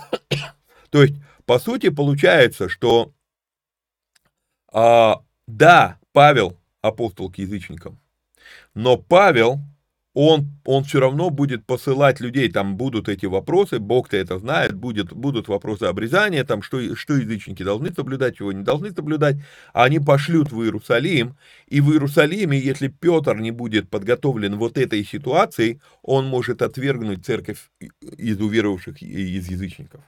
То 0.90 1.04
есть, 1.04 1.16
по 1.46 1.60
сути, 1.60 1.90
получается, 1.90 2.70
что 2.70 3.14
а, 4.72 5.22
да, 5.48 5.98
Павел 6.14 6.58
апостол 6.82 7.32
к 7.32 7.38
язычникам, 7.38 8.00
но 8.74 8.98
Павел, 8.98 9.60
он, 10.14 10.48
он 10.66 10.84
все 10.84 11.00
равно 11.00 11.30
будет 11.30 11.66
посылать 11.66 12.20
людей, 12.20 12.52
там 12.52 12.78
будут 12.78 13.10
эти 13.10 13.26
вопросы, 13.26 13.80
Бог-то 13.80 14.18
это 14.18 14.40
знает, 14.40 14.76
будет, 14.76 15.14
будут 15.14 15.48
вопросы 15.48 15.84
обрезания, 15.84 16.44
там, 16.44 16.62
что, 16.62 16.96
что 16.96 17.16
язычники 17.16 17.64
должны 17.64 17.94
соблюдать, 17.94 18.38
чего 18.38 18.52
не 18.52 18.64
должны 18.64 18.92
соблюдать, 18.92 19.38
они 19.74 20.00
пошлют 20.00 20.52
в 20.52 20.62
Иерусалим, 20.62 21.38
и 21.68 21.82
в 21.82 21.92
Иерусалиме, 21.92 22.60
если 22.60 22.88
Петр 22.88 23.38
не 23.38 23.52
будет 23.52 23.90
подготовлен 23.90 24.58
вот 24.58 24.78
этой 24.78 25.04
ситуацией, 25.04 25.80
он 26.02 26.28
может 26.28 26.62
отвергнуть 26.62 27.26
церковь 27.26 27.70
из 28.18 28.40
уверовавших 28.40 29.02
из 29.02 29.50
язычников. 29.50 30.02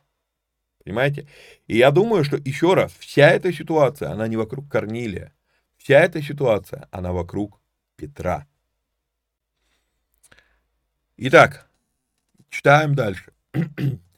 Понимаете? 0.83 1.27
И 1.67 1.77
я 1.77 1.91
думаю, 1.91 2.23
что 2.23 2.37
еще 2.37 2.73
раз, 2.73 2.93
вся 2.99 3.29
эта 3.29 3.53
ситуация, 3.53 4.11
она 4.11 4.27
не 4.27 4.37
вокруг 4.37 4.69
Корнилия. 4.69 5.33
Вся 5.77 5.99
эта 5.99 6.21
ситуация, 6.21 6.87
она 6.91 7.11
вокруг 7.11 7.59
Петра. 7.95 8.47
Итак, 11.17 11.69
читаем 12.49 12.95
дальше. 12.95 13.31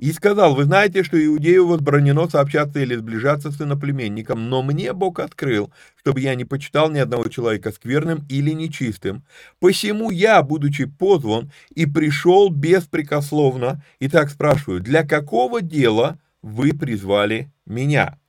И 0.00 0.12
сказал, 0.12 0.54
вы 0.54 0.64
знаете, 0.64 1.02
что 1.02 1.22
иудею 1.22 1.66
возбранено 1.66 2.26
сообщаться 2.26 2.80
или 2.80 2.96
сближаться 2.96 3.50
с 3.50 3.60
иноплеменником, 3.60 4.48
но 4.48 4.62
мне 4.62 4.94
Бог 4.94 5.20
открыл, 5.20 5.70
чтобы 6.00 6.20
я 6.20 6.34
не 6.36 6.46
почитал 6.46 6.90
ни 6.90 6.98
одного 6.98 7.28
человека 7.28 7.70
скверным 7.70 8.24
или 8.30 8.52
нечистым. 8.52 9.24
Посему 9.58 10.10
я, 10.10 10.42
будучи 10.42 10.86
позван, 10.86 11.52
и 11.74 11.84
пришел 11.84 12.48
беспрекословно, 12.48 13.84
и 13.98 14.08
так 14.08 14.30
спрашиваю, 14.30 14.80
для 14.80 15.06
какого 15.06 15.60
дела 15.60 16.18
вы 16.40 16.72
призвали 16.72 17.52
меня? 17.66 18.19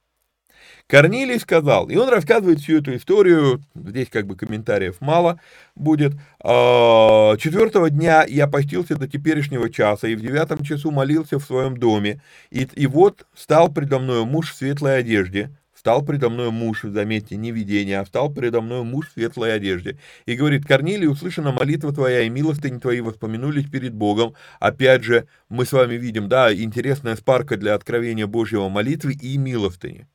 Корнилий 0.92 1.40
сказал, 1.40 1.88
и 1.88 1.96
он 1.96 2.10
рассказывает 2.10 2.60
всю 2.60 2.80
эту 2.80 2.94
историю, 2.98 3.64
здесь 3.76 4.10
как 4.10 4.28
бы 4.28 4.36
комментариев 4.36 4.98
мало 5.00 5.40
будет. 5.74 6.12
«А, 6.44 7.38
Четвертого 7.38 7.90
дня 7.90 8.26
я 8.28 8.46
постился 8.46 8.98
до 8.98 9.08
теперешнего 9.08 9.70
часа, 9.70 10.10
и 10.10 10.16
в 10.16 10.22
девятом 10.22 10.66
часу 10.66 10.92
молился 10.92 11.40
в 11.40 11.46
своем 11.46 11.78
доме, 11.78 12.22
и, 12.50 12.68
и 12.76 12.88
вот 12.88 13.26
стал 13.34 13.72
предо 13.72 14.00
мной 14.00 14.26
муж 14.26 14.52
в 14.52 14.56
светлой 14.58 15.00
одежде, 15.00 15.56
Стал 15.74 16.04
предо 16.04 16.30
мной 16.30 16.52
муж, 16.52 16.82
заметьте, 16.84 17.38
не 17.38 17.52
видение, 17.52 18.02
а 18.02 18.06
стал 18.06 18.30
предо 18.30 18.62
мной 18.62 18.84
муж 18.84 19.08
в 19.08 19.14
светлой 19.14 19.56
одежде. 19.56 19.98
И 20.26 20.36
говорит, 20.36 20.66
Корнилий, 20.66 21.08
услышана 21.08 21.54
молитва 21.54 21.92
твоя, 21.92 22.22
и 22.22 22.30
милостыни 22.30 22.78
твои 22.78 23.00
воспомянулись 23.00 23.68
перед 23.68 23.94
Богом. 23.94 24.36
Опять 24.60 25.04
же, 25.04 25.28
мы 25.50 25.66
с 25.66 25.72
вами 25.72 25.96
видим, 25.96 26.28
да, 26.28 26.54
интересная 26.54 27.16
спарка 27.16 27.58
для 27.58 27.74
откровения 27.74 28.28
Божьего 28.28 28.70
молитвы 28.70 29.14
и 29.14 29.38
милостыни. 29.38 30.08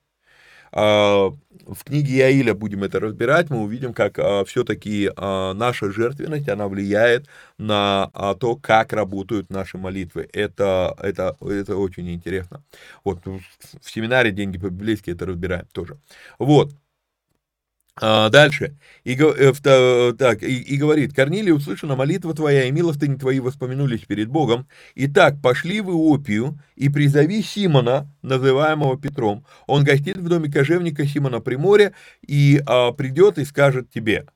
А, 0.78 1.30
в 1.66 1.84
книге 1.84 2.18
Яиля 2.18 2.52
будем 2.52 2.84
это 2.84 3.00
разбирать, 3.00 3.48
мы 3.48 3.62
увидим, 3.62 3.94
как 3.94 4.18
а, 4.18 4.44
все-таки 4.44 5.10
а, 5.16 5.54
наша 5.54 5.90
жертвенность, 5.90 6.50
она 6.50 6.68
влияет 6.68 7.26
на 7.56 8.10
то, 8.38 8.56
как 8.56 8.92
работают 8.92 9.48
наши 9.48 9.78
молитвы. 9.78 10.28
Это, 10.34 10.94
это, 11.00 11.34
это 11.40 11.76
очень 11.78 12.10
интересно. 12.10 12.62
Вот 13.04 13.24
в 13.24 13.90
семинаре 13.90 14.32
«Деньги 14.32 14.58
по-библейски» 14.58 15.10
это 15.10 15.24
разбираем 15.24 15.66
тоже. 15.72 15.98
Вот. 16.38 16.74
А, 17.98 18.28
дальше. 18.28 18.76
И, 19.04 19.16
э, 19.18 20.12
так, 20.18 20.42
и, 20.42 20.58
и 20.58 20.76
говорит, 20.76 21.14
Корнилий, 21.14 21.52
услышана 21.52 21.96
молитва 21.96 22.34
твоя, 22.34 22.64
и 22.64 22.70
милостыни 22.70 23.16
твои 23.16 23.40
воспомянулись 23.40 24.02
перед 24.02 24.28
Богом. 24.28 24.68
Итак, 24.94 25.40
пошли 25.42 25.80
в 25.80 25.88
Иопию 25.88 26.58
и 26.74 26.90
призови 26.90 27.42
Симона, 27.42 28.12
называемого 28.20 28.98
Петром. 28.98 29.46
Он 29.66 29.82
гостит 29.82 30.18
в 30.18 30.28
доме 30.28 30.52
кожевника 30.52 31.06
Симона 31.06 31.40
Приморя, 31.40 31.94
и 32.26 32.60
а, 32.66 32.92
придет 32.92 33.38
и 33.38 33.46
скажет 33.46 33.90
тебе, 33.90 34.26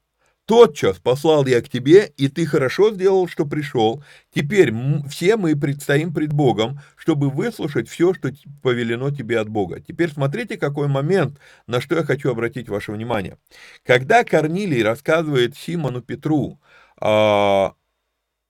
Тотчас 0.50 0.98
послал 0.98 1.46
я 1.46 1.62
к 1.62 1.68
тебе, 1.68 2.12
и 2.16 2.26
ты 2.26 2.44
хорошо 2.44 2.92
сделал, 2.92 3.28
что 3.28 3.46
пришел. 3.46 4.02
Теперь 4.34 4.74
все 5.08 5.36
мы 5.36 5.54
предстоим 5.54 6.12
пред 6.12 6.32
Богом, 6.32 6.80
чтобы 6.96 7.30
выслушать 7.30 7.88
все, 7.88 8.12
что 8.14 8.32
повелено 8.60 9.14
тебе 9.14 9.38
от 9.38 9.48
Бога. 9.48 9.78
Теперь 9.78 10.10
смотрите, 10.10 10.56
какой 10.56 10.88
момент, 10.88 11.38
на 11.68 11.80
что 11.80 11.94
я 11.94 12.02
хочу 12.02 12.32
обратить 12.32 12.68
ваше 12.68 12.90
внимание. 12.90 13.38
Когда 13.84 14.24
Корнилий 14.24 14.82
рассказывает 14.82 15.56
Симону 15.56 16.02
Петру, 16.02 16.60
а, 16.96 17.74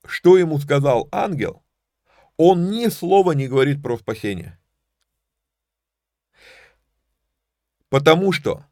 что 0.07 0.39
ему 0.39 0.59
сказал 0.59 1.07
ангел, 1.13 1.63
он 2.39 2.71
ни 2.71 2.89
слова 2.89 3.33
не 3.33 3.47
говорит 3.47 3.83
про 3.83 3.99
спасение. 3.99 4.59
Потому 7.91 8.33
что 8.33 8.65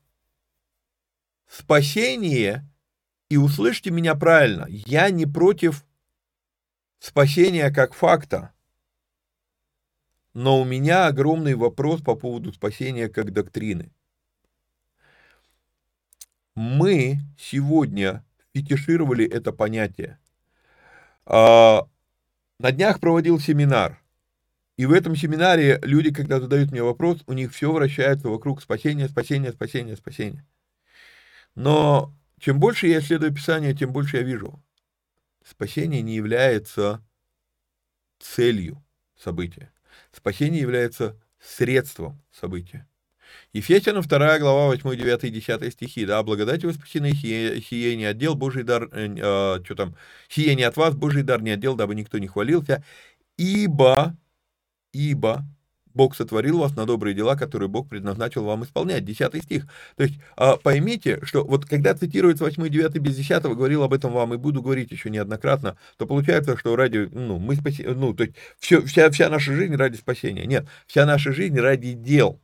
спасение 1.47 2.65
и 3.29 3.37
услышьте 3.37 3.91
меня 3.91 4.15
правильно, 4.15 4.67
я 4.69 5.11
не 5.11 5.27
против 5.27 5.85
спасения 6.99 7.71
как 7.71 7.95
факта, 7.95 8.53
но 10.35 10.61
у 10.61 10.65
меня 10.65 11.07
огромный 11.07 11.55
вопрос 11.55 12.01
по 12.01 12.15
поводу 12.15 12.53
спасения 12.53 13.09
как 13.09 13.33
доктрины. 13.33 13.91
Мы 16.55 17.19
сегодня 17.39 18.25
фетишировали 18.55 19.29
это 19.29 19.53
понятие. 19.53 20.19
А, 21.27 21.87
на 22.59 22.73
днях 22.73 23.01
проводил 23.01 23.39
семинар. 23.39 24.03
И 24.77 24.87
в 24.87 24.93
этом 24.93 25.17
семинаре 25.17 25.81
люди, 25.83 26.13
когда 26.13 26.41
задают 26.41 26.71
мне 26.71 26.83
вопрос, 26.83 27.23
у 27.27 27.33
них 27.33 27.53
все 27.53 27.73
вращается 27.73 28.29
вокруг 28.29 28.63
спасения, 28.63 29.09
спасения, 29.09 29.53
спасения, 29.53 29.97
спасения. 29.97 30.47
Но 31.55 32.15
чем 32.41 32.61
больше 32.61 32.87
я 32.87 33.01
исследую 33.01 33.35
Писание, 33.35 33.75
тем 33.75 33.93
больше 33.93 34.19
я 34.19 34.23
вижу. 34.23 34.63
Спасение 35.45 36.03
не 36.03 36.15
является 36.15 37.05
целью 38.19 38.85
события. 39.17 39.73
Спасение 40.13 40.61
является 40.61 41.21
средством 41.41 42.23
события. 42.31 42.87
Ефесянам 43.53 44.03
2 44.03 44.39
глава 44.39 44.67
8, 44.67 44.97
9, 44.97 45.33
10 45.33 45.73
стихи, 45.73 46.07
да, 46.07 46.23
благодать 46.23 46.65
вы 46.65 46.73
спасены, 46.73 47.13
сие, 47.13 47.97
не 47.97 48.05
отдел, 48.05 48.35
Божий 48.35 48.63
дар, 48.63 48.89
э, 48.93 49.15
э, 49.17 49.65
что 49.65 49.75
там, 49.75 49.97
сие 50.29 50.55
не 50.55 50.63
от 50.63 50.77
вас, 50.77 50.95
Божий 50.95 51.23
дар 51.23 51.43
не 51.43 51.51
отдел, 51.51 51.75
дабы 51.75 51.95
никто 51.95 52.19
не 52.19 52.27
хвалился, 52.27 52.85
ибо, 53.37 54.17
ибо 54.93 55.45
Бог 55.99 56.15
сотворил 56.15 56.61
вас 56.61 56.77
на 56.77 56.87
добрые 56.87 57.13
дела, 57.13 57.35
которые 57.35 57.69
Бог 57.69 57.89
предназначил 57.89 58.45
вам 58.45 58.63
исполнять. 58.63 59.05
Десятый 59.05 59.43
стих. 59.43 59.67
То 59.97 60.05
есть 60.05 60.21
а, 60.37 60.57
поймите, 60.57 61.19
что 61.25 61.43
вот 61.45 61.65
когда 61.65 61.93
цитируется 61.93 62.45
8 62.45 62.69
9 62.69 62.99
без 62.99 63.17
10, 63.17 63.43
говорил 63.43 63.83
об 63.83 63.93
этом 63.93 64.13
вам 64.13 64.33
и 64.33 64.37
буду 64.37 64.63
говорить 64.63 64.93
еще 64.93 65.11
неоднократно, 65.11 65.77
то 65.97 66.07
получается, 66.07 66.57
что 66.57 66.77
ради, 66.77 67.09
ну, 67.11 67.41
мы 67.41 67.57
спаси, 67.57 67.83
ну, 67.83 68.15
то 68.15 68.23
есть 68.23 68.37
все, 68.61 68.81
вся, 68.83 69.11
вся 69.11 69.29
наша 69.29 69.53
жизнь 69.53 69.75
ради 69.75 69.97
спасения. 69.97 70.47
Нет, 70.47 70.69
вся 70.87 71.05
наша 71.05 71.33
жизнь 71.33 71.59
ради 71.59 71.95
дел. 71.95 72.41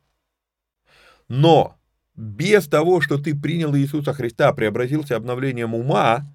Но 1.29 1.77
без 2.17 2.67
того, 2.67 2.99
что 2.99 3.17
ты 3.17 3.33
принял 3.33 3.73
Иисуса 3.73 4.11
Христа, 4.11 4.51
преобразился 4.51 5.15
обновлением 5.15 5.75
ума, 5.75 6.25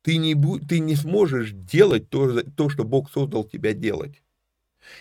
ты 0.00 0.16
не, 0.16 0.34
ты 0.66 0.78
не 0.78 0.96
сможешь 0.96 1.50
делать 1.52 2.08
то, 2.08 2.40
то, 2.42 2.70
что 2.70 2.84
Бог 2.84 3.10
создал 3.10 3.44
тебя 3.44 3.74
делать. 3.74 4.22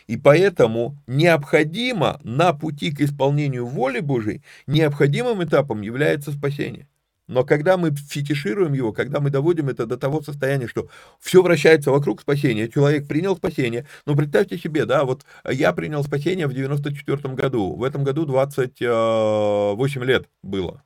И 0.07 0.17
поэтому 0.17 0.97
необходимо 1.07 2.19
на 2.23 2.53
пути 2.53 2.91
к 2.91 3.01
исполнению 3.01 3.65
воли 3.65 3.99
Божией, 3.99 4.41
необходимым 4.67 5.43
этапом 5.43 5.81
является 5.81 6.31
спасение. 6.31 6.87
Но 7.31 7.45
когда 7.45 7.77
мы 7.77 7.91
фетишируем 7.95 8.73
его, 8.73 8.91
когда 8.91 9.21
мы 9.21 9.29
доводим 9.29 9.69
это 9.69 9.85
до 9.85 9.95
того 9.95 10.21
состояния, 10.21 10.67
что 10.67 10.89
все 11.21 11.41
вращается 11.41 11.89
вокруг 11.89 12.19
спасения, 12.19 12.67
человек 12.67 13.07
принял 13.07 13.37
спасение, 13.37 13.87
ну 14.05 14.17
представьте 14.17 14.57
себе, 14.57 14.85
да, 14.85 15.05
вот 15.05 15.25
я 15.49 15.71
принял 15.71 16.03
спасение 16.03 16.45
в 16.47 16.53
94 16.53 17.33
году, 17.33 17.73
в 17.75 17.83
этом 17.85 18.03
году 18.03 18.25
28 18.25 20.03
лет 20.03 20.27
было, 20.43 20.83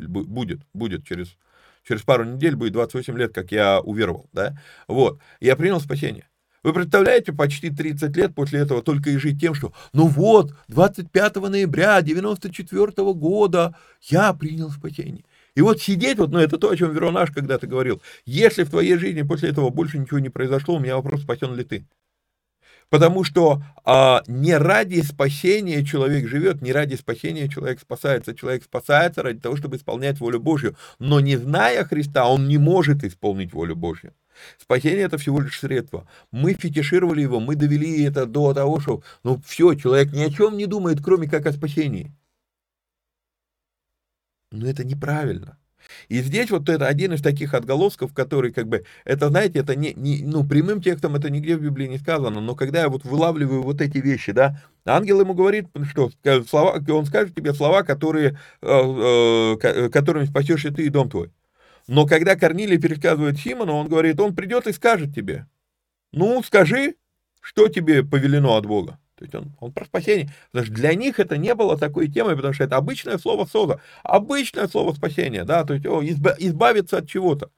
будет, 0.00 0.62
будет 0.74 1.06
через, 1.06 1.36
через 1.86 2.02
пару 2.02 2.24
недель 2.24 2.56
будет 2.56 2.72
28 2.72 3.16
лет, 3.16 3.32
как 3.32 3.52
я 3.52 3.80
уверовал, 3.80 4.28
да, 4.32 4.58
вот, 4.88 5.20
я 5.40 5.54
принял 5.54 5.80
спасение. 5.80 6.26
Вы 6.64 6.72
представляете, 6.72 7.34
почти 7.34 7.68
30 7.68 8.16
лет 8.16 8.34
после 8.34 8.60
этого 8.60 8.82
только 8.82 9.10
и 9.10 9.18
жить 9.18 9.38
тем, 9.38 9.54
что 9.54 9.74
ну 9.92 10.06
вот, 10.06 10.54
25 10.68 11.36
ноября 11.36 12.00
94 12.00 13.12
года 13.12 13.76
я 14.00 14.32
принял 14.32 14.70
спасение. 14.70 15.24
И 15.54 15.60
вот 15.60 15.82
сидеть, 15.82 16.16
вот, 16.16 16.30
ну 16.30 16.38
это 16.38 16.56
то, 16.56 16.70
о 16.70 16.76
чем 16.76 16.92
Веронаш 16.92 17.30
когда-то 17.32 17.66
говорил, 17.66 18.00
если 18.24 18.64
в 18.64 18.70
твоей 18.70 18.96
жизни 18.96 19.20
после 19.22 19.50
этого 19.50 19.68
больше 19.68 19.98
ничего 19.98 20.18
не 20.20 20.30
произошло, 20.30 20.76
у 20.76 20.78
меня 20.80 20.96
вопрос, 20.96 21.20
спасен 21.20 21.54
ли 21.54 21.64
ты. 21.64 21.86
Потому 22.88 23.24
что 23.24 23.62
а, 23.84 24.22
не 24.26 24.56
ради 24.56 25.00
спасения 25.02 25.84
человек 25.84 26.26
живет, 26.28 26.62
не 26.62 26.72
ради 26.72 26.94
спасения 26.94 27.48
человек 27.48 27.80
спасается. 27.80 28.34
Человек 28.34 28.64
спасается 28.64 29.22
ради 29.22 29.40
того, 29.40 29.56
чтобы 29.56 29.76
исполнять 29.76 30.20
волю 30.20 30.40
Божью. 30.40 30.76
Но 30.98 31.20
не 31.20 31.36
зная 31.36 31.84
Христа, 31.84 32.26
он 32.26 32.46
не 32.46 32.58
может 32.58 33.04
исполнить 33.04 33.52
волю 33.52 33.74
Божью. 33.74 34.12
Спасение 34.58 35.04
это 35.04 35.18
всего 35.18 35.40
лишь 35.40 35.58
средство. 35.58 36.06
Мы 36.30 36.54
фетишировали 36.54 37.22
его, 37.22 37.40
мы 37.40 37.56
довели 37.56 38.04
это 38.04 38.26
до 38.26 38.54
того, 38.54 38.80
что 38.80 39.02
ну 39.22 39.40
все, 39.46 39.74
человек 39.74 40.12
ни 40.12 40.22
о 40.22 40.30
чем 40.30 40.56
не 40.56 40.66
думает, 40.66 41.02
кроме 41.02 41.28
как 41.28 41.46
о 41.46 41.52
спасении. 41.52 42.12
Но 44.52 44.68
это 44.68 44.84
неправильно. 44.84 45.58
И 46.08 46.20
здесь 46.20 46.50
вот 46.50 46.68
это 46.68 46.86
один 46.86 47.12
из 47.12 47.22
таких 47.22 47.54
отголосков, 47.54 48.12
который 48.14 48.52
как 48.52 48.68
бы, 48.68 48.84
это, 49.04 49.28
знаете, 49.28 49.58
это 49.60 49.76
не, 49.76 49.92
не, 49.94 50.22
ну, 50.22 50.44
прямым 50.44 50.80
текстом 50.80 51.14
это 51.14 51.30
нигде 51.30 51.56
в 51.56 51.62
Библии 51.62 51.86
не 51.86 51.98
сказано, 51.98 52.40
но 52.40 52.54
когда 52.54 52.82
я 52.82 52.88
вот 52.88 53.04
вылавливаю 53.04 53.62
вот 53.62 53.80
эти 53.80 53.98
вещи, 53.98 54.32
да, 54.32 54.60
ангел 54.84 55.20
ему 55.20 55.34
говорит, 55.34 55.66
что 55.90 56.10
слова, 56.48 56.82
он 56.88 57.06
скажет 57.06 57.34
тебе 57.34 57.54
слова, 57.54 57.82
которые, 57.82 58.38
э, 58.62 59.56
э, 59.62 59.88
которыми 59.90 60.24
спасешься 60.26 60.72
ты 60.72 60.86
и 60.86 60.88
дом 60.88 61.10
твой. 61.10 61.30
Но 61.86 62.06
когда 62.06 62.36
Корнилий 62.36 62.78
пересказывает 62.78 63.38
Симону, 63.38 63.74
он 63.74 63.88
говорит, 63.88 64.18
он 64.20 64.34
придет 64.34 64.66
и 64.66 64.72
скажет 64.72 65.14
тебе, 65.14 65.46
ну, 66.12 66.42
скажи, 66.42 66.96
что 67.40 67.68
тебе 67.68 68.02
повелено 68.02 68.56
от 68.56 68.66
Бога. 68.66 68.98
То 69.16 69.24
есть 69.24 69.34
он, 69.34 69.52
он 69.60 69.72
про 69.72 69.84
спасение. 69.84 70.32
Потому 70.50 70.66
что 70.66 70.74
для 70.74 70.94
них 70.94 71.20
это 71.20 71.36
не 71.36 71.54
было 71.54 71.78
такой 71.78 72.08
темой, 72.08 72.36
потому 72.36 72.54
что 72.54 72.64
это 72.64 72.76
обычное 72.76 73.18
слово 73.18 73.44
соза, 73.44 73.80
обычное 74.02 74.66
слово 74.66 74.92
спасения, 74.94 75.44
да, 75.44 75.64
то 75.64 75.74
есть 75.74 75.86
о, 75.86 76.02
избавиться 76.02 76.98
от 76.98 77.08
чего-то 77.08 77.50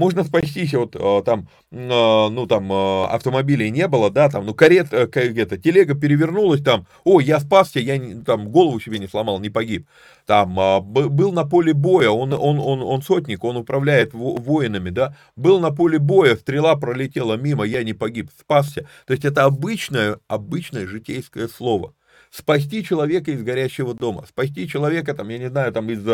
можно 0.00 0.24
спастись, 0.24 0.72
вот 0.72 0.96
э, 0.96 1.22
там, 1.24 1.46
э, 1.70 1.76
ну, 1.76 2.46
там, 2.46 2.72
э, 2.72 3.04
автомобилей 3.04 3.70
не 3.70 3.86
было, 3.86 4.10
да, 4.10 4.30
там, 4.30 4.46
ну, 4.46 4.54
карет, 4.54 4.92
это, 4.92 5.58
телега 5.58 5.94
перевернулась, 5.94 6.62
там, 6.62 6.86
о, 7.04 7.20
я 7.20 7.38
спасся, 7.38 7.80
я 7.80 8.00
там 8.24 8.48
голову 8.48 8.80
себе 8.80 8.98
не 8.98 9.06
сломал, 9.06 9.38
не 9.40 9.50
погиб, 9.50 9.86
там, 10.26 10.54
был 10.82 11.32
на 11.32 11.44
поле 11.44 11.74
боя, 11.74 12.08
он, 12.10 12.32
он, 12.32 12.58
он, 12.58 12.82
он 12.82 13.02
сотник, 13.02 13.44
он 13.44 13.58
управляет 13.58 14.14
воинами, 14.14 14.88
да, 14.90 15.14
был 15.36 15.60
на 15.60 15.70
поле 15.70 15.98
боя, 15.98 16.34
стрела 16.34 16.76
пролетела 16.76 17.34
мимо, 17.34 17.64
я 17.64 17.84
не 17.84 17.92
погиб, 17.92 18.30
спасся, 18.40 18.86
то 19.06 19.12
есть 19.12 19.26
это 19.26 19.44
обычное, 19.44 20.16
обычное 20.28 20.86
житейское 20.86 21.46
слово, 21.46 21.92
спасти 22.30 22.84
человека 22.84 23.32
из 23.32 23.42
горящего 23.42 23.94
дома, 23.94 24.24
спасти 24.26 24.68
человека, 24.68 25.14
там, 25.14 25.28
я 25.28 25.38
не 25.38 25.48
знаю, 25.48 25.72
там, 25.72 25.90
из, 25.90 26.04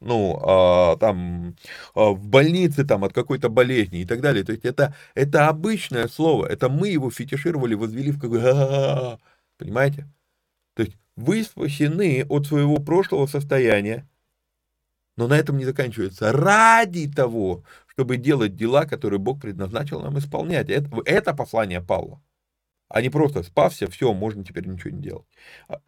ну, 0.00 0.38
а, 0.42 0.96
там, 0.96 1.56
а, 1.94 2.10
в 2.10 2.24
больнице, 2.26 2.84
там, 2.84 3.04
от 3.04 3.12
какой-то 3.12 3.48
болезни 3.48 4.00
и 4.00 4.06
так 4.06 4.20
далее. 4.20 4.44
То 4.44 4.52
есть 4.52 4.64
это, 4.64 4.94
это 5.14 5.48
обычное 5.48 6.08
слово, 6.08 6.46
это 6.46 6.68
мы 6.68 6.88
его 6.88 7.10
фетишировали, 7.10 7.74
возвели 7.74 8.12
в 8.12 8.20
какой 8.20 8.40
понимаете? 9.58 10.08
То 10.74 10.84
есть 10.84 10.96
вы 11.16 11.42
спасены 11.42 12.24
от 12.28 12.46
своего 12.46 12.76
прошлого 12.76 13.26
состояния, 13.26 14.08
но 15.16 15.28
на 15.28 15.34
этом 15.36 15.58
не 15.58 15.64
заканчивается. 15.64 16.32
Ради 16.32 17.10
того, 17.10 17.64
чтобы 17.86 18.16
делать 18.16 18.56
дела, 18.56 18.84
которые 18.84 19.20
Бог 19.20 19.40
предназначил 19.40 20.00
нам 20.00 20.18
исполнять. 20.18 20.70
Это, 20.70 20.90
это 21.04 21.34
послание 21.34 21.80
Павла 21.80 22.20
а 22.94 23.02
не 23.02 23.10
просто 23.10 23.42
спався, 23.42 23.90
все, 23.90 24.14
можно 24.14 24.44
теперь 24.44 24.68
ничего 24.68 24.90
не 24.90 25.02
делать. 25.02 25.26
А, 25.66 25.80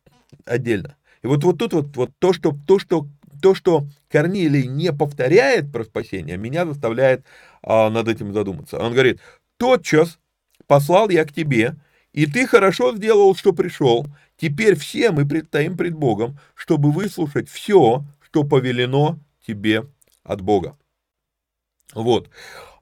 отдельно. 0.45 0.97
И 1.23 1.29
вот, 1.29 1.45
вот 1.45 1.57
тут 1.57 1.73
вот, 1.73 1.97
вот 1.97 2.11
то, 2.19 2.33
что, 2.33 2.53
то, 2.67 2.81
что, 2.81 3.07
то, 3.41 3.55
что 3.55 3.87
Корнилий 4.09 4.67
не 4.67 4.93
повторяет 4.93 5.71
про 5.71 5.85
спасение, 5.85 6.37
меня 6.37 6.67
заставляет 6.67 7.25
а, 7.63 7.91
над 7.91 8.09
этим 8.09 8.33
задуматься. 8.33 8.81
Он 8.81 8.93
говорит, 8.93 9.21
тотчас 9.57 10.19
послал 10.67 11.09
я 11.11 11.25
к 11.25 11.33
тебе, 11.33 11.77
и 12.13 12.27
ты 12.27 12.45
хорошо 12.45 12.97
сделал, 12.97 13.37
что 13.37 13.53
пришел. 13.53 14.09
Теперь 14.37 14.75
все 14.75 15.13
мы 15.13 15.29
предстоим 15.29 15.77
пред 15.77 15.95
Богом, 15.95 16.41
чтобы 16.57 16.91
выслушать 16.91 17.49
все, 17.49 18.05
что 18.21 18.43
повелено 18.43 19.21
тебе 19.47 19.87
от 20.25 20.41
Бога. 20.41 20.77
Вот. 21.95 22.31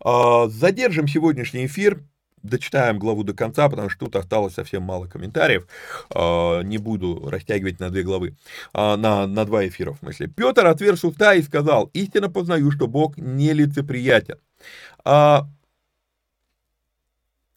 А, 0.00 0.48
задержим 0.48 1.08
сегодняшний 1.08 1.66
эфир, 1.66 2.02
дочитаем 2.44 2.98
главу 2.98 3.24
до 3.24 3.34
конца, 3.34 3.68
потому 3.68 3.88
что 3.88 4.06
тут 4.06 4.16
осталось 4.16 4.54
совсем 4.54 4.82
мало 4.82 5.06
комментариев. 5.06 5.66
А, 6.10 6.60
не 6.62 6.78
буду 6.78 7.28
растягивать 7.28 7.80
на 7.80 7.90
две 7.90 8.02
главы, 8.02 8.36
а, 8.72 8.96
на, 8.96 9.26
на 9.26 9.44
два 9.44 9.66
эфира 9.66 9.92
в 9.92 9.98
смысле. 9.98 10.28
Петр 10.28 10.66
отверз 10.66 11.04
уста 11.04 11.34
и 11.34 11.42
сказал, 11.42 11.90
истинно 11.94 12.30
познаю, 12.30 12.70
что 12.70 12.86
Бог 12.86 13.16
нелицеприятен. 13.16 14.38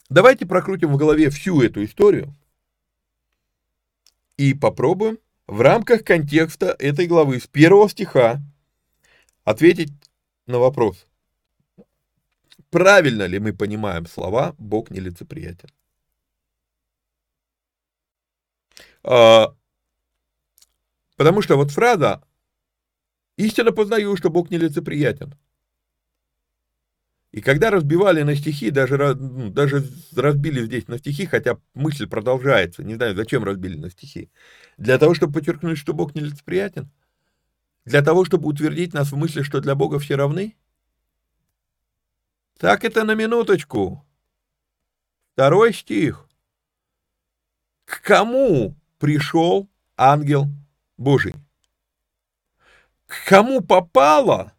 Давайте 0.09 0.45
прокрутим 0.45 0.93
в 0.93 0.97
голове 0.97 1.29
всю 1.29 1.61
эту 1.61 1.83
историю 1.83 2.33
и 4.37 4.53
попробуем 4.53 5.17
в 5.47 5.61
рамках 5.61 6.03
контекста 6.03 6.75
этой 6.79 7.07
главы 7.07 7.39
с 7.39 7.47
первого 7.47 7.89
стиха 7.89 8.41
ответить 9.43 9.91
на 10.45 10.59
вопрос, 10.59 11.07
правильно 12.69 13.25
ли 13.27 13.39
мы 13.39 13.53
понимаем 13.53 14.05
слова 14.05 14.55
«Бог 14.57 14.91
нелицеприятен». 14.91 15.69
А, 19.03 19.55
потому 21.15 21.41
что 21.41 21.55
вот 21.55 21.71
фраза 21.71 22.21
«Истинно 23.37 23.71
познаю, 23.71 24.15
что 24.17 24.29
Бог 24.29 24.49
нелицеприятен». 24.49 25.33
И 27.31 27.41
когда 27.41 27.69
разбивали 27.69 28.23
на 28.23 28.35
стихи, 28.35 28.71
даже, 28.71 28.97
ну, 29.15 29.49
даже 29.49 29.83
разбили 30.15 30.65
здесь 30.65 30.87
на 30.87 30.97
стихи, 30.97 31.25
хотя 31.25 31.57
мысль 31.73 32.07
продолжается, 32.07 32.83
не 32.83 32.95
знаю, 32.95 33.15
зачем 33.15 33.43
разбили 33.43 33.77
на 33.77 33.91
стихи, 33.91 34.31
для 34.77 34.97
того, 34.97 35.13
чтобы 35.13 35.33
подчеркнуть, 35.33 35.77
что 35.77 35.93
Бог 35.93 36.15
нелицеприятен, 36.15 36.89
для 37.85 38.01
того, 38.01 38.25
чтобы 38.25 38.47
утвердить 38.47 38.93
нас 38.93 39.11
в 39.11 39.17
мысли, 39.17 39.43
что 39.43 39.59
для 39.59 39.75
Бога 39.75 39.99
все 39.99 40.15
равны, 40.15 40.55
так 42.57 42.83
это 42.83 43.03
на 43.03 43.13
минуточку. 43.15 44.05
Второй 45.33 45.73
стих. 45.73 46.27
К 47.85 48.01
кому 48.01 48.75
пришел 48.97 49.69
ангел 49.95 50.47
Божий? 50.97 51.35
К 53.05 53.25
кому 53.29 53.61
попало 53.61 54.53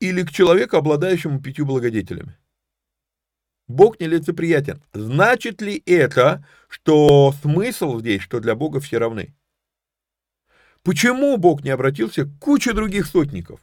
или 0.00 0.22
к 0.24 0.30
человеку, 0.30 0.76
обладающему 0.76 1.40
пятью 1.40 1.64
благодетелями? 1.64 2.36
Бог 3.66 3.98
нелицеприятен. 3.98 4.82
Значит 4.92 5.62
ли 5.62 5.82
это, 5.86 6.46
что 6.68 7.32
смысл 7.40 8.00
здесь, 8.00 8.20
что 8.20 8.40
для 8.40 8.54
Бога 8.54 8.80
все 8.80 8.98
равны? 8.98 9.34
Почему 10.82 11.38
Бог 11.38 11.64
не 11.64 11.70
обратился 11.70 12.26
к 12.26 12.38
куче 12.38 12.74
других 12.74 13.06
сотников? 13.06 13.60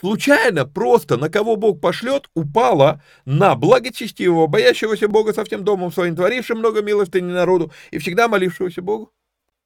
Случайно 0.00 0.66
просто 0.66 1.16
на 1.16 1.28
кого 1.28 1.56
Бог 1.56 1.80
пошлет, 1.80 2.28
упала 2.34 3.02
на 3.24 3.54
благочестивого, 3.54 4.46
боящегося 4.46 5.08
Бога 5.08 5.32
со 5.32 5.44
всем 5.44 5.62
домом 5.62 5.92
своим, 5.92 6.16
творившим 6.16 6.58
много 6.58 6.82
милостыни 6.82 7.30
народу 7.30 7.72
и 7.90 7.98
всегда 7.98 8.28
молившегося 8.28 8.82
Богу? 8.82 9.12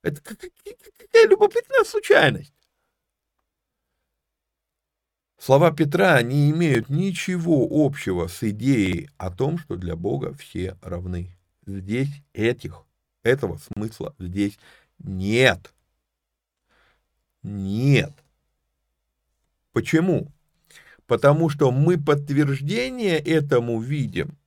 Это 0.02 0.20
какая 0.20 1.26
любопытная 1.28 1.84
случайность. 1.84 2.52
Слова 5.38 5.72
Петра 5.72 6.20
не 6.22 6.50
имеют 6.50 6.88
ничего 6.88 7.68
общего 7.70 8.28
с 8.28 8.42
идеей 8.42 9.10
о 9.18 9.30
том, 9.30 9.58
что 9.58 9.76
для 9.76 9.94
Бога 9.94 10.32
все 10.34 10.76
равны. 10.80 11.36
Здесь 11.66 12.08
этих, 12.32 12.84
этого 13.22 13.58
смысла 13.58 14.14
здесь 14.18 14.58
нет. 14.98 15.74
Нет. 17.42 18.23
Почему? 19.74 20.32
Потому 21.06 21.50
что 21.50 21.70
мы 21.70 21.98
подтверждение 21.98 23.18
этому 23.18 23.80
видим 23.80 24.38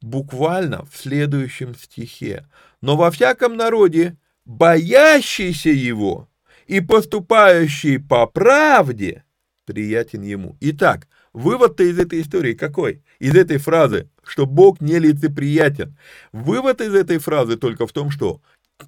буквально 0.00 0.84
в 0.86 0.96
следующем 0.96 1.74
стихе. 1.76 2.48
Но 2.80 2.96
во 2.96 3.10
всяком 3.10 3.56
народе, 3.56 4.16
боящийся 4.46 5.68
его 5.68 6.28
и 6.66 6.80
поступающий 6.80 8.00
по 8.00 8.26
правде, 8.26 9.24
приятен 9.66 10.22
ему. 10.22 10.56
Итак, 10.60 11.08
вывод-то 11.34 11.84
из 11.84 11.98
этой 11.98 12.22
истории 12.22 12.54
какой? 12.54 13.04
Из 13.18 13.34
этой 13.34 13.58
фразы, 13.58 14.08
что 14.24 14.46
Бог 14.46 14.80
не 14.80 14.98
лицеприятен. 14.98 15.96
Вывод 16.32 16.80
из 16.80 16.94
этой 16.94 17.18
фразы 17.18 17.56
только 17.56 17.86
в 17.86 17.92
том, 17.92 18.10
что 18.10 18.40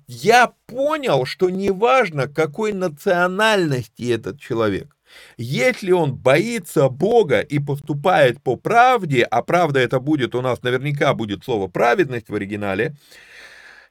я 0.07 0.53
понял, 0.67 1.27
что 1.27 1.51
неважно, 1.51 2.29
какой 2.29 2.73
национальности 2.73 4.11
этот 4.11 4.41
человек, 4.41 4.97
если 5.37 5.93
он 5.93 6.15
боится 6.15 6.89
Бога 6.89 7.41
и 7.41 7.59
поступает 7.59 8.43
по 8.43 8.57
правде, 8.57 9.23
а 9.23 9.43
правда 9.43 9.81
это 9.81 10.01
будет 10.01 10.35
у 10.35 10.41
нас 10.41 10.63
наверняка 10.63 11.15
будет 11.15 11.45
слово 11.45 11.69
праведность 11.69 12.29
в 12.29 12.35
оригинале, 12.35 12.95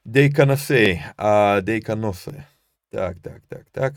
дейконосей, 0.04 1.02
а 1.16 1.60
дейконосе. 1.60 2.46
Так, 2.90 3.20
так, 3.20 3.42
так, 3.48 3.66
так. 3.72 3.94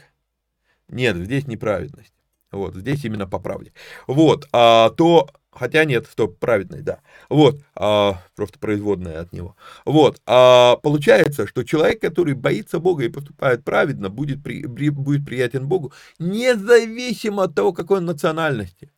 Нет, 0.90 1.16
здесь 1.16 1.48
неправедность. 1.48 2.14
Вот, 2.52 2.76
здесь 2.76 3.06
именно 3.06 3.28
по 3.28 3.40
правде. 3.40 3.72
Вот, 4.08 4.48
а, 4.52 4.90
то 4.90 5.30
Хотя 5.52 5.84
нет, 5.84 6.08
стоп, 6.10 6.40
праведный, 6.40 6.82
да. 6.82 7.00
Вот, 7.30 7.62
а, 7.76 8.22
просто 8.36 8.58
производная 8.58 9.20
от 9.20 9.34
него. 9.34 9.58
Вот, 9.86 10.22
а, 10.26 10.78
получается, 10.78 11.46
что 11.46 11.64
человек, 11.64 12.00
который 12.00 12.36
боится 12.36 12.80
Бога 12.80 13.04
и 13.04 13.10
поступает 13.10 13.66
праведно, 13.66 14.10
будет, 14.10 14.42
при, 14.42 14.66
будет 14.66 15.26
приятен 15.26 15.68
Богу, 15.68 15.92
независимо 16.20 17.44
от 17.44 17.56
того, 17.56 17.74
какой 17.74 17.98
он 17.98 18.06
национальности. 18.06 18.92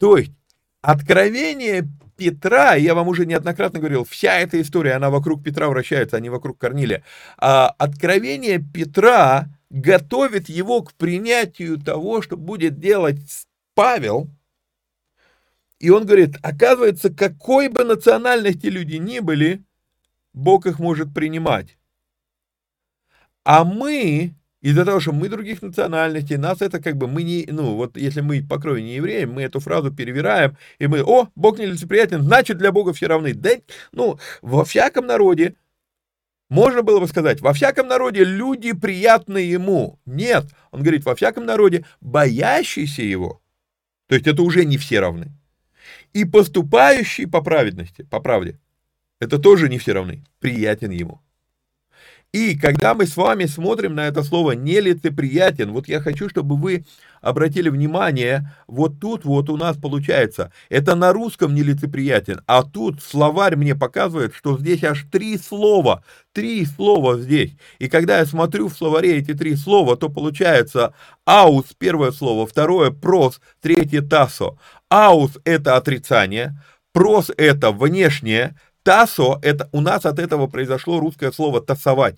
То 0.00 0.16
есть, 0.16 0.32
откровение 0.82 1.88
Петра, 2.16 2.74
я 2.74 2.96
вам 2.96 3.06
уже 3.06 3.24
неоднократно 3.24 3.78
говорил, 3.78 4.04
вся 4.04 4.40
эта 4.40 4.60
история, 4.60 4.94
она 4.94 5.10
вокруг 5.10 5.44
Петра 5.44 5.68
вращается, 5.68 6.16
а 6.16 6.20
не 6.20 6.28
вокруг 6.28 6.58
Корнилия. 6.58 7.04
А 7.38 7.68
откровение 7.78 8.58
Петра 8.58 9.46
готовит 9.70 10.48
его 10.48 10.82
к 10.82 10.94
принятию 10.94 11.78
того, 11.78 12.20
что 12.20 12.36
будет 12.36 12.80
делать 12.80 13.46
Павел, 13.74 14.28
и 15.78 15.90
он 15.90 16.06
говорит, 16.06 16.36
оказывается, 16.42 17.10
какой 17.10 17.68
бы 17.68 17.84
национальности 17.84 18.66
люди 18.66 18.96
ни 18.96 19.20
были, 19.20 19.62
Бог 20.32 20.66
их 20.66 20.78
может 20.78 21.14
принимать. 21.14 21.78
А 23.44 23.64
мы, 23.64 24.34
из-за 24.60 24.84
того, 24.84 24.98
что 24.98 25.12
мы 25.12 25.28
других 25.28 25.62
национальностей, 25.62 26.36
нас 26.36 26.62
это 26.62 26.80
как 26.80 26.96
бы, 26.96 27.06
мы 27.06 27.22
не, 27.22 27.46
ну, 27.48 27.76
вот 27.76 27.96
если 27.96 28.20
мы 28.20 28.42
по 28.42 28.60
крови 28.60 28.82
не 28.82 28.96
евреи, 28.96 29.24
мы 29.24 29.42
эту 29.42 29.60
фразу 29.60 29.92
перевираем, 29.92 30.56
и 30.78 30.88
мы, 30.88 31.02
о, 31.02 31.28
Бог 31.36 31.58
нелицеприятен, 31.58 32.22
значит 32.22 32.58
для 32.58 32.72
Бога 32.72 32.92
все 32.92 33.06
равны. 33.06 33.32
Да, 33.32 33.50
ну, 33.92 34.18
во 34.42 34.64
всяком 34.64 35.06
народе, 35.06 35.54
можно 36.50 36.82
было 36.82 36.98
бы 36.98 37.06
сказать, 37.06 37.40
во 37.40 37.52
всяком 37.52 37.86
народе 37.86 38.24
люди 38.24 38.72
приятны 38.72 39.38
ему. 39.38 40.00
Нет, 40.06 40.46
он 40.72 40.82
говорит, 40.82 41.04
во 41.04 41.14
всяком 41.14 41.46
народе 41.46 41.84
боящийся 42.00 43.02
его. 43.02 43.40
То 44.08 44.16
есть 44.16 44.26
это 44.26 44.42
уже 44.42 44.64
не 44.64 44.76
все 44.76 44.98
равны 45.00 45.38
и 46.12 46.24
поступающий 46.24 47.26
по 47.26 47.42
праведности, 47.42 48.02
по 48.02 48.20
правде, 48.20 48.58
это 49.20 49.38
тоже 49.38 49.68
не 49.68 49.78
все 49.78 49.92
равны, 49.92 50.24
приятен 50.40 50.90
ему. 50.90 51.20
И 52.32 52.58
когда 52.58 52.94
мы 52.94 53.06
с 53.06 53.16
вами 53.16 53.46
смотрим 53.46 53.94
на 53.94 54.06
это 54.06 54.22
слово 54.22 54.52
«нелицеприятен», 54.52 55.72
вот 55.72 55.88
я 55.88 56.00
хочу, 56.00 56.28
чтобы 56.28 56.56
вы 56.56 56.84
обратили 57.20 57.68
внимание, 57.68 58.52
вот 58.66 59.00
тут 59.00 59.24
вот 59.24 59.50
у 59.50 59.56
нас 59.56 59.76
получается, 59.76 60.52
это 60.68 60.94
на 60.94 61.12
русском 61.12 61.54
нелицеприятен, 61.54 62.42
а 62.46 62.62
тут 62.62 63.02
словарь 63.02 63.56
мне 63.56 63.74
показывает, 63.74 64.34
что 64.34 64.58
здесь 64.58 64.84
аж 64.84 65.06
три 65.10 65.38
слова, 65.38 66.02
три 66.32 66.64
слова 66.64 67.18
здесь. 67.18 67.52
И 67.78 67.88
когда 67.88 68.18
я 68.18 68.26
смотрю 68.26 68.68
в 68.68 68.76
словаре 68.76 69.18
эти 69.18 69.34
три 69.34 69.56
слова, 69.56 69.96
то 69.96 70.08
получается 70.08 70.94
«аус» 71.26 71.66
первое 71.78 72.12
слово, 72.12 72.46
второе 72.46 72.90
«прос», 72.90 73.40
третье 73.60 74.02
«тасо». 74.02 74.58
«Аус»— 74.90 75.38
это 75.44 75.76
отрицание, 75.76 76.60
«прос»— 76.92 77.30
это 77.36 77.72
внешнее, 77.72 78.54
Тасо, 78.88 79.38
это 79.42 79.68
у 79.72 79.82
нас 79.82 80.06
от 80.06 80.18
этого 80.18 80.46
произошло 80.46 80.98
русское 80.98 81.30
слово 81.30 81.60
тасовать. 81.60 82.16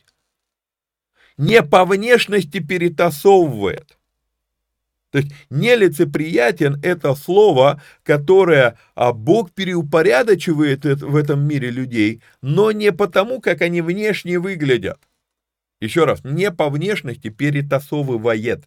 Не 1.37 1.65
по 1.65 1.85
внешности 1.85 2.61
перетасовывает. 2.61 3.99
То 5.11 5.19
есть 5.19 5.33
нелицеприятен 5.51 6.79
это 6.83 7.15
слово, 7.15 7.83
которое 8.05 8.79
а, 8.95 9.13
Бог 9.13 9.51
переупорядочивает 9.53 10.85
в 10.85 11.17
этом 11.17 11.47
мире 11.47 11.71
людей, 11.71 12.23
но 12.43 12.71
не 12.71 12.93
потому, 12.93 13.41
как 13.41 13.61
они 13.63 13.81
внешне 13.81 14.39
выглядят. 14.39 15.01
Еще 15.81 16.05
раз, 16.05 16.23
не 16.25 16.51
по 16.51 16.69
внешности 16.69 17.29
перетасовывает. 17.29 18.65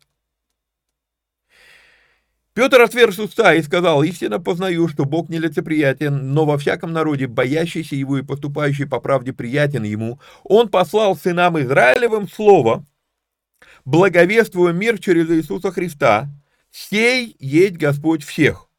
Петр 2.53 2.81
отверз 2.81 3.17
уста 3.17 3.55
и 3.55 3.63
сказал, 3.63 4.03
истинно 4.03 4.39
познаю, 4.39 4.87
что 4.87 5.05
Бог 5.05 5.29
нелицеприятен, 5.29 6.33
но 6.33 6.45
во 6.45 6.59
всяком 6.59 6.93
народе, 6.93 7.25
боящийся 7.25 7.95
его 7.95 8.19
и 8.19 8.21
поступающий 8.21 8.85
по 8.85 8.99
правде 8.99 9.33
приятен 9.33 9.83
ему, 9.83 10.19
он 10.43 10.69
послал 10.69 11.15
сынам 11.15 11.59
Израилевым 11.59 12.29
слово, 12.29 12.85
благовествуя 13.85 14.73
мир 14.73 14.99
через 14.99 15.29
Иисуса 15.29 15.71
Христа, 15.71 16.29
сей 16.71 17.35
есть 17.39 17.75
Господь 17.75 18.23
всех. 18.23 18.69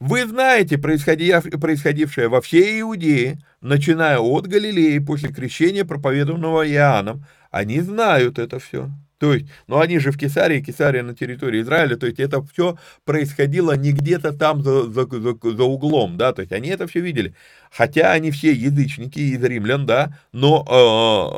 Вы 0.00 0.26
знаете 0.26 0.76
происходившее 0.76 2.28
во 2.28 2.40
всей 2.40 2.80
Иудее, 2.80 3.38
начиная 3.60 4.18
от 4.18 4.46
Галилеи 4.46 4.98
после 4.98 5.32
крещения, 5.32 5.84
проповедованного 5.84 6.68
Иоанном. 6.68 7.24
Они 7.50 7.80
знают 7.80 8.38
это 8.38 8.58
все. 8.58 8.90
То 9.24 9.32
есть, 9.32 9.46
ну 9.68 9.80
они 9.80 10.00
же 10.00 10.10
в 10.10 10.18
Кесарии, 10.18 10.60
Кесария 10.60 11.02
на 11.02 11.14
территории 11.14 11.62
Израиля, 11.62 11.96
то 11.96 12.04
есть 12.04 12.20
это 12.20 12.44
все 12.52 12.76
происходило 13.06 13.74
не 13.74 13.92
где-то 13.92 14.34
там 14.34 14.62
за, 14.62 14.82
за, 14.82 15.06
за, 15.06 15.34
за 15.42 15.64
углом, 15.64 16.18
да, 16.18 16.34
то 16.34 16.42
есть 16.42 16.52
они 16.52 16.68
это 16.68 16.86
все 16.86 17.00
видели. 17.00 17.34
Хотя 17.70 18.12
они 18.12 18.30
все 18.30 18.52
язычники 18.52 19.18
из 19.18 19.42
римлян, 19.42 19.86
да, 19.86 20.18
но 20.32 20.62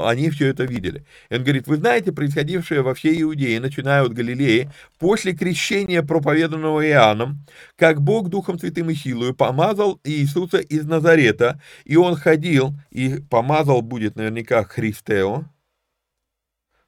э, 0.02 0.08
они 0.08 0.30
все 0.30 0.48
это 0.48 0.64
видели. 0.64 1.04
И 1.30 1.36
он 1.36 1.44
говорит, 1.44 1.68
вы 1.68 1.76
знаете 1.76 2.10
происходившее 2.10 2.82
во 2.82 2.92
всей 2.92 3.22
Иудее, 3.22 3.60
начиная 3.60 4.02
от 4.02 4.12
Галилеи, 4.12 4.68
после 4.98 5.32
крещения, 5.32 6.02
проповеданного 6.02 6.84
Иоанном, 6.88 7.46
как 7.76 8.02
Бог 8.02 8.30
Духом 8.30 8.58
Святым 8.58 8.90
и 8.90 8.96
силою 8.96 9.32
помазал 9.32 10.00
Иисуса 10.02 10.58
из 10.58 10.84
Назарета, 10.86 11.60
и 11.84 11.94
он 11.94 12.16
ходил, 12.16 12.74
и 12.90 13.20
помазал 13.30 13.80
будет 13.80 14.16
наверняка 14.16 14.64
Христео, 14.64 15.44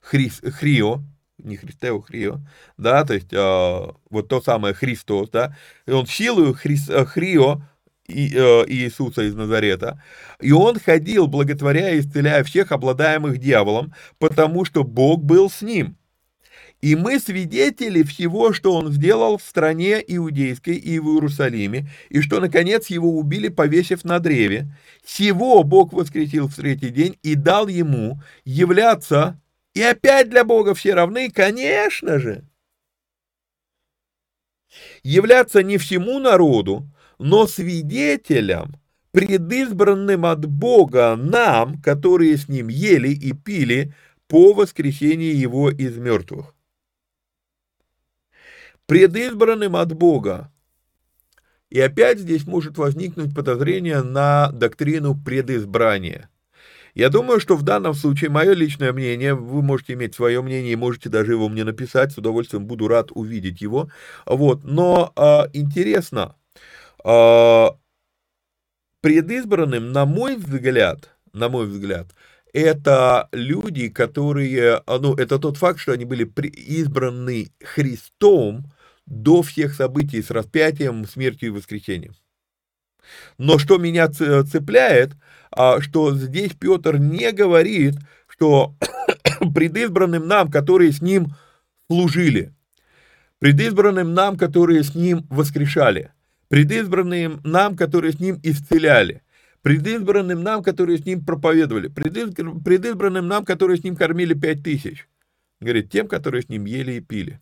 Хрис, 0.00 0.40
Хрио, 0.42 1.02
не 1.38 1.56
Христео, 1.56 2.00
Хрио, 2.00 2.40
да, 2.76 3.04
то 3.04 3.14
есть 3.14 3.32
э, 3.32 3.86
вот 4.10 4.28
то 4.28 4.40
самое 4.40 4.74
Христос, 4.74 5.30
да, 5.30 5.56
и 5.86 5.92
он 5.92 6.06
силою 6.06 6.54
Хрис, 6.54 6.88
э, 6.88 7.04
Хрио 7.04 7.62
и, 8.06 8.32
э, 8.34 8.64
Иисуса 8.68 9.22
из 9.22 9.34
Назарета, 9.34 10.02
и 10.40 10.52
он 10.52 10.78
ходил, 10.80 11.26
благотворя 11.26 11.90
и 11.90 12.00
исцеляя 12.00 12.42
всех 12.42 12.72
обладаемых 12.72 13.38
дьяволом, 13.38 13.94
потому 14.18 14.64
что 14.64 14.84
Бог 14.84 15.22
был 15.22 15.50
с 15.50 15.62
ним. 15.62 15.96
И 16.80 16.94
мы 16.94 17.18
свидетели 17.18 18.04
всего, 18.04 18.52
что 18.52 18.72
он 18.72 18.92
сделал 18.92 19.38
в 19.38 19.42
стране 19.42 20.02
иудейской 20.06 20.76
и 20.76 21.00
в 21.00 21.08
Иерусалиме, 21.08 21.88
и 22.08 22.20
что, 22.20 22.40
наконец, 22.40 22.86
его 22.86 23.18
убили, 23.18 23.48
повесив 23.48 24.04
на 24.04 24.20
древе. 24.20 24.72
Всего 25.04 25.64
Бог 25.64 25.92
воскресил 25.92 26.46
в 26.46 26.54
третий 26.54 26.90
день 26.90 27.18
и 27.24 27.34
дал 27.34 27.66
ему 27.66 28.20
являться 28.44 29.40
и 29.78 29.82
опять 29.82 30.28
для 30.28 30.42
Бога 30.42 30.74
все 30.74 30.92
равны, 30.92 31.30
конечно 31.30 32.18
же. 32.18 32.44
Являться 35.04 35.62
не 35.62 35.78
всему 35.78 36.18
народу, 36.18 36.90
но 37.20 37.46
свидетелям, 37.46 38.74
предизбранным 39.12 40.26
от 40.26 40.46
Бога 40.46 41.14
нам, 41.14 41.80
которые 41.80 42.36
с 42.38 42.48
ним 42.48 42.66
ели 42.66 43.10
и 43.10 43.32
пили 43.32 43.94
по 44.26 44.52
воскресении 44.52 45.32
его 45.32 45.70
из 45.70 45.96
мертвых. 45.96 46.56
Предизбранным 48.86 49.76
от 49.76 49.92
Бога. 49.92 50.52
И 51.70 51.78
опять 51.78 52.18
здесь 52.18 52.46
может 52.46 52.78
возникнуть 52.78 53.32
подозрение 53.32 54.02
на 54.02 54.50
доктрину 54.50 55.14
предизбрания– 55.14 56.30
я 56.98 57.10
думаю, 57.10 57.38
что 57.38 57.56
в 57.56 57.62
данном 57.62 57.94
случае 57.94 58.28
мое 58.28 58.54
личное 58.54 58.92
мнение, 58.92 59.32
вы 59.32 59.62
можете 59.62 59.92
иметь 59.92 60.16
свое 60.16 60.42
мнение 60.42 60.76
можете 60.76 61.08
даже 61.08 61.30
его 61.30 61.48
мне 61.48 61.62
написать, 61.62 62.10
с 62.10 62.18
удовольствием 62.18 62.66
буду 62.66 62.88
рад 62.88 63.12
увидеть 63.12 63.60
его. 63.60 63.88
Вот, 64.26 64.64
но 64.64 65.12
э, 65.14 65.42
интересно, 65.52 66.34
э, 67.04 67.66
предизбранным, 69.00 69.92
на 69.92 70.06
мой 70.06 70.34
взгляд, 70.34 71.10
на 71.32 71.48
мой 71.48 71.68
взгляд, 71.68 72.08
это 72.52 73.28
люди, 73.30 73.90
которые, 73.90 74.82
ну, 74.88 75.14
это 75.14 75.38
тот 75.38 75.56
факт, 75.56 75.78
что 75.78 75.92
они 75.92 76.04
были 76.04 76.24
избраны 76.24 77.52
Христом 77.62 78.72
до 79.06 79.42
всех 79.42 79.74
событий 79.74 80.20
с 80.20 80.32
распятием, 80.32 81.06
смертью 81.06 81.50
и 81.50 81.52
воскресением. 81.52 82.14
Но 83.38 83.58
что 83.58 83.78
меня 83.78 84.08
цепляет, 84.08 85.12
а, 85.12 85.16
что 85.80 86.14
здесь 86.14 86.52
Петр 86.52 86.98
не 86.98 87.32
говорит, 87.32 87.94
что 88.28 88.74
предизбранным 89.54 90.26
нам, 90.26 90.50
которые 90.50 90.92
с 90.92 91.00
ним 91.00 91.34
служили, 91.90 92.52
предизбранным 93.38 94.14
нам, 94.14 94.36
которые 94.36 94.82
с 94.82 94.94
ним 94.94 95.26
воскрешали, 95.30 96.12
предизбранным 96.48 97.40
нам, 97.44 97.76
которые 97.76 98.12
с 98.12 98.20
ним 98.20 98.38
исцеляли, 98.42 99.22
предизбранным 99.62 100.42
нам, 100.42 100.62
которые 100.62 100.98
с 100.98 101.04
ним 101.04 101.24
проповедовали, 101.24 101.88
предизбранным 101.88 103.26
нам, 103.28 103.44
которые 103.44 103.78
с 103.78 103.84
ним 103.84 103.96
кормили 103.96 104.34
пять 104.34 104.62
тысяч. 104.62 105.08
Говорит, 105.60 105.90
тем, 105.90 106.06
которые 106.06 106.42
с 106.42 106.48
ним 106.48 106.66
ели 106.66 106.92
и 106.92 107.00
пили. 107.00 107.40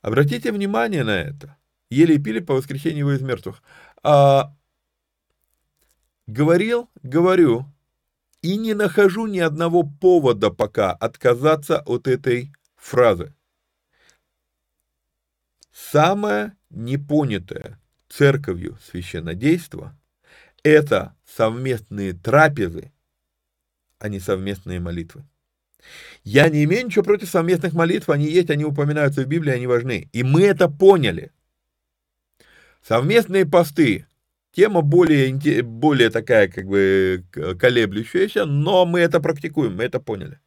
Обратите 0.00 0.52
внимание 0.52 1.04
на 1.04 1.20
это. 1.20 1.56
Ели 1.90 2.14
и 2.14 2.18
пили 2.18 2.40
по 2.40 2.54
воскресению 2.54 3.00
его 3.00 3.12
из 3.12 3.20
мертвых. 3.20 3.62
А, 4.02 4.54
говорил, 6.26 6.90
говорю, 7.02 7.66
и 8.42 8.56
не 8.56 8.74
нахожу 8.74 9.26
ни 9.26 9.38
одного 9.38 9.82
повода 9.82 10.50
пока 10.50 10.92
отказаться 10.92 11.80
от 11.80 12.06
этой 12.06 12.52
фразы. 12.76 13.34
Самое 15.72 16.56
непонятое 16.70 17.80
церковью 18.08 18.78
священнодейство– 18.82 19.96
это 20.62 21.14
совместные 21.24 22.12
трапезы, 22.12 22.92
а 23.98 24.08
не 24.08 24.20
совместные 24.20 24.80
молитвы. 24.80 25.24
Я 26.24 26.48
не 26.48 26.64
имею 26.64 26.86
ничего 26.86 27.04
против 27.04 27.28
совместных 27.28 27.72
молитв, 27.72 28.10
они 28.10 28.26
есть, 28.26 28.50
они 28.50 28.64
упоминаются 28.64 29.22
в 29.22 29.26
Библии, 29.26 29.52
они 29.52 29.66
важны. 29.66 30.08
И 30.12 30.22
мы 30.22 30.42
это 30.42 30.68
поняли. 30.68 31.32
Совместные 32.82 33.46
посты. 33.46 34.06
Тема 34.56 34.80
более, 34.80 35.62
более 35.62 36.08
такая, 36.08 36.48
как 36.48 36.64
бы, 36.64 37.26
колеблющаяся, 37.60 38.46
но 38.46 38.86
мы 38.86 39.00
это 39.00 39.20
практикуем, 39.20 39.76
мы 39.76 39.84
это 39.84 40.00
поняли. 40.00 40.40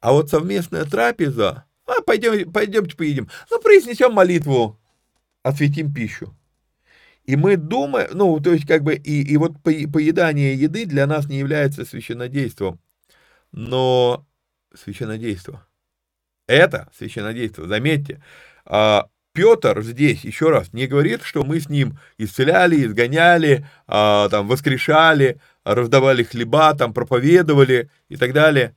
А 0.00 0.10
вот 0.10 0.28
совместная 0.28 0.84
трапеза, 0.86 1.64
а, 1.86 2.02
пойдем, 2.02 2.50
пойдемте 2.50 2.96
поедим, 2.96 3.30
ну, 3.48 3.60
произнесем 3.60 4.12
молитву, 4.12 4.80
осветим 5.44 5.94
пищу. 5.94 6.36
И 7.22 7.36
мы 7.36 7.56
думаем, 7.56 8.08
ну, 8.12 8.40
то 8.40 8.52
есть, 8.52 8.66
как 8.66 8.82
бы, 8.82 8.96
и, 8.96 9.22
и 9.22 9.36
вот 9.36 9.52
поедание 9.62 10.56
еды 10.56 10.84
для 10.84 11.06
нас 11.06 11.28
не 11.28 11.38
является 11.38 11.84
священнодейством, 11.84 12.80
но 13.52 14.26
священнодейство. 14.74 15.64
Это 16.48 16.90
священодейство, 16.92 17.68
заметьте, 17.68 18.20
а, 18.64 19.06
Петр 19.32 19.82
здесь, 19.82 20.24
еще 20.24 20.50
раз, 20.50 20.72
не 20.72 20.86
говорит, 20.86 21.22
что 21.22 21.42
мы 21.42 21.58
с 21.58 21.68
ним 21.68 21.98
исцеляли, 22.18 22.84
изгоняли, 22.84 23.66
а, 23.86 24.28
там, 24.28 24.46
воскрешали, 24.46 25.40
раздавали 25.64 26.22
хлеба, 26.22 26.74
там, 26.74 26.92
проповедовали 26.92 27.90
и 28.08 28.16
так 28.16 28.34
далее. 28.34 28.76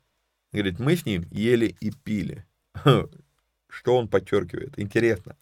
Говорит, 0.53 0.79
мы 0.79 0.95
с 0.95 1.05
ним 1.05 1.25
ели 1.29 1.75
и 1.81 1.91
пили. 1.91 2.45
Что 3.67 3.97
он 3.97 4.07
подчеркивает? 4.07 4.73
Интересно. 4.77 5.35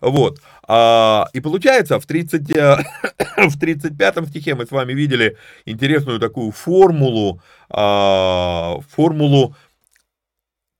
Вот. 0.00 0.40
А, 0.66 1.28
и 1.32 1.38
получается, 1.38 2.00
в, 2.00 2.06
30, 2.06 2.42
в 3.36 3.58
35 3.60 4.28
стихе 4.28 4.56
мы 4.56 4.66
с 4.66 4.72
вами 4.72 4.92
видели 4.92 5.36
интересную 5.64 6.18
такую 6.18 6.50
формулу, 6.50 7.40
а, 7.70 8.80
формулу 8.88 9.54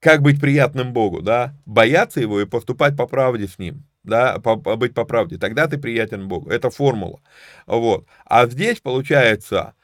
как 0.07 0.23
быть 0.23 0.41
приятным 0.41 0.93
Богу, 0.93 1.21
да, 1.21 1.53
бояться 1.67 2.21
Его 2.21 2.41
и 2.41 2.47
поступать 2.47 2.97
по 2.97 3.09
правде 3.09 3.49
с 3.49 3.59
Ним, 3.59 3.83
да, 4.05 4.39
по, 4.39 4.55
по, 4.55 4.77
быть 4.77 4.95
по 4.95 5.05
правде, 5.05 5.37
тогда 5.37 5.67
ты 5.67 5.79
приятен 5.79 6.29
Богу, 6.29 6.49
это 6.49 6.71
формула, 6.71 7.19
вот, 7.67 8.07
а 8.25 8.47
здесь 8.47 8.79
получается, 8.79 9.75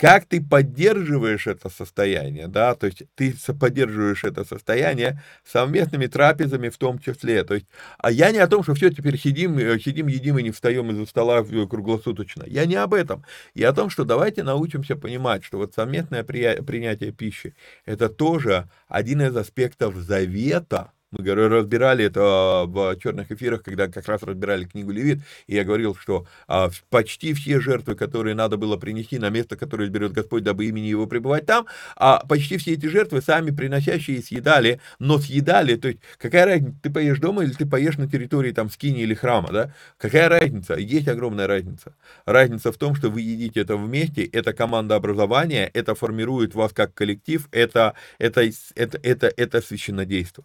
как 0.00 0.24
ты 0.24 0.42
поддерживаешь 0.42 1.46
это 1.46 1.68
состояние, 1.68 2.48
да, 2.48 2.74
то 2.74 2.86
есть 2.86 3.02
ты 3.16 3.34
поддерживаешь 3.52 4.24
это 4.24 4.46
состояние 4.46 5.22
совместными 5.44 6.06
трапезами 6.06 6.70
в 6.70 6.78
том 6.78 6.98
числе, 6.98 7.44
то 7.44 7.52
есть, 7.52 7.66
а 7.98 8.10
я 8.10 8.30
не 8.32 8.38
о 8.38 8.46
том, 8.46 8.62
что 8.62 8.74
все, 8.74 8.88
теперь 8.88 9.18
сидим, 9.18 9.58
э, 9.58 9.78
сидим, 9.78 10.06
едим 10.06 10.38
и 10.38 10.42
не 10.42 10.52
встаем 10.52 10.90
из-за 10.90 11.04
стола 11.04 11.44
круглосуточно, 11.44 12.44
я 12.46 12.64
не 12.64 12.76
об 12.76 12.94
этом, 12.94 13.26
я 13.52 13.68
о 13.68 13.72
том, 13.74 13.90
что 13.90 14.04
давайте 14.04 14.42
научимся 14.42 14.96
понимать, 14.96 15.44
что 15.44 15.58
вот 15.58 15.74
совместное 15.74 16.24
принятие 16.24 17.12
пищи, 17.12 17.54
это 17.84 18.08
тоже 18.08 18.70
один 18.88 19.20
из 19.20 19.36
аспектов 19.36 19.96
завета, 19.96 20.92
Мы 21.12 21.34
разбирали 21.34 22.04
это 22.04 22.66
в 22.68 22.96
черных 23.02 23.32
эфирах, 23.32 23.64
когда 23.64 23.88
как 23.88 24.06
раз 24.06 24.22
разбирали 24.22 24.64
книгу 24.64 24.92
Левит, 24.92 25.18
и 25.48 25.56
я 25.56 25.64
говорил, 25.64 25.96
что 25.96 26.24
а, 26.46 26.70
почти 26.88 27.34
все 27.34 27.58
жертвы, 27.58 27.96
которые 27.96 28.36
надо 28.36 28.56
было 28.56 28.76
принести 28.76 29.18
на 29.18 29.28
место, 29.28 29.56
которое 29.56 29.86
изберет 29.86 30.12
Господь, 30.12 30.44
дабы 30.44 30.66
имени 30.66 30.86
его 30.86 31.08
пребывать 31.08 31.46
там, 31.46 31.66
а 31.96 32.24
почти 32.28 32.58
все 32.58 32.74
эти 32.74 32.86
жертвы 32.86 33.22
сами 33.22 33.50
приносящие 33.50 34.22
съедали, 34.22 34.80
но 35.00 35.18
съедали, 35.18 35.74
то 35.74 35.88
есть 35.88 35.98
какая 36.16 36.46
разница, 36.46 36.76
ты 36.80 36.90
поешь 36.90 37.18
дома 37.18 37.42
или 37.42 37.54
ты 37.54 37.66
поешь 37.66 37.98
на 37.98 38.08
территории 38.08 38.52
там 38.52 38.70
скини 38.70 39.02
или 39.02 39.14
храма, 39.14 39.48
да? 39.50 39.74
Какая 39.98 40.28
разница? 40.28 40.74
Есть 40.76 41.08
огромная 41.08 41.48
разница. 41.48 41.96
Разница 42.24 42.70
в 42.70 42.76
том, 42.76 42.94
что 42.94 43.10
вы 43.10 43.22
едите 43.22 43.62
это 43.62 43.76
вместе, 43.76 44.22
это 44.26 44.52
команда 44.52 44.94
образования, 44.94 45.68
это 45.74 45.96
формирует 45.96 46.54
вас 46.54 46.72
как 46.72 46.94
коллектив, 46.94 47.48
это, 47.50 47.94
это, 48.18 48.48
это, 48.76 49.00
это, 49.02 49.32
это 49.36 49.60
священнодейство. 49.60 50.44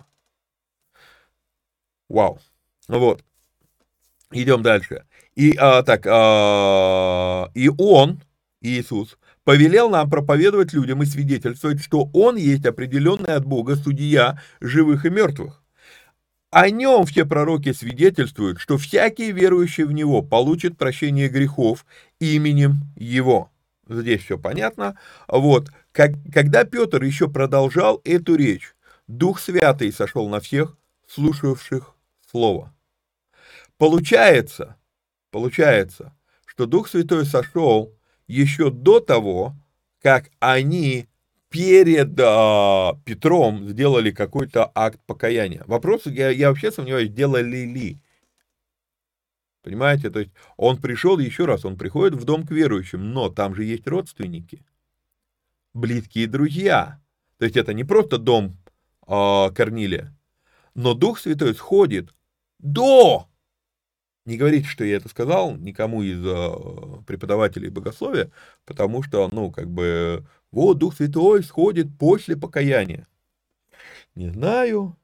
Вау. 2.10 2.40
Вот. 2.88 3.24
Идем 4.32 4.62
дальше. 4.62 5.06
И 5.36 5.56
а, 5.58 5.84
так, 5.84 6.06
а, 6.08 7.50
и 7.54 7.70
он, 7.78 8.22
Иисус, 8.62 9.18
повелел 9.44 9.90
нам 9.90 10.10
проповедовать 10.10 10.74
людям 10.74 11.04
и 11.04 11.06
свидетельствовать, 11.06 11.82
что 11.82 12.10
он 12.14 12.36
есть 12.36 12.66
определенный 12.66 13.36
от 13.36 13.46
Бога 13.46 13.76
судья 13.76 14.42
живых 14.60 15.06
и 15.06 15.10
мертвых. 15.10 15.62
О 16.52 16.70
нем 16.70 17.06
все 17.06 17.26
пророки 17.26 17.74
свидетельствуют, 17.74 18.60
что 18.60 18.78
всякий 18.78 19.32
верующий 19.32 19.84
в 19.84 19.92
него 19.92 20.22
получит 20.22 20.78
прощение 20.78 21.28
грехов 21.28 21.86
именем 22.20 22.94
его. 22.96 23.52
Здесь 23.88 24.24
все 24.24 24.38
понятно. 24.38 24.98
Вот. 25.28 25.70
Как, 25.92 26.12
когда 26.34 26.64
Петр 26.64 27.04
еще 27.04 27.30
продолжал 27.30 28.02
эту 28.04 28.36
речь, 28.36 28.74
Дух 29.08 29.40
Святый 29.40 29.92
сошел 29.92 30.30
на 30.30 30.40
всех 30.40 30.78
слушавших 31.08 31.95
слово. 32.36 32.74
Получается, 33.78 34.76
получается, 35.32 36.14
что 36.46 36.66
Дух 36.66 36.90
Святой 36.90 37.26
сошел 37.26 37.98
еще 38.28 38.72
до 38.72 39.00
того, 39.00 39.56
как 40.02 40.30
они 40.40 41.08
перед 41.48 42.20
а, 42.20 43.00
Петром 43.06 43.70
сделали 43.70 44.12
какой-то 44.12 44.70
акт 44.76 45.00
покаяния. 45.06 45.64
Вопрос, 45.66 46.08
я, 46.08 46.30
я 46.30 46.50
вообще 46.50 46.74
сомневаюсь, 46.74 47.10
делали 47.10 47.64
ли. 47.64 48.02
Понимаете, 49.62 50.10
то 50.10 50.20
есть 50.20 50.32
он 50.58 50.82
пришел, 50.82 51.18
еще 51.20 51.46
раз, 51.46 51.64
он 51.64 51.78
приходит 51.78 52.16
в 52.16 52.26
дом 52.26 52.46
к 52.46 52.52
верующим, 52.52 53.14
но 53.14 53.30
там 53.30 53.56
же 53.56 53.64
есть 53.64 53.88
родственники, 53.88 54.66
близкие 55.74 56.28
друзья. 56.28 57.02
То 57.38 57.46
есть 57.46 57.56
это 57.56 57.74
не 57.74 57.86
просто 57.86 58.18
дом 58.18 58.58
э, 59.08 59.52
Корнилия, 59.56 60.14
но 60.76 60.94
Дух 60.94 61.20
Святой 61.20 61.56
сходит 61.56 62.15
до. 62.66 63.28
Не 64.26 64.38
говорите, 64.38 64.68
что 64.68 64.84
я 64.84 64.98
это 64.98 65.08
сказал 65.08 65.56
никому 65.56 66.02
из 66.02 66.20
э, 66.26 67.04
преподавателей 67.06 67.70
богословия, 67.70 68.32
потому 68.66 69.04
что, 69.04 69.30
ну, 69.32 69.52
как 69.52 69.70
бы, 69.70 70.26
вот 70.52 70.80
Дух 70.80 70.96
Святой 70.96 71.44
сходит 71.44 71.96
после 72.00 72.36
покаяния. 72.36 73.08
Не 74.16 74.30
знаю. 74.30 74.98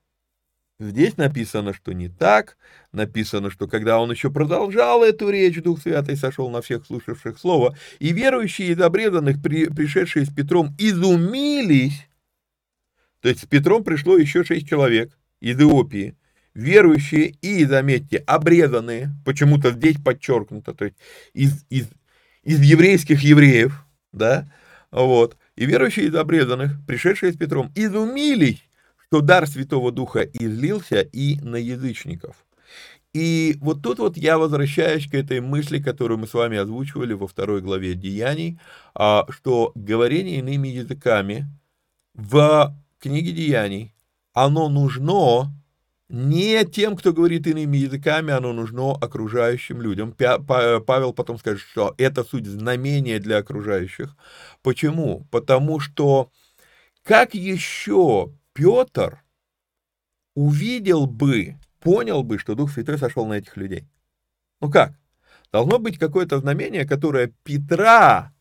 Здесь 0.80 1.18
написано, 1.18 1.74
что 1.74 1.94
не 1.94 2.10
так. 2.10 2.58
Написано, 2.92 3.52
что 3.52 3.68
когда 3.68 4.00
он 4.00 4.10
еще 4.10 4.32
продолжал 4.32 5.04
эту 5.04 5.30
речь, 5.30 5.62
Дух 5.62 5.80
Святый 5.80 6.18
сошел 6.18 6.50
на 6.50 6.64
всех 6.64 6.88
слушавших 6.88 7.38
Слово, 7.38 7.78
и 8.00 8.14
верующие 8.14 8.70
из 8.70 8.82
обрезанных, 8.82 9.40
при, 9.44 9.68
пришедшие 9.68 10.26
с 10.26 10.34
Петром, 10.34 10.76
изумились. 10.80 12.08
То 13.20 13.30
есть 13.30 13.44
с 13.44 13.46
Петром 13.46 13.84
пришло 13.84 14.18
еще 14.18 14.44
шесть 14.44 14.68
человек 14.68 15.16
из 15.40 15.62
Иопии 15.62 16.16
верующие 16.54 17.36
и, 17.42 17.66
заметьте, 17.66 18.18
обрезанные, 18.18 19.12
почему-то 19.26 19.72
здесь 19.72 19.98
подчеркнуто, 19.98 20.74
то 20.74 20.86
есть 20.86 20.98
из, 21.34 21.66
из, 21.70 21.88
из 22.44 22.62
еврейских 22.62 23.22
евреев, 23.22 23.86
да, 24.12 24.52
вот, 24.92 25.38
и 25.56 25.66
верующие 25.66 26.08
из 26.08 26.16
обрезанных, 26.16 26.74
пришедшие 26.86 27.32
с 27.32 27.38
Петром, 27.38 27.72
изумились, 27.76 28.64
что 29.08 29.22
дар 29.22 29.48
Святого 29.48 29.92
Духа 29.92 30.22
излился 30.22 31.02
и 31.02 31.40
на 31.42 31.58
язычников. 31.58 32.36
И 33.14 33.58
вот 33.60 33.82
тут 33.82 34.00
вот 34.00 34.16
я 34.16 34.38
возвращаюсь 34.38 35.10
к 35.10 35.14
этой 35.14 35.42
мысли, 35.42 35.80
которую 35.80 36.18
мы 36.18 36.28
с 36.28 36.34
вами 36.34 36.58
озвучивали 36.58 37.12
во 37.14 37.28
второй 37.28 37.62
главе 37.62 37.94
Деяний, 37.94 38.58
а, 38.96 39.26
что 39.30 39.74
говорение 39.76 40.40
иными 40.40 40.70
языками 40.70 41.46
в 42.14 42.74
книге 43.00 43.34
Деяний, 43.34 43.94
оно 44.34 44.70
нужно 44.70 45.52
не 46.12 46.66
тем, 46.66 46.98
кто 46.98 47.14
говорит 47.14 47.48
иными 47.48 47.78
языками, 47.78 48.34
оно 48.34 48.52
нужно 48.52 48.92
окружающим 48.92 49.82
людям. 49.82 50.14
Павел 50.14 51.14
потом 51.14 51.40
скажет, 51.40 51.62
что 51.62 51.96
это 51.98 52.24
суть 52.24 52.46
знамения 52.46 53.18
для 53.20 53.38
окружающих. 53.38 54.16
Почему? 54.62 55.26
Потому 55.32 55.80
что 55.80 56.30
как 57.04 57.34
еще 57.34 58.34
Петр 58.54 59.24
увидел 60.36 61.06
бы, 61.08 61.56
понял 61.80 62.24
бы, 62.24 62.38
что 62.38 62.56
Дух 62.56 62.72
Святой 62.72 62.98
сошел 62.98 63.26
на 63.26 63.36
этих 63.36 63.56
людей? 63.56 63.88
Ну 64.60 64.70
как? 64.70 64.94
Должно 65.52 65.80
быть 65.80 65.98
какое-то 65.98 66.40
знамение, 66.40 66.86
которое 66.86 67.34
Петра 67.44 68.34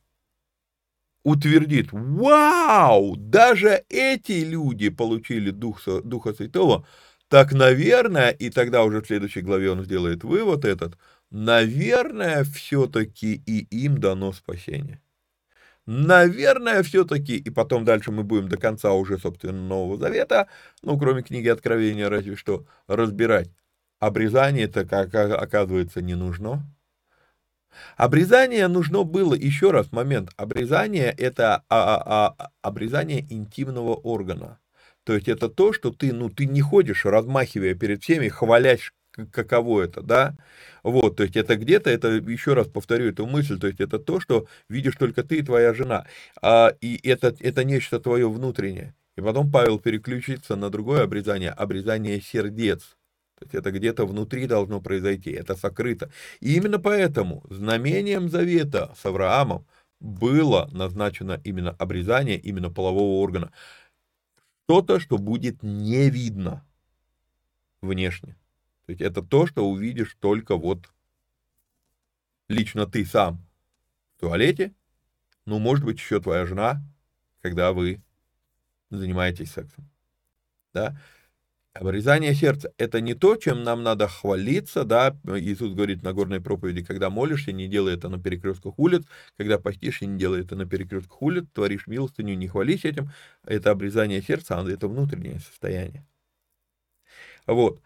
утвердит, 1.22 1.88
вау, 1.92 3.14
даже 3.16 3.84
эти 3.88 4.42
люди 4.44 4.88
получили 4.88 5.50
Духа, 5.50 6.00
Духа 6.02 6.32
Святого, 6.32 6.86
так, 7.30 7.52
наверное, 7.52 8.30
и 8.30 8.50
тогда 8.50 8.82
уже 8.82 9.00
в 9.00 9.06
следующей 9.06 9.42
главе 9.42 9.70
он 9.70 9.84
сделает 9.84 10.24
вывод 10.24 10.64
этот, 10.64 10.98
наверное, 11.30 12.44
все-таки 12.44 13.34
и 13.46 13.60
им 13.84 13.98
дано 13.98 14.32
спасение. 14.32 15.00
Наверное, 15.86 16.82
все-таки, 16.82 17.36
и 17.36 17.50
потом 17.50 17.84
дальше 17.84 18.12
мы 18.12 18.24
будем 18.24 18.48
до 18.48 18.56
конца 18.56 18.92
уже, 18.92 19.18
собственно, 19.18 19.52
Нового 19.52 19.96
Завета, 19.96 20.48
ну, 20.82 20.98
кроме 20.98 21.22
книги 21.22 21.48
Откровения, 21.48 22.08
разве 22.08 22.36
что, 22.36 22.66
разбирать. 22.88 23.50
Обрезание 24.00 24.64
это, 24.64 24.84
как 24.84 25.14
оказывается, 25.14 26.02
не 26.02 26.16
нужно. 26.16 26.64
Обрезание 27.96 28.68
нужно 28.68 29.04
было, 29.04 29.34
еще 29.34 29.70
раз, 29.70 29.92
момент, 29.92 30.30
обрезание 30.36 31.10
это 31.10 31.64
а, 31.68 31.94
а, 31.96 32.34
а, 32.38 32.50
обрезание 32.62 33.20
интимного 33.32 33.94
органа. 33.94 34.59
То 35.04 35.14
есть 35.14 35.28
это 35.28 35.48
то, 35.48 35.72
что 35.72 35.90
ты, 35.90 36.12
ну, 36.12 36.28
ты 36.28 36.46
не 36.46 36.60
ходишь, 36.60 37.04
размахивая 37.04 37.74
перед 37.74 38.02
всеми, 38.02 38.28
хвалясь, 38.28 38.90
каково 39.32 39.82
это, 39.82 40.02
да? 40.02 40.36
Вот, 40.82 41.16
то 41.16 41.22
есть 41.24 41.36
это 41.36 41.56
где-то, 41.56 41.90
это, 41.90 42.08
еще 42.08 42.54
раз 42.54 42.68
повторю 42.68 43.06
эту 43.06 43.26
мысль, 43.26 43.58
то 43.58 43.66
есть 43.66 43.80
это 43.80 43.98
то, 43.98 44.20
что 44.20 44.46
видишь 44.68 44.96
только 44.96 45.22
ты 45.24 45.38
и 45.38 45.42
твоя 45.42 45.74
жена. 45.74 46.06
А, 46.40 46.72
и 46.80 47.00
это, 47.08 47.34
это 47.40 47.64
нечто 47.64 47.98
твое 48.00 48.28
внутреннее. 48.28 48.94
И 49.16 49.20
потом 49.20 49.50
Павел 49.50 49.78
переключится 49.78 50.56
на 50.56 50.70
другое 50.70 51.02
обрезание, 51.02 51.50
обрезание 51.50 52.20
сердец. 52.20 52.96
То 53.38 53.44
есть 53.44 53.54
это 53.54 53.70
где-то 53.70 54.06
внутри 54.06 54.46
должно 54.46 54.80
произойти, 54.80 55.30
это 55.30 55.56
сокрыто. 55.56 56.10
И 56.40 56.56
именно 56.56 56.78
поэтому 56.78 57.42
знамением 57.48 58.28
завета 58.28 58.94
с 59.00 59.04
Авраамом 59.06 59.66
было 59.98 60.68
назначено 60.72 61.40
именно 61.44 61.70
обрезание 61.72 62.38
именно 62.38 62.70
полового 62.70 63.20
органа 63.22 63.50
что-то, 64.70 65.00
что 65.00 65.18
будет 65.18 65.64
не 65.64 66.10
видно 66.10 66.64
внешне. 67.80 68.36
То 68.86 68.92
есть 68.92 69.00
это 69.00 69.20
то, 69.20 69.44
что 69.48 69.68
увидишь 69.68 70.16
только 70.20 70.56
вот 70.56 70.92
лично 72.46 72.86
ты 72.86 73.04
сам 73.04 73.44
в 74.14 74.20
туалете, 74.20 74.72
ну, 75.44 75.58
может 75.58 75.84
быть, 75.84 75.98
еще 75.98 76.20
твоя 76.20 76.46
жена, 76.46 76.80
когда 77.40 77.72
вы 77.72 78.00
занимаетесь 78.90 79.50
сексом. 79.50 79.90
Да? 80.72 80.96
Обрезание 81.80 82.34
сердца– 82.34 82.70
это 82.76 83.00
не 83.00 83.14
то, 83.14 83.36
чем 83.36 83.62
нам 83.62 83.82
надо 83.82 84.06
хвалиться, 84.06 84.84
да, 84.84 85.16
Иисус 85.24 85.72
говорит 85.72 86.02
на 86.02 86.12
горной 86.12 86.38
проповеди, 86.38 86.84
когда 86.84 87.08
молишься, 87.08 87.52
не 87.52 87.68
делай 87.68 87.94
это 87.94 88.10
на 88.10 88.22
перекрестках 88.22 88.78
улиц, 88.78 89.04
когда 89.38 89.58
постишь, 89.58 90.02
не 90.02 90.18
делай 90.18 90.42
это 90.42 90.56
на 90.56 90.66
перекрестках 90.66 91.22
улиц, 91.22 91.46
творишь 91.54 91.86
милостыню, 91.86 92.34
не 92.34 92.48
хвались 92.48 92.84
этим, 92.84 93.08
это 93.46 93.70
обрезание 93.70 94.20
сердца, 94.20 94.62
это 94.68 94.88
внутреннее 94.88 95.40
состояние. 95.40 96.04
Вот. 97.46 97.80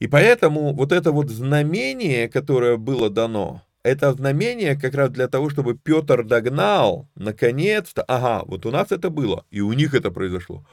И 0.00 0.08
поэтому 0.08 0.74
вот 0.74 0.90
это 0.90 1.12
вот 1.12 1.30
знамение, 1.30 2.28
которое 2.28 2.76
было 2.76 3.10
дано, 3.10 3.62
это 3.84 4.12
знамение 4.12 4.74
как 4.74 4.94
раз 4.94 5.10
для 5.10 5.28
того, 5.28 5.50
чтобы 5.50 5.78
Петр 5.78 6.24
догнал, 6.24 7.08
наконец-то, 7.14 8.02
ага, 8.02 8.42
вот 8.44 8.66
у 8.66 8.72
нас 8.72 8.90
это 8.90 9.08
было, 9.08 9.44
и 9.52 9.60
у 9.60 9.72
них 9.72 9.94
это 9.94 10.10
произошло. 10.10 10.66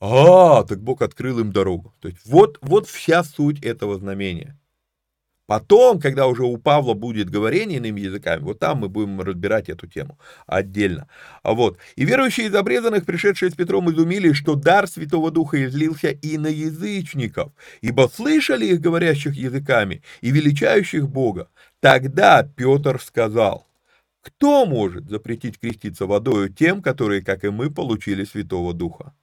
А, 0.00 0.64
так 0.64 0.82
Бог 0.82 1.02
открыл 1.02 1.38
им 1.40 1.52
дорогу. 1.52 1.94
То 2.00 2.08
есть 2.08 2.20
вот, 2.26 2.58
вот 2.60 2.86
вся 2.86 3.24
суть 3.24 3.62
этого 3.62 3.98
знамения. 3.98 4.58
Потом, 5.46 6.00
когда 6.00 6.26
уже 6.26 6.42
у 6.42 6.56
Павла 6.56 6.94
будет 6.94 7.30
говорение 7.30 7.78
иными 7.78 8.00
языками, 8.00 8.42
вот 8.42 8.58
там 8.58 8.78
мы 8.78 8.88
будем 8.88 9.20
разбирать 9.20 9.68
эту 9.68 9.86
тему 9.86 10.18
отдельно. 10.46 11.08
А 11.44 11.52
вот. 11.52 11.78
И 11.94 12.04
верующие 12.04 12.48
из 12.48 12.54
обрезанных, 12.54 13.06
пришедшие 13.06 13.52
с 13.52 13.54
Петром, 13.54 13.88
изумились, 13.90 14.36
что 14.36 14.56
дар 14.56 14.88
Святого 14.88 15.30
Духа 15.30 15.64
излился 15.64 16.08
и 16.10 16.36
на 16.36 16.48
язычников, 16.48 17.52
ибо 17.80 18.10
слышали 18.12 18.66
их 18.66 18.80
говорящих 18.80 19.36
языками 19.36 20.02
и 20.20 20.32
величающих 20.32 21.08
Бога. 21.08 21.48
Тогда 21.78 22.42
Петр 22.42 23.00
сказал, 23.00 23.68
кто 24.22 24.66
может 24.66 25.08
запретить 25.08 25.60
креститься 25.60 26.06
водою 26.06 26.48
тем, 26.52 26.82
которые, 26.82 27.22
как 27.22 27.44
и 27.44 27.50
мы, 27.50 27.70
получили 27.70 28.24
Святого 28.24 28.74
Духа? 28.74 29.14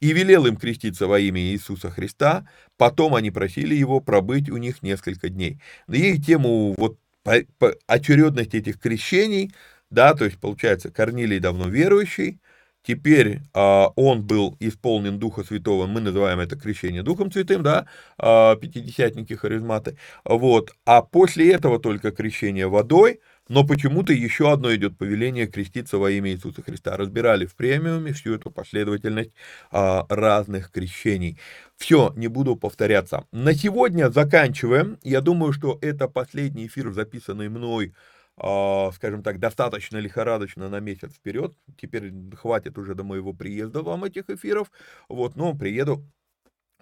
И 0.00 0.12
велел 0.12 0.46
им 0.46 0.56
креститься 0.56 1.06
во 1.06 1.18
имя 1.20 1.40
Иисуса 1.40 1.90
Христа, 1.90 2.46
потом 2.76 3.14
они 3.14 3.30
просили 3.30 3.74
его 3.74 4.00
пробыть 4.00 4.48
у 4.50 4.56
них 4.56 4.82
несколько 4.82 5.28
дней. 5.28 5.60
И 5.88 6.18
тему 6.18 6.74
вот 6.76 6.98
по, 7.22 7.36
по 7.58 7.74
очередности 7.86 8.56
этих 8.56 8.80
крещений, 8.80 9.52
да, 9.90 10.14
то 10.14 10.24
есть 10.24 10.38
получается 10.38 10.90
Корнилий 10.90 11.38
давно 11.38 11.68
верующий, 11.68 12.40
Теперь 12.82 13.40
а, 13.52 13.88
он 13.94 14.22
был 14.22 14.56
исполнен 14.58 15.18
Духа 15.18 15.44
Святого, 15.44 15.86
мы 15.86 16.00
называем 16.00 16.40
это 16.40 16.56
крещение 16.56 17.02
Духом 17.02 17.30
Святым, 17.30 17.62
да, 17.62 17.86
а, 18.16 18.56
пятидесятники, 18.56 19.34
харизматы, 19.34 19.98
вот, 20.24 20.72
а 20.86 21.02
после 21.02 21.52
этого 21.52 21.78
только 21.78 22.10
крещение 22.10 22.68
водой, 22.68 23.20
но 23.50 23.64
почему-то 23.64 24.12
еще 24.12 24.52
одно 24.52 24.72
идет 24.72 24.96
повеление 24.96 25.48
креститься 25.48 25.98
во 25.98 26.08
имя 26.12 26.30
Иисуса 26.30 26.62
Христа. 26.62 26.96
Разбирали 26.96 27.46
в 27.46 27.56
премиуме 27.56 28.12
всю 28.12 28.34
эту 28.34 28.52
последовательность 28.52 29.32
а, 29.72 30.06
разных 30.08 30.70
крещений. 30.70 31.36
Все, 31.76 32.12
не 32.14 32.28
буду 32.28 32.54
повторяться. 32.54 33.24
На 33.32 33.52
сегодня 33.52 34.08
заканчиваем. 34.08 34.98
Я 35.02 35.20
думаю, 35.20 35.52
что 35.52 35.78
это 35.82 36.06
последний 36.06 36.68
эфир, 36.68 36.92
записанный 36.92 37.48
мной 37.48 37.92
а, 38.36 38.92
скажем 38.92 39.24
так, 39.24 39.40
достаточно 39.40 39.96
лихорадочно 39.96 40.68
на 40.68 40.78
месяц 40.78 41.12
вперед. 41.12 41.52
Теперь 41.76 42.12
хватит 42.36 42.78
уже 42.78 42.94
до 42.94 43.02
моего 43.02 43.32
приезда 43.32 43.82
вам 43.82 44.04
этих 44.04 44.30
эфиров. 44.30 44.70
Вот, 45.08 45.34
но 45.34 45.54
приеду 45.54 46.06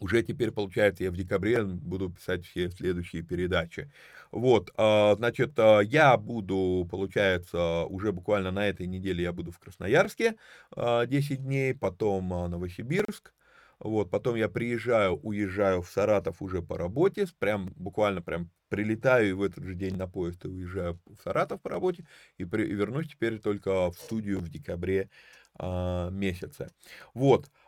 уже 0.00 0.22
теперь, 0.22 0.50
получается, 0.52 1.04
я 1.04 1.10
в 1.10 1.16
декабре 1.16 1.62
буду 1.64 2.10
писать 2.10 2.44
все 2.46 2.70
следующие 2.70 3.22
передачи. 3.22 3.90
Вот, 4.30 4.70
а, 4.76 5.14
значит, 5.16 5.58
а, 5.58 5.80
я 5.80 6.16
буду, 6.16 6.86
получается, 6.90 7.84
уже 7.84 8.12
буквально 8.12 8.50
на 8.50 8.68
этой 8.68 8.86
неделе 8.86 9.22
я 9.24 9.32
буду 9.32 9.50
в 9.52 9.58
Красноярске 9.58 10.36
10 10.76 11.42
дней, 11.42 11.74
потом 11.74 12.28
Новосибирск, 12.28 13.32
вот, 13.80 14.10
потом 14.10 14.34
я 14.34 14.48
приезжаю, 14.48 15.14
уезжаю 15.16 15.82
в 15.82 15.90
Саратов 15.90 16.42
уже 16.42 16.62
по 16.62 16.76
работе, 16.76 17.26
прям 17.38 17.72
буквально 17.76 18.22
прям 18.22 18.50
прилетаю 18.68 19.30
и 19.30 19.32
в 19.32 19.42
этот 19.42 19.64
же 19.64 19.74
день 19.74 19.96
на 19.96 20.08
поезд 20.08 20.44
и 20.44 20.48
уезжаю 20.48 21.00
в 21.06 21.22
Саратов 21.22 21.62
по 21.62 21.70
работе, 21.70 22.04
и, 22.38 22.44
при, 22.44 22.66
и 22.66 22.74
вернусь 22.74 23.08
теперь 23.08 23.38
только 23.38 23.90
в 23.90 23.94
студию 23.94 24.40
в 24.40 24.48
декабре 24.48 25.10
а, 25.54 26.10
месяце. 26.10 26.68
Вот, 27.14 27.50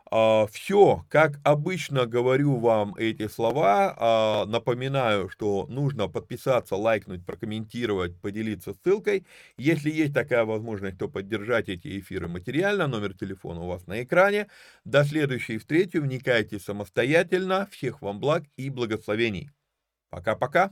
все, 0.51 1.05
как 1.09 1.39
обычно 1.43 2.05
говорю 2.05 2.57
вам 2.57 2.95
эти 2.95 3.27
слова, 3.27 3.95
а, 3.97 4.45
напоминаю, 4.45 5.29
что 5.29 5.65
нужно 5.67 6.07
подписаться, 6.09 6.75
лайкнуть, 6.75 7.25
прокомментировать, 7.25 8.19
поделиться 8.19 8.73
ссылкой. 8.83 9.25
Если 9.57 9.89
есть 9.89 10.13
такая 10.13 10.43
возможность, 10.45 10.97
то 10.97 11.07
поддержать 11.07 11.69
эти 11.69 11.99
эфиры 11.99 12.27
материально. 12.27 12.87
Номер 12.87 13.13
телефона 13.17 13.61
у 13.61 13.67
вас 13.67 13.87
на 13.87 14.03
экране. 14.03 14.47
До 14.83 15.05
следующей 15.05 15.57
встречи. 15.57 15.97
Вникайте 15.97 16.59
самостоятельно. 16.59 17.67
Всех 17.71 18.01
вам 18.01 18.19
благ 18.19 18.43
и 18.57 18.69
благословений. 18.69 19.49
Пока-пока. 20.09 20.71